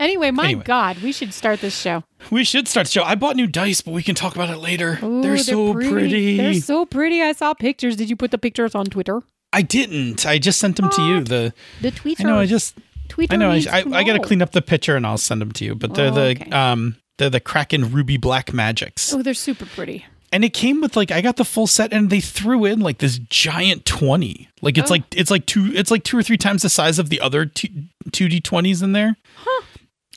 Anyway, 0.00 0.32
my 0.32 0.46
Anyway. 0.46 0.64
God, 0.64 0.98
we 1.00 1.12
should 1.12 1.32
start 1.32 1.60
this 1.60 1.78
show. 1.78 2.02
We 2.30 2.42
should 2.42 2.66
start 2.66 2.86
the 2.88 2.92
show. 2.92 3.04
I 3.04 3.14
bought 3.14 3.36
new 3.36 3.46
dice, 3.46 3.82
but 3.82 3.92
we 3.92 4.02
can 4.02 4.16
talk 4.16 4.34
about 4.34 4.50
it 4.50 4.56
later. 4.58 4.98
Ooh, 5.02 5.22
they're, 5.22 5.38
so 5.38 5.74
pretty. 5.74 6.36
They're 6.38 6.54
so 6.54 6.84
pretty. 6.84 7.22
I 7.22 7.30
saw 7.32 7.54
pictures. 7.54 7.94
Did 7.96 8.10
you 8.10 8.16
put 8.16 8.32
the 8.32 8.38
pictures 8.38 8.74
on 8.74 8.86
Twitter? 8.86 9.22
I 9.52 9.62
didn't. 9.62 10.26
I 10.26 10.38
just 10.38 10.58
sent 10.58 10.76
them 10.76 10.90
to 10.90 11.02
you. 11.02 11.22
The 11.22 11.54
The 11.82 11.92
tweets. 11.92 12.16
I 12.20 12.24
know. 12.24 12.38
I 12.40 12.46
just 12.46 12.74
Twitter 13.12 13.34
I 13.34 13.36
know. 13.36 13.50
I, 13.50 13.62
I, 13.70 13.84
I 13.98 14.04
got 14.04 14.14
to 14.14 14.20
clean 14.20 14.40
up 14.42 14.52
the 14.52 14.62
picture 14.62 14.96
and 14.96 15.06
I'll 15.06 15.18
send 15.18 15.40
them 15.40 15.52
to 15.52 15.64
you. 15.64 15.74
But 15.74 15.94
they're 15.94 16.08
Oh, 16.10 16.14
the 16.14 16.30
okay. 16.40 16.50
um 16.50 16.96
they're 17.18 17.30
the 17.30 17.40
Kraken 17.40 17.92
Ruby 17.92 18.16
Black 18.16 18.52
Magics. 18.52 19.12
Oh, 19.12 19.22
they're 19.22 19.34
super 19.34 19.66
pretty. 19.66 20.06
and 20.32 20.44
it 20.44 20.54
came 20.54 20.80
with 20.80 20.96
like 20.96 21.10
I 21.10 21.20
got 21.20 21.36
the 21.36 21.44
full 21.44 21.66
set 21.66 21.92
and 21.92 22.08
they 22.08 22.20
threw 22.20 22.64
in 22.64 22.80
like 22.80 22.98
this 22.98 23.18
giant 23.18 23.84
20 23.84 24.48
like 24.62 24.78
it's 24.78 24.90
Oh. 24.90 24.94
like 24.94 25.02
it's 25.14 25.30
like 25.30 25.44
two 25.46 25.70
it's 25.74 25.90
like 25.90 26.04
two 26.04 26.16
or 26.16 26.22
three 26.22 26.38
times 26.38 26.62
the 26.62 26.68
size 26.70 26.98
of 26.98 27.10
the 27.10 27.20
other 27.20 27.44
two, 27.44 27.68
2d20s 28.10 28.82
in 28.82 28.92
there 28.92 29.16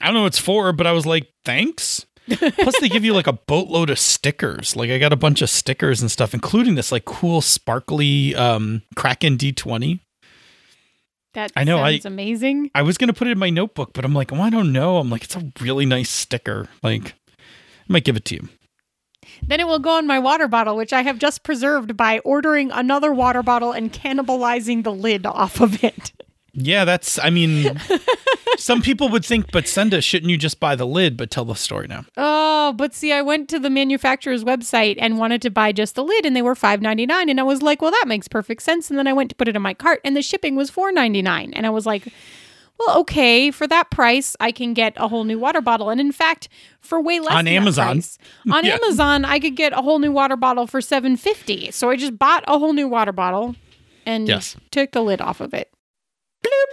I 0.02 0.06
don't 0.06 0.14
know 0.16 0.22
what 0.22 0.28
it's 0.28 0.39
for 0.39 0.72
but 0.72 0.88
I 0.88 0.93
was 0.93 1.06
like 1.06 1.28
thanks 1.43 2.06
plus 2.30 2.80
they 2.80 2.89
give 2.89 3.04
you 3.06 3.14
like 3.14 3.28
a 3.28 3.34
boatload 3.34 3.89
of 3.89 4.00
stickers 4.00 4.76
like 4.76 4.89
I 4.89 4.98
got 4.98 5.12
a 5.14 5.18
bunch 5.18 5.41
of 5.41 5.50
stickers 5.50 6.02
and 6.02 6.10
stuff 6.10 6.34
including 6.34 6.76
this 6.76 6.91
like 6.91 7.06
cool 7.06 7.41
sparkly 7.41 8.34
um 8.36 8.82
Kraken 8.96 9.38
d20 9.38 10.00
That 11.36 11.52
I 11.56 11.64
know, 11.64 11.80
I- 11.80 11.94
sounds 11.94 12.06
amazing. 12.06 12.72
I 12.74 12.82
was 12.82 12.98
gonna 12.98 13.14
put 13.14 13.28
it 13.28 13.32
in 13.32 13.38
my 13.40 13.50
notebook 13.50 13.94
but 13.94 14.04
I'm 14.04 14.14
like 14.14 14.34
oh 14.34 14.42
I 14.42 14.50
don't 14.50 14.74
know 14.74 14.98
I'm 14.98 15.10
like 15.10 15.24
it's 15.24 15.36
a 15.36 15.52
really 15.62 15.86
nice 15.86 16.10
sticker 16.10 16.68
like 16.84 17.14
I 17.38 17.88
might 17.94 18.04
give 18.04 18.16
it 18.18 18.26
to 18.26 18.36
you 18.36 18.50
Then 19.46 19.60
it 19.60 19.68
will 19.68 19.80
go 19.80 19.98
in 20.00 20.08
my 20.08 20.18
water 20.20 20.48
bottle, 20.48 20.76
which 20.76 20.94
I 20.94 21.02
have 21.04 21.20
just 21.20 21.44
preserved 21.44 21.96
by 21.98 22.20
ordering 22.20 22.72
another 22.72 23.14
water 23.14 23.44
bottle 23.44 23.72
and 23.74 23.92
cannibalizing 23.94 24.84
the 24.84 24.94
lid 24.94 25.26
off 25.26 25.60
of 25.62 25.84
it. 25.84 26.12
Yeah, 26.56 26.86
that's. 26.86 27.20
I 27.20 27.30
mean, 27.30 27.80
some 28.58 28.82
people 28.82 29.10
would 29.10 29.26
think, 29.26 29.51
but 29.51 29.68
Senda, 29.68 30.01
shouldn't 30.01 30.30
you 30.32 30.38
just 30.38 30.60
buy 30.60 30.76
the 30.76 30.86
lid? 30.88 31.18
But 31.18 31.30
tell 31.30 31.45
the 31.45 31.53
story 31.56 31.88
now. 31.88 32.06
Oh, 32.18 32.74
but 32.78 32.93
see, 32.95 33.12
I 33.12 33.22
went 33.22 33.49
to 33.49 33.60
the 33.60 33.70
manufacturer's 33.70 34.43
website 34.43 34.95
and 34.99 35.18
wanted 35.18 35.41
to 35.43 35.49
buy 35.49 35.72
just 35.72 35.95
the 35.95 36.03
lid, 36.03 36.26
and 36.26 36.36
they 36.36 36.41
were 36.41 36.56
five 36.56 36.82
ninety 36.82 37.06
nine, 37.06 37.30
and 37.30 37.39
I 37.39 37.43
was 37.43 37.62
like, 37.62 37.82
"Well, 37.82 37.91
that 37.91 38.06
makes 38.08 38.28
perfect 38.28 38.62
sense." 38.62 38.89
And 38.89 38.97
then 38.97 39.08
I 39.08 39.14
went 39.14 39.30
to 39.32 39.36
put 39.36 39.47
it 39.47 39.56
in 39.56 39.62
my 39.62 39.74
cart, 39.74 39.99
and 40.06 40.16
the 40.16 40.22
shipping 40.22 40.56
was 40.56 40.70
four 40.70 40.91
ninety 40.91 41.22
nine, 41.22 41.51
and 41.53 41.66
I 41.68 41.70
was 41.70 41.86
like, 41.86 42.08
"Well, 42.80 42.99
okay, 42.99 43.51
for 43.51 43.68
that 43.68 43.91
price, 43.91 44.36
I 44.39 44.51
can 44.53 44.74
get 44.74 44.93
a 44.95 45.08
whole 45.10 45.26
new 45.26 45.38
water 45.39 45.60
bottle." 45.62 45.89
And 45.89 45.99
in 45.99 46.14
fact, 46.14 46.47
for 46.80 47.01
way 47.01 47.20
less 47.20 47.34
On 47.36 47.43
than 47.45 47.53
that 47.53 47.60
Amazon. 47.62 47.95
price- 47.97 48.18
on 48.51 48.64
Yeah. 48.64 48.76
Amazon, 48.76 49.26
I 49.26 49.39
could 49.39 49.56
get 49.58 49.74
a 49.74 49.82
whole 49.82 49.99
new 49.99 50.12
water 50.14 50.38
bottle 50.38 50.68
for 50.68 50.80
seven 50.80 51.18
fifty. 51.18 51.70
So 51.72 51.89
I 51.89 51.97
just 51.97 52.18
bought 52.18 52.45
a 52.47 52.58
whole 52.60 52.72
new 52.74 52.88
water 52.88 53.12
bottle 53.12 53.56
and 54.06 54.28
Yes. 54.28 54.56
took 54.72 54.91
the 54.93 55.01
lid 55.01 55.20
off 55.20 55.41
of 55.41 55.53
it. 55.53 55.70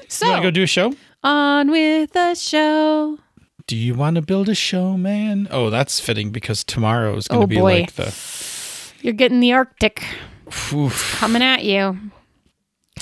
So 0.08 0.26
You 0.26 0.30
want 0.32 0.42
to 0.42 0.46
go 0.46 0.50
do 0.50 0.62
a 0.62 0.66
show? 0.66 0.94
on 1.24 1.70
with 1.70 2.12
the 2.12 2.34
show. 2.34 3.18
Do 3.66 3.76
you 3.76 3.94
want 3.94 4.16
to 4.16 4.22
build 4.22 4.48
a 4.48 4.54
show, 4.54 4.96
man? 4.96 5.48
Oh, 5.50 5.70
that's 5.70 6.00
fitting 6.00 6.30
because 6.30 6.64
tomorrow 6.64 7.16
is 7.16 7.28
going 7.28 7.40
to 7.40 7.44
Oh, 7.44 7.46
be 7.46 7.56
boy. 7.56 7.80
like 7.80 7.92
the. 7.92 8.14
You're 9.02 9.12
getting 9.14 9.40
the 9.40 9.52
Arctic 9.52 10.02
Oof. 10.72 11.16
coming 11.18 11.42
at 11.42 11.64
you. 11.64 11.96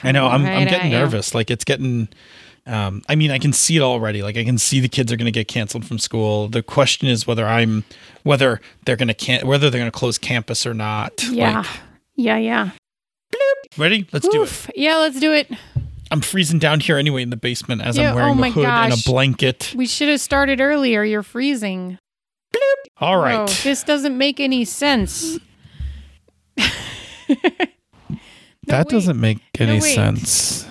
I 0.03 0.12
know. 0.12 0.27
I'm. 0.27 0.43
I'm 0.43 0.47
Right 0.47 0.62
at 0.62 0.71
getting 0.71 0.93
you. 0.93 0.99
nervous. 0.99 1.35
Like 1.35 1.51
it's 1.51 1.64
getting. 1.64 2.09
Um, 2.66 3.03
I 3.09 3.14
mean, 3.16 3.31
I 3.31 3.39
can 3.39 3.53
see 3.53 3.77
it 3.77 3.83
already. 3.83 4.23
Like 4.23 4.37
I 4.37 4.45
can 4.45 4.59
see 4.59 4.81
the 4.81 4.89
kids 4.89 5.11
are 5.12 5.16
going 5.16 5.25
to 5.27 5.33
get 5.33 5.49
canceled 5.49 5.85
from 5.87 5.99
school. 5.99 6.47
The 6.49 6.62
question 6.62 7.09
is 7.09 7.27
whether 7.27 7.47
I'm, 7.47 7.85
whether 8.23 8.61
they're 8.85 8.97
going 8.97 9.09
to 9.09 9.14
can, 9.14 9.47
whether 9.47 9.71
they're 9.71 9.81
going 9.81 9.91
to 9.91 9.99
close 9.99 10.18
campus 10.18 10.66
or 10.66 10.75
not. 10.75 11.25
Yeah. 11.31 11.61
Like, 11.61 11.66
yeah, 12.16 12.37
yeah. 12.37 12.71
ready? 13.79 14.07
Let's 14.12 14.29
do 14.29 14.43
it. 14.45 14.71
Yeah, 14.77 14.97
let's 14.97 15.18
do 15.18 15.33
it. 15.33 15.51
I'm 16.11 16.21
freezing 16.21 16.59
down 16.59 16.81
here 16.81 16.97
anyway 16.99 17.23
in 17.23 17.31
the 17.31 17.37
basement 17.37 17.83
as 17.83 17.97
Yeah, 17.97 18.11
I'm 18.11 18.15
wearing 18.17 18.41
oh 18.41 18.43
a 18.43 18.51
hood 18.51 18.65
and 18.67 18.93
a 18.93 18.97
blanket. 19.05 19.73
We 19.77 19.87
should 19.87 20.09
have 20.09 20.21
started 20.21 20.61
earlier. 20.61 21.05
You're 21.05 21.23
freezing. 21.23 21.99
All 22.99 23.19
right. 23.19 23.39
Oh, 23.39 23.47
this 23.63 23.83
doesn't 23.85 24.19
make 24.19 24.41
any 24.41 24.65
sense. 24.65 25.39
that 26.57 27.71
wait. 28.67 28.89
doesn't 28.89 29.21
make 29.21 29.39
any 29.59 29.81
wait. 29.81 29.95
sense. 29.95 30.67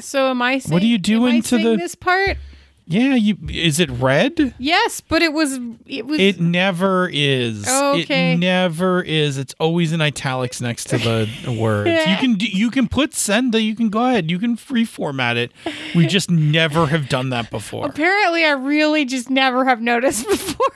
So 0.00 0.30
am 0.30 0.42
I 0.42 0.58
saying 0.58 0.72
What 0.72 0.82
are 0.82 0.86
you 0.86 0.98
doing 0.98 1.36
I 1.36 1.40
to 1.40 1.58
the- 1.58 1.76
this 1.76 1.94
part? 1.94 2.38
Yeah, 2.86 3.14
you 3.14 3.38
is 3.48 3.80
it 3.80 3.90
red? 3.90 4.54
Yes, 4.58 5.00
but 5.00 5.22
it 5.22 5.32
was 5.32 5.58
it 5.86 6.04
was 6.06 6.20
It 6.20 6.38
never 6.38 7.08
is. 7.10 7.66
Okay. 7.66 8.34
It 8.34 8.38
never 8.38 9.00
is. 9.00 9.38
It's 9.38 9.54
always 9.58 9.92
in 9.92 10.02
italics 10.02 10.60
next 10.60 10.90
to 10.90 10.98
the 10.98 11.56
words. 11.58 11.88
You 11.88 12.16
can 12.16 12.36
you 12.40 12.70
can 12.70 12.86
put 12.88 13.14
senda. 13.14 13.60
You 13.62 13.74
can 13.74 13.88
go 13.88 14.04
ahead. 14.06 14.30
You 14.30 14.38
can 14.38 14.56
free 14.56 14.84
format 14.84 15.38
it. 15.38 15.50
We 15.94 16.06
just 16.16 16.30
never 16.30 16.86
have 16.88 17.08
done 17.08 17.30
that 17.30 17.50
before. 17.50 17.86
apparently 17.86 18.44
I 18.44 18.50
really 18.50 19.06
just 19.06 19.30
never 19.30 19.64
have 19.64 19.80
noticed 19.80 20.26
before. 20.28 20.66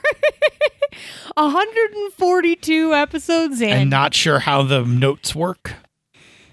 142 1.35 2.93
episodes 2.93 3.61
in. 3.61 3.69
And 3.69 3.89
not 3.89 4.13
sure 4.13 4.39
how 4.39 4.63
the 4.63 4.83
notes 4.83 5.35
work. 5.35 5.73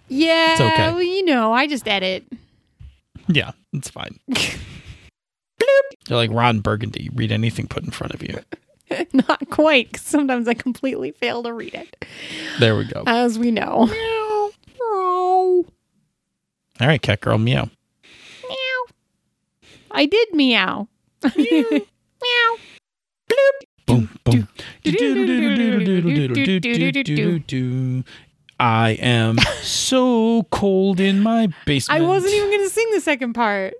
yeah, 0.09 0.53
It's 0.53 0.61
okay. 0.61 0.93
well, 0.93 1.03
you 1.03 1.25
know, 1.25 1.53
I 1.53 1.67
just 1.67 1.89
edit. 1.89 2.25
Yeah, 3.27 3.53
it's 3.73 3.89
fine. 3.91 4.19
You're 6.09 6.19
like 6.19 6.31
Ron 6.31 6.61
Burgundy. 6.61 7.09
Read 7.15 7.33
anything 7.33 7.67
put 7.67 7.83
in 7.85 7.91
front 7.91 8.15
of 8.15 8.23
you. 8.23 8.39
Not 9.13 9.51
quite, 9.51 9.93
'cause 9.93 10.03
sometimes 10.03 10.47
I 10.47 10.55
completely 10.55 11.11
fail 11.11 11.43
to 11.43 11.53
read 11.53 11.75
it, 11.75 12.05
There 12.61 12.77
we 12.77 12.85
go. 12.85 13.03
as 13.07 13.39
we 13.39 13.51
know. 13.51 13.91
All 16.79 16.87
right, 16.87 17.01
cat 17.03 17.21
girl, 17.21 17.39
meow. 17.39 17.69
Meow. 18.49 18.85
I 19.91 20.07
did 20.07 20.29
meow. 20.35 20.89
meow. 21.37 21.37
Bloop. 23.29 23.61
Boom, 23.87 24.11
boom. 24.25 24.49
I 28.59 28.91
am 29.01 29.39
so 29.63 30.43
cold 30.51 31.01
in 31.01 31.21
my 31.23 31.49
basement. 31.67 32.01
I 32.01 32.05
wasn't 32.07 32.35
even 32.35 32.49
going 32.51 32.63
to 32.65 32.71
sing 32.71 32.91
the 32.93 33.01
second 33.01 33.33
part. 33.35 33.75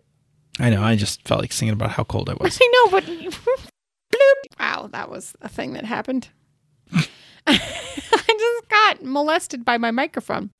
I 0.59 0.71
know. 0.71 0.83
I 0.83 0.97
just 0.97 1.23
felt 1.27 1.41
like 1.41 1.53
singing 1.53 1.75
about 1.75 1.91
how 1.91 2.05
cold 2.05 2.29
I 2.31 2.35
was. 2.41 2.59
I 2.61 2.67
know, 2.73 2.91
but 2.91 3.09
wow, 4.61 4.89
that 4.93 5.11
was 5.11 5.35
a 5.41 5.49
thing 5.49 5.73
that 5.75 5.85
happened. 5.85 6.29
I 7.47 7.57
just 8.39 8.69
got 8.69 9.03
molested 9.05 9.65
by 9.65 9.79
my 9.79 9.91
microphone. 9.91 10.51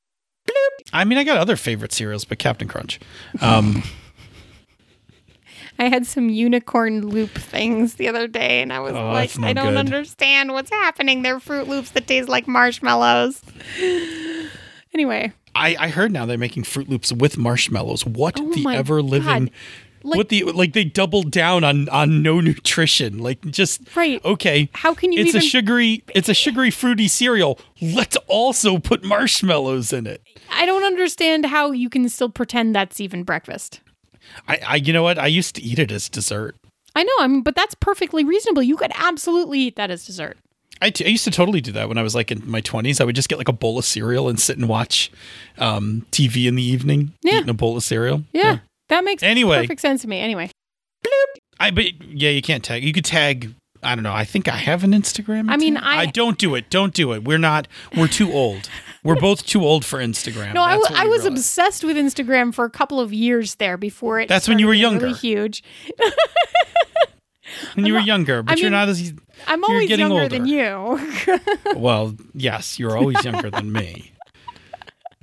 I 0.93 1.05
mean, 1.05 1.19
I 1.19 1.25
got 1.25 1.39
other 1.39 1.57
favorite 1.57 1.93
cereals, 1.93 2.25
but 2.25 2.39
Captain 2.39 2.69
Crunch. 2.69 3.01
Um, 3.41 3.83
I 5.79 5.89
had 5.89 6.07
some 6.07 6.29
unicorn 6.31 7.07
loop 7.09 7.31
things 7.31 7.95
the 7.95 8.09
other 8.09 8.29
day, 8.29 8.63
and 8.63 8.73
I 8.73 8.79
was 8.81 8.95
Oh, 8.95 9.11
like, 9.11 9.37
I 9.41 9.53
don't 9.53 9.71
good. 9.75 9.77
understand 9.79 10.53
what's 10.53 10.71
happening. 10.71 11.23
They're 11.23 11.39
Froot 11.41 11.67
Loops 11.67 11.91
that 11.91 12.07
taste 12.07 12.29
like 12.29 12.47
marshmallows. 12.47 13.41
Anyway, 14.95 15.31
I, 15.55 15.77
I 15.79 15.89
heard 15.91 16.11
now 16.11 16.25
they're 16.25 16.39
making 16.39 16.63
Froot 16.63 16.89
Loops 16.89 17.13
with 17.13 17.37
marshmallows. 17.37 18.07
What 18.07 18.41
Oh 18.41 18.51
the 18.55 18.67
ever 18.75 19.03
living? 19.03 19.51
Like- 20.07 20.17
what 20.19 20.29
the 20.29 20.45
like 20.45 20.73
they 20.73 20.85
doubled 20.85 21.31
down 21.31 21.65
on 21.65 21.89
on 21.89 22.23
no 22.23 22.41
nutrition. 22.41 23.19
Like 23.19 23.41
just 23.47 23.81
Right. 23.97 24.25
Okay. 24.25 24.69
How 24.73 24.95
can 24.95 25.13
you 25.13 25.21
It's 25.21 25.31
even 25.31 25.41
a 25.41 25.45
sugary 25.45 26.05
it's 26.15 26.29
a 26.29 26.35
sugary 26.35 26.71
fruity 26.71 27.09
cereal. 27.09 27.59
Let's 27.83 28.17
also 28.29 28.79
put 28.79 29.03
marshmallows 29.05 29.93
in 29.93 30.07
it. 30.07 30.23
I 30.51 30.65
don't 30.65 30.85
understand 30.85 31.47
how 31.47 31.73
you 31.73 31.91
can 31.91 32.09
still 32.09 32.31
pretend 32.31 32.75
that's 32.75 33.01
even 33.01 33.25
breakfast. 33.25 33.81
I, 34.49 34.61
I 34.67 34.77
you 34.77 34.93
know 34.93 35.03
what? 35.03 35.19
I 35.19 35.27
used 35.27 35.57
to 35.57 35.63
eat 35.63 35.79
it 35.79 35.91
as 35.91 36.09
dessert. 36.09 36.57
I 36.95 37.03
know, 37.03 37.13
I 37.19 37.27
mean, 37.27 37.43
but 37.43 37.55
that's 37.55 37.75
perfectly 37.75 38.25
reasonable. 38.25 38.63
You 38.63 38.77
could 38.77 38.93
absolutely 38.95 39.59
eat 39.61 39.77
that 39.77 39.91
as 39.91 40.07
dessert. 40.07 40.39
I, 40.81 40.91
t- 40.91 41.05
I 41.05 41.09
used 41.09 41.25
to 41.25 41.31
totally 41.31 41.61
do 41.61 41.73
that 41.73 41.89
when 41.89 41.99
I 41.99 42.03
was 42.03 42.15
like 42.15 42.31
in 42.31 42.49
my 42.51 42.61
20s. 42.63 43.01
I 43.01 43.05
would 43.05 43.15
just 43.17 43.29
get 43.29 43.39
like 43.39 43.49
a 43.49 43.53
bowl 43.53 43.79
of 43.79 43.85
cereal 43.85 44.29
and 44.29 44.39
sit 44.41 44.57
and 44.59 44.69
watch 44.69 45.11
um, 45.59 46.07
TV 46.11 46.47
in 46.47 46.55
the 46.55 46.63
evening, 46.63 47.13
Yeah. 47.23 47.37
eating 47.39 47.49
a 47.51 47.55
bowl 47.55 47.77
of 47.77 47.83
cereal. 47.83 48.25
Yeah, 48.33 48.59
that 48.89 49.05
makes 49.05 49.23
Anyway. 49.23 49.61
perfect 49.63 49.81
sense 49.81 50.03
to 50.03 50.09
me. 50.09 50.21
Anyway, 50.21 50.51
I 51.59 51.71
but 51.71 51.85
yeah, 52.05 52.31
you 52.31 52.43
can't 52.43 52.63
tag. 52.65 52.85
You 52.85 52.93
could 52.93 53.05
tag. 53.05 53.55
I 53.83 53.95
don't 53.95 54.03
know. 54.03 54.13
I 54.15 54.25
think 54.25 54.49
I 54.49 54.57
have 54.57 54.83
an 54.85 54.93
Instagram. 54.93 55.47
I 55.51 55.57
mean. 55.57 55.77
I- 55.77 55.99
I 56.01 56.07
don't 56.07 56.39
do 56.39 56.55
it. 56.55 56.71
Don't 56.71 56.93
do 56.95 57.13
it. 57.13 57.25
We're 57.25 57.39
not. 57.39 57.69
We're 57.97 58.09
too 58.09 58.33
old. 58.33 58.69
We're 59.05 59.15
both 59.21 59.47
too 59.47 59.63
old 59.65 59.85
for 59.85 59.99
Instagram. 60.01 60.55
no, 60.55 60.63
I, 60.63 60.73
That's 60.77 60.89
w- 60.89 61.03
I 61.05 61.07
was 61.07 61.25
obsessed 61.25 61.85
with 61.85 61.97
Instagram 61.97 62.53
for 62.53 62.65
a 62.65 62.71
couple 62.71 62.99
of 62.99 63.13
years 63.13 63.55
there 63.57 63.77
before 63.77 64.19
it. 64.19 64.29
That's 64.29 64.49
when 64.49 64.59
you 64.59 64.67
were 64.67 64.75
younger. 64.75 65.07
Really 65.07 65.19
huge. 65.19 65.63
when 67.75 67.87
you 67.87 67.93
were 67.95 68.01
younger, 68.01 68.43
but 68.43 68.55
I 68.55 68.57
you're 68.57 68.65
mean- 68.67 68.73
not 68.73 68.89
as. 68.89 69.13
I'm 69.47 69.61
You're 69.61 69.71
always 69.71 69.89
getting 69.89 70.07
younger 70.09 70.29
than 70.29 70.47
you. 70.47 71.39
Well, 71.77 72.17
yes, 72.35 72.79
you're 72.79 72.97
always 72.97 73.23
younger 73.25 73.51
than 73.51 73.71
me. 73.71 74.13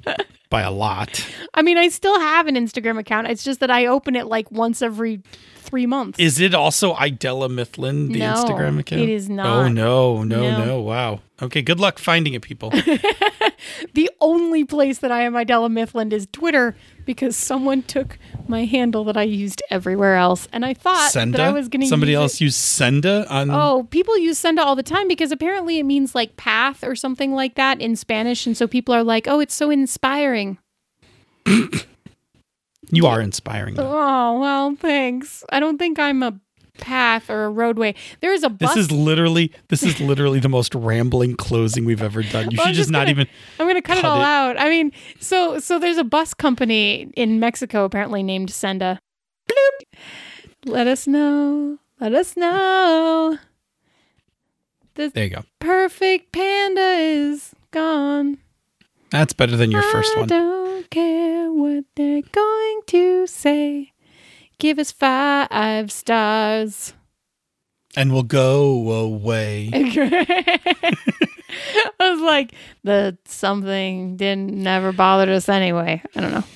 By 0.53 0.61
a 0.61 0.69
lot. 0.69 1.25
I 1.55 1.63
mean, 1.63 1.79
I 1.79 1.89
still 1.89 2.19
have 2.19 2.45
an 2.45 2.53
Instagram 2.53 2.99
account. 2.99 3.25
It's 3.25 3.43
just 3.43 3.59
that 3.61 3.71
I 3.71 3.87
open 3.87 4.15
it 4.15 4.27
like 4.27 4.51
once 4.51 4.83
every 4.83 5.23
three 5.63 5.85
months. 5.85 6.19
Is 6.19 6.39
it 6.39 6.53
also 6.53 6.95
Idella 6.95 7.49
Mifflin, 7.49 8.09
the 8.11 8.19
No, 8.19 8.33
Instagram 8.33 8.79
account? 8.79 9.01
it 9.01 9.09
is 9.09 9.29
not. 9.29 9.45
Oh 9.47 9.67
no, 9.69 10.23
no, 10.23 10.41
No. 10.41 10.65
no! 10.65 10.81
Wow. 10.81 11.21
Okay, 11.41 11.61
good 11.61 11.79
luck 11.79 11.97
finding 11.97 12.33
it, 12.35 12.41
people. 12.41 12.69
the 13.93 14.09
only 14.21 14.63
place 14.63 14.99
that 14.99 15.11
I 15.11 15.21
am 15.23 15.35
Idella 15.35 15.69
Mifflin 15.69 16.11
is 16.11 16.27
Twitter 16.31 16.75
because 17.05 17.35
someone 17.35 17.81
took 17.81 18.17
my 18.47 18.63
handle 18.65 19.03
that 19.05 19.17
I 19.17 19.23
used 19.23 19.61
everywhere 19.69 20.15
else, 20.15 20.47
and 20.53 20.63
I 20.65 20.73
thought 20.73 21.11
Senda. 21.11 21.37
that 21.39 21.47
I 21.49 21.51
was 21.51 21.67
going 21.67 21.81
to 21.81 21.87
Somebody 21.87 22.13
use 22.13 22.19
else 22.21 22.35
It. 22.35 22.41
used 22.45 22.57
Senda 22.59 23.25
on. 23.29 23.49
Oh, 23.51 23.87
people 23.89 24.17
use 24.17 24.37
Senda 24.37 24.63
all 24.63 24.75
the 24.75 24.83
time 24.83 25.07
because 25.07 25.31
apparently 25.31 25.79
it 25.79 25.83
means 25.83 26.13
like 26.15 26.37
path 26.37 26.83
or 26.83 26.95
something 26.95 27.33
like 27.33 27.55
that 27.55 27.81
in 27.81 27.95
Spanish, 27.95 28.45
and 28.45 28.55
so 28.55 28.67
people 28.67 28.93
are 28.95 29.03
like, 29.03 29.27
"Oh, 29.27 29.39
it's 29.39 29.55
so 29.55 29.69
inspiring." 29.69 30.59
you 32.95 33.05
are 33.07 33.21
inspiring. 33.21 33.75
though. 33.75 33.87
Oh 33.89 34.39
well, 34.39 34.75
thanks. 34.75 35.43
I 35.49 35.59
don't 35.59 35.77
think 35.77 35.99
I'm 35.99 36.23
a 36.23 36.39
path 36.79 37.29
or 37.29 37.45
a 37.45 37.49
roadway. 37.51 37.93
There 38.21 38.33
is 38.33 38.43
a 38.43 38.49
bus. 38.49 38.73
This 38.73 38.85
is 38.85 38.91
literally 38.91 39.51
this 39.69 39.83
is 39.83 39.99
literally 40.11 40.39
the 40.39 40.49
most 40.49 40.73
rambling 40.75 41.35
closing 41.35 41.85
we've 41.85 42.01
ever 42.01 42.23
done. 42.23 42.49
You 42.51 42.57
Well, 42.57 42.65
should 42.65 42.69
I'm 42.69 42.73
just 42.73 42.89
not 42.89 42.99
gonna- 43.07 43.11
even. 43.11 43.27
I'm 43.59 43.67
gonna 43.67 43.81
cut, 43.81 43.97
it 43.99 44.05
all 44.05 44.21
it. 44.21 44.25
out. 44.25 44.59
I 44.59 44.69
mean, 44.69 44.91
so 45.19 45.59
so 45.59 45.77
there's 45.79 45.97
a 45.97 46.03
bus 46.03 46.33
company 46.33 47.11
in 47.15 47.39
Mexico 47.39 47.85
apparently 47.85 48.23
named 48.23 48.49
Senda. 48.49 48.99
Bloop. 49.49 49.99
Let 50.65 50.87
us 50.87 51.07
know. 51.07 51.77
Let 51.99 52.13
us 52.15 52.35
know. 52.35 53.37
The 54.95 55.09
There 55.09 55.23
you 55.23 55.29
go. 55.31 55.43
perfect 55.59 56.31
panda 56.31 56.81
is 56.99 57.53
gone. 57.71 58.37
That's 59.13 59.31
better 59.31 59.55
than 59.55 59.69
your 59.69 59.83
first 59.83 60.17
one. 60.17 60.23
I 60.23 60.27
don't 60.27 60.89
care 60.89 61.51
what 61.51 61.85
they're 61.95 62.23
going 62.23 62.81
to 62.87 63.27
say. 63.27 63.93
Give 64.57 64.79
us 64.79 64.91
five 64.91 65.91
stars. 65.91 66.95
And 67.95 68.11
we'll 68.11 68.23
go 68.23 68.91
away. 68.91 69.69
I 69.75 70.95
was 71.99 72.21
like, 72.21 72.55
the 72.83 73.15
something 73.25 74.17
didn't 74.17 74.51
never 74.51 74.91
bothered 74.91 75.29
us 75.29 75.47
anyway. 75.47 76.01
I 76.15 76.19
don't 76.19 76.31
know. 76.31 76.37
I 76.37 76.41
used 76.41 76.47
to 76.47 76.49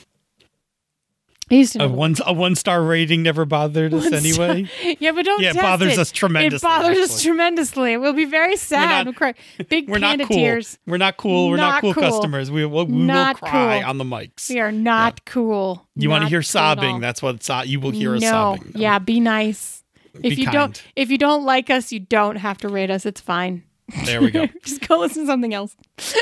know 1.28 1.37
A 1.50 1.88
one 1.88 2.16
a 2.26 2.34
one 2.34 2.56
star 2.56 2.84
rating 2.84 3.24
never 3.24 3.46
bothered 3.46 3.94
us 3.94 4.08
star. 4.08 4.20
anyway. 4.20 4.70
Yeah, 5.00 5.12
but 5.14 5.24
don't 5.26 5.42
Yeah, 5.42 5.52
it 5.52 5.56
bothers 5.56 5.94
it. 5.94 6.00
us 6.00 6.12
tremendously, 6.12 6.58
It 6.68 6.70
bothers 6.70 6.98
us 6.98 7.24
tremendously. 7.24 7.96
We'll 7.98 8.14
be 8.14 8.26
very 8.26 8.58
sad. 8.58 8.90
not- 8.90 9.06
We'll 9.06 9.14
cry. 9.14 9.34
Big 9.70 9.88
We're 9.90 10.00
panda 10.00 10.24
not 10.24 10.28
cool. 10.28 10.38
tears. 10.38 10.78
We're 10.86 10.98
not 10.98 11.16
cool. 11.18 11.50
We're 11.50 11.58
not, 11.58 11.70
Not 11.76 11.82
cool, 11.82 11.94
cool. 11.94 12.04
customers. 12.04 12.52
We 12.52 12.66
will 12.66 12.86
we 12.86 13.06
will 13.06 13.34
cry 13.36 13.80
cool. 13.82 13.90
on 13.90 13.98
the 13.98 14.04
mics. 14.04 14.50
We 14.50 14.60
are 14.60 14.72
not 14.72 15.24
cool. 15.26 15.88
You 15.96 16.10
want 16.10 16.24
to 16.24 16.30
hear 16.30 16.42
sobbing? 16.42 17.00
That's 17.00 17.22
what 17.22 17.50
uh, 17.50 17.64
You 17.66 17.80
will 17.80 17.92
hear 17.92 18.12
no. 18.12 18.16
us 18.18 18.24
sobbing. 18.24 18.72
Yeah, 18.76 19.00
be 19.00 19.20
nice. 19.20 19.84
Be 20.20 20.30
if 20.30 20.38
you 20.40 20.46
kind. 20.46 20.54
don't 20.56 20.84
if 20.96 21.10
you 21.12 21.18
don't 21.18 21.46
like 21.46 21.70
us, 21.70 21.92
you 21.92 22.00
don't 22.00 22.36
have 22.38 22.58
to 22.60 22.68
rate 22.70 22.90
us. 22.90 23.06
It's 23.06 23.22
fine. 23.22 23.64
There 24.04 24.20
we 24.22 24.32
go. 24.32 24.48
Just 24.66 24.86
go 24.86 24.98
listen 25.00 25.24
to 25.24 25.28
something 25.28 25.54
else. 25.54 25.76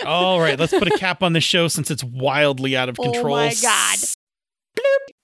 All 0.06 0.40
right, 0.40 0.60
let's 0.60 0.72
put 0.74 0.88
a 0.88 0.98
cap 1.00 1.24
on 1.24 1.34
the 1.34 1.42
show 1.42 1.68
since 1.68 1.90
it's 1.90 2.04
wildly 2.04 2.78
out 2.78 2.90
of 2.90 2.96
control. 2.98 3.16
Oh 3.16 3.20
control. 3.22 3.36
my 3.38 3.54
God. 3.62 3.98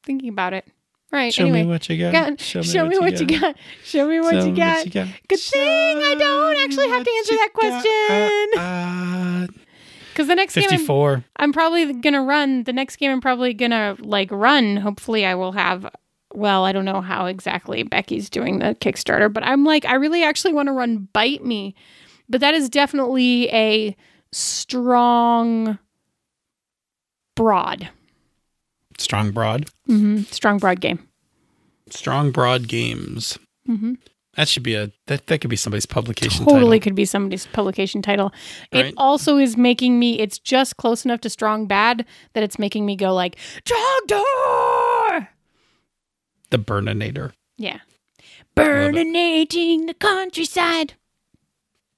Thinking 0.03 0.29
about 0.29 0.53
it. 0.53 0.65
Right. 1.11 1.33
Show 1.33 1.43
anyway. 1.43 1.63
me 1.63 1.69
what 1.69 1.89
you 1.89 1.97
got. 1.97 2.11
Got- 2.13 2.39
show, 2.39 2.61
me, 2.61 2.97
what, 2.97 3.19
you 3.19 3.27
got. 3.27 3.57
Show 3.83 4.07
me 4.07 4.19
what 4.21 4.31
Show 4.33 4.45
you 4.45 4.51
me 4.53 4.57
got. 4.57 4.89
Good 4.89 5.39
Show 5.39 5.51
thing 5.51 5.97
I 5.97 6.15
don't 6.17 6.57
actually 6.57 6.87
have 6.87 7.03
to 7.03 7.11
answer 7.11 7.33
you 7.33 7.39
that 7.39 7.53
question. 7.53 8.47
got. 8.55 9.49
Uh, 9.51 9.61
Because 10.13 10.27
the 10.27 10.35
next 10.35 10.55
game 10.55 10.63
I'm, 10.65 10.69
54. 10.77 11.25
I'm 11.35 11.51
probably 11.51 11.91
gonna 11.93 12.23
run. 12.23 12.63
The 12.63 12.71
next 12.73 12.95
game 12.95 13.11
I'm 13.11 13.19
probably 13.21 13.53
gonna 13.53 13.97
like 13.99 14.31
run. 14.31 14.77
Hopefully, 14.77 15.25
I 15.25 15.35
will 15.35 15.51
have. 15.51 15.85
Well, 16.33 16.63
I 16.63 16.71
don't 16.71 16.85
know 16.85 17.01
how 17.01 17.25
exactly 17.25 17.83
Becky's 17.83 18.29
doing 18.29 18.59
the 18.59 18.73
Kickstarter, 18.75 19.31
but 19.31 19.43
I'm 19.43 19.65
like, 19.65 19.83
I 19.83 19.95
really 19.95 20.23
actually 20.23 20.53
want 20.53 20.67
to 20.67 20.71
run 20.73 21.09
Bite 21.11 21.43
Me, 21.43 21.75
but 22.29 22.39
that 22.39 22.53
is 22.53 22.69
definitely 22.69 23.49
a 23.49 23.97
strong, 24.31 25.77
broad, 27.35 27.89
Strong 29.01 29.31
Broad. 29.31 29.69
hmm 29.87 30.21
strong 30.31 30.57
broad 30.59 30.79
game. 30.81 30.99
Strong 31.89 32.31
Broad 32.31 32.67
Games. 32.69 33.37
hmm 33.65 33.95
That 34.37 34.47
should 34.47 34.63
be 34.63 34.75
a 34.75 34.91
that, 35.07 35.27
that 35.27 35.41
could 35.41 35.49
be 35.49 35.57
somebody's 35.57 35.85
publication 35.85 36.45
Totally 36.45 36.79
title. 36.79 36.83
could 36.83 36.95
be 36.95 37.03
somebody's 37.05 37.47
publication 37.47 38.01
title. 38.01 38.31
Right. 38.73 38.85
It 38.85 38.93
also 38.95 39.37
is 39.37 39.57
making 39.57 39.99
me. 39.99 40.19
It's 40.19 40.39
just 40.39 40.77
close 40.77 41.03
enough 41.03 41.19
to 41.21 41.29
strong 41.29 41.65
bad 41.67 42.05
that 42.33 42.43
it's 42.43 42.57
making 42.57 42.85
me 42.85 42.95
go 42.95 43.13
like 43.13 43.35
Trogdor. 43.65 45.27
The 46.49 46.57
Burninator. 46.59 47.33
Yeah. 47.57 47.79
Burninating 48.55 49.87
the 49.87 49.93
countryside. 49.93 50.93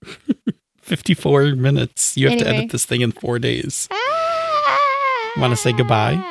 54 0.81 1.55
minutes. 1.55 2.17
You 2.17 2.29
have 2.29 2.39
to 2.39 2.47
edit 2.47 2.71
this 2.71 2.85
thing 2.85 3.01
in 3.01 3.11
four 3.11 3.39
days. 3.39 3.87
Wanna 5.37 5.55
say 5.55 5.71
goodbye? 5.73 6.21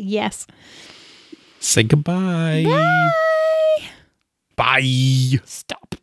Yes. 0.00 0.46
Say 1.60 1.82
goodbye. 1.82 2.64
Bye. 2.66 3.10
Bye. 4.56 5.40
Stop. 5.44 5.94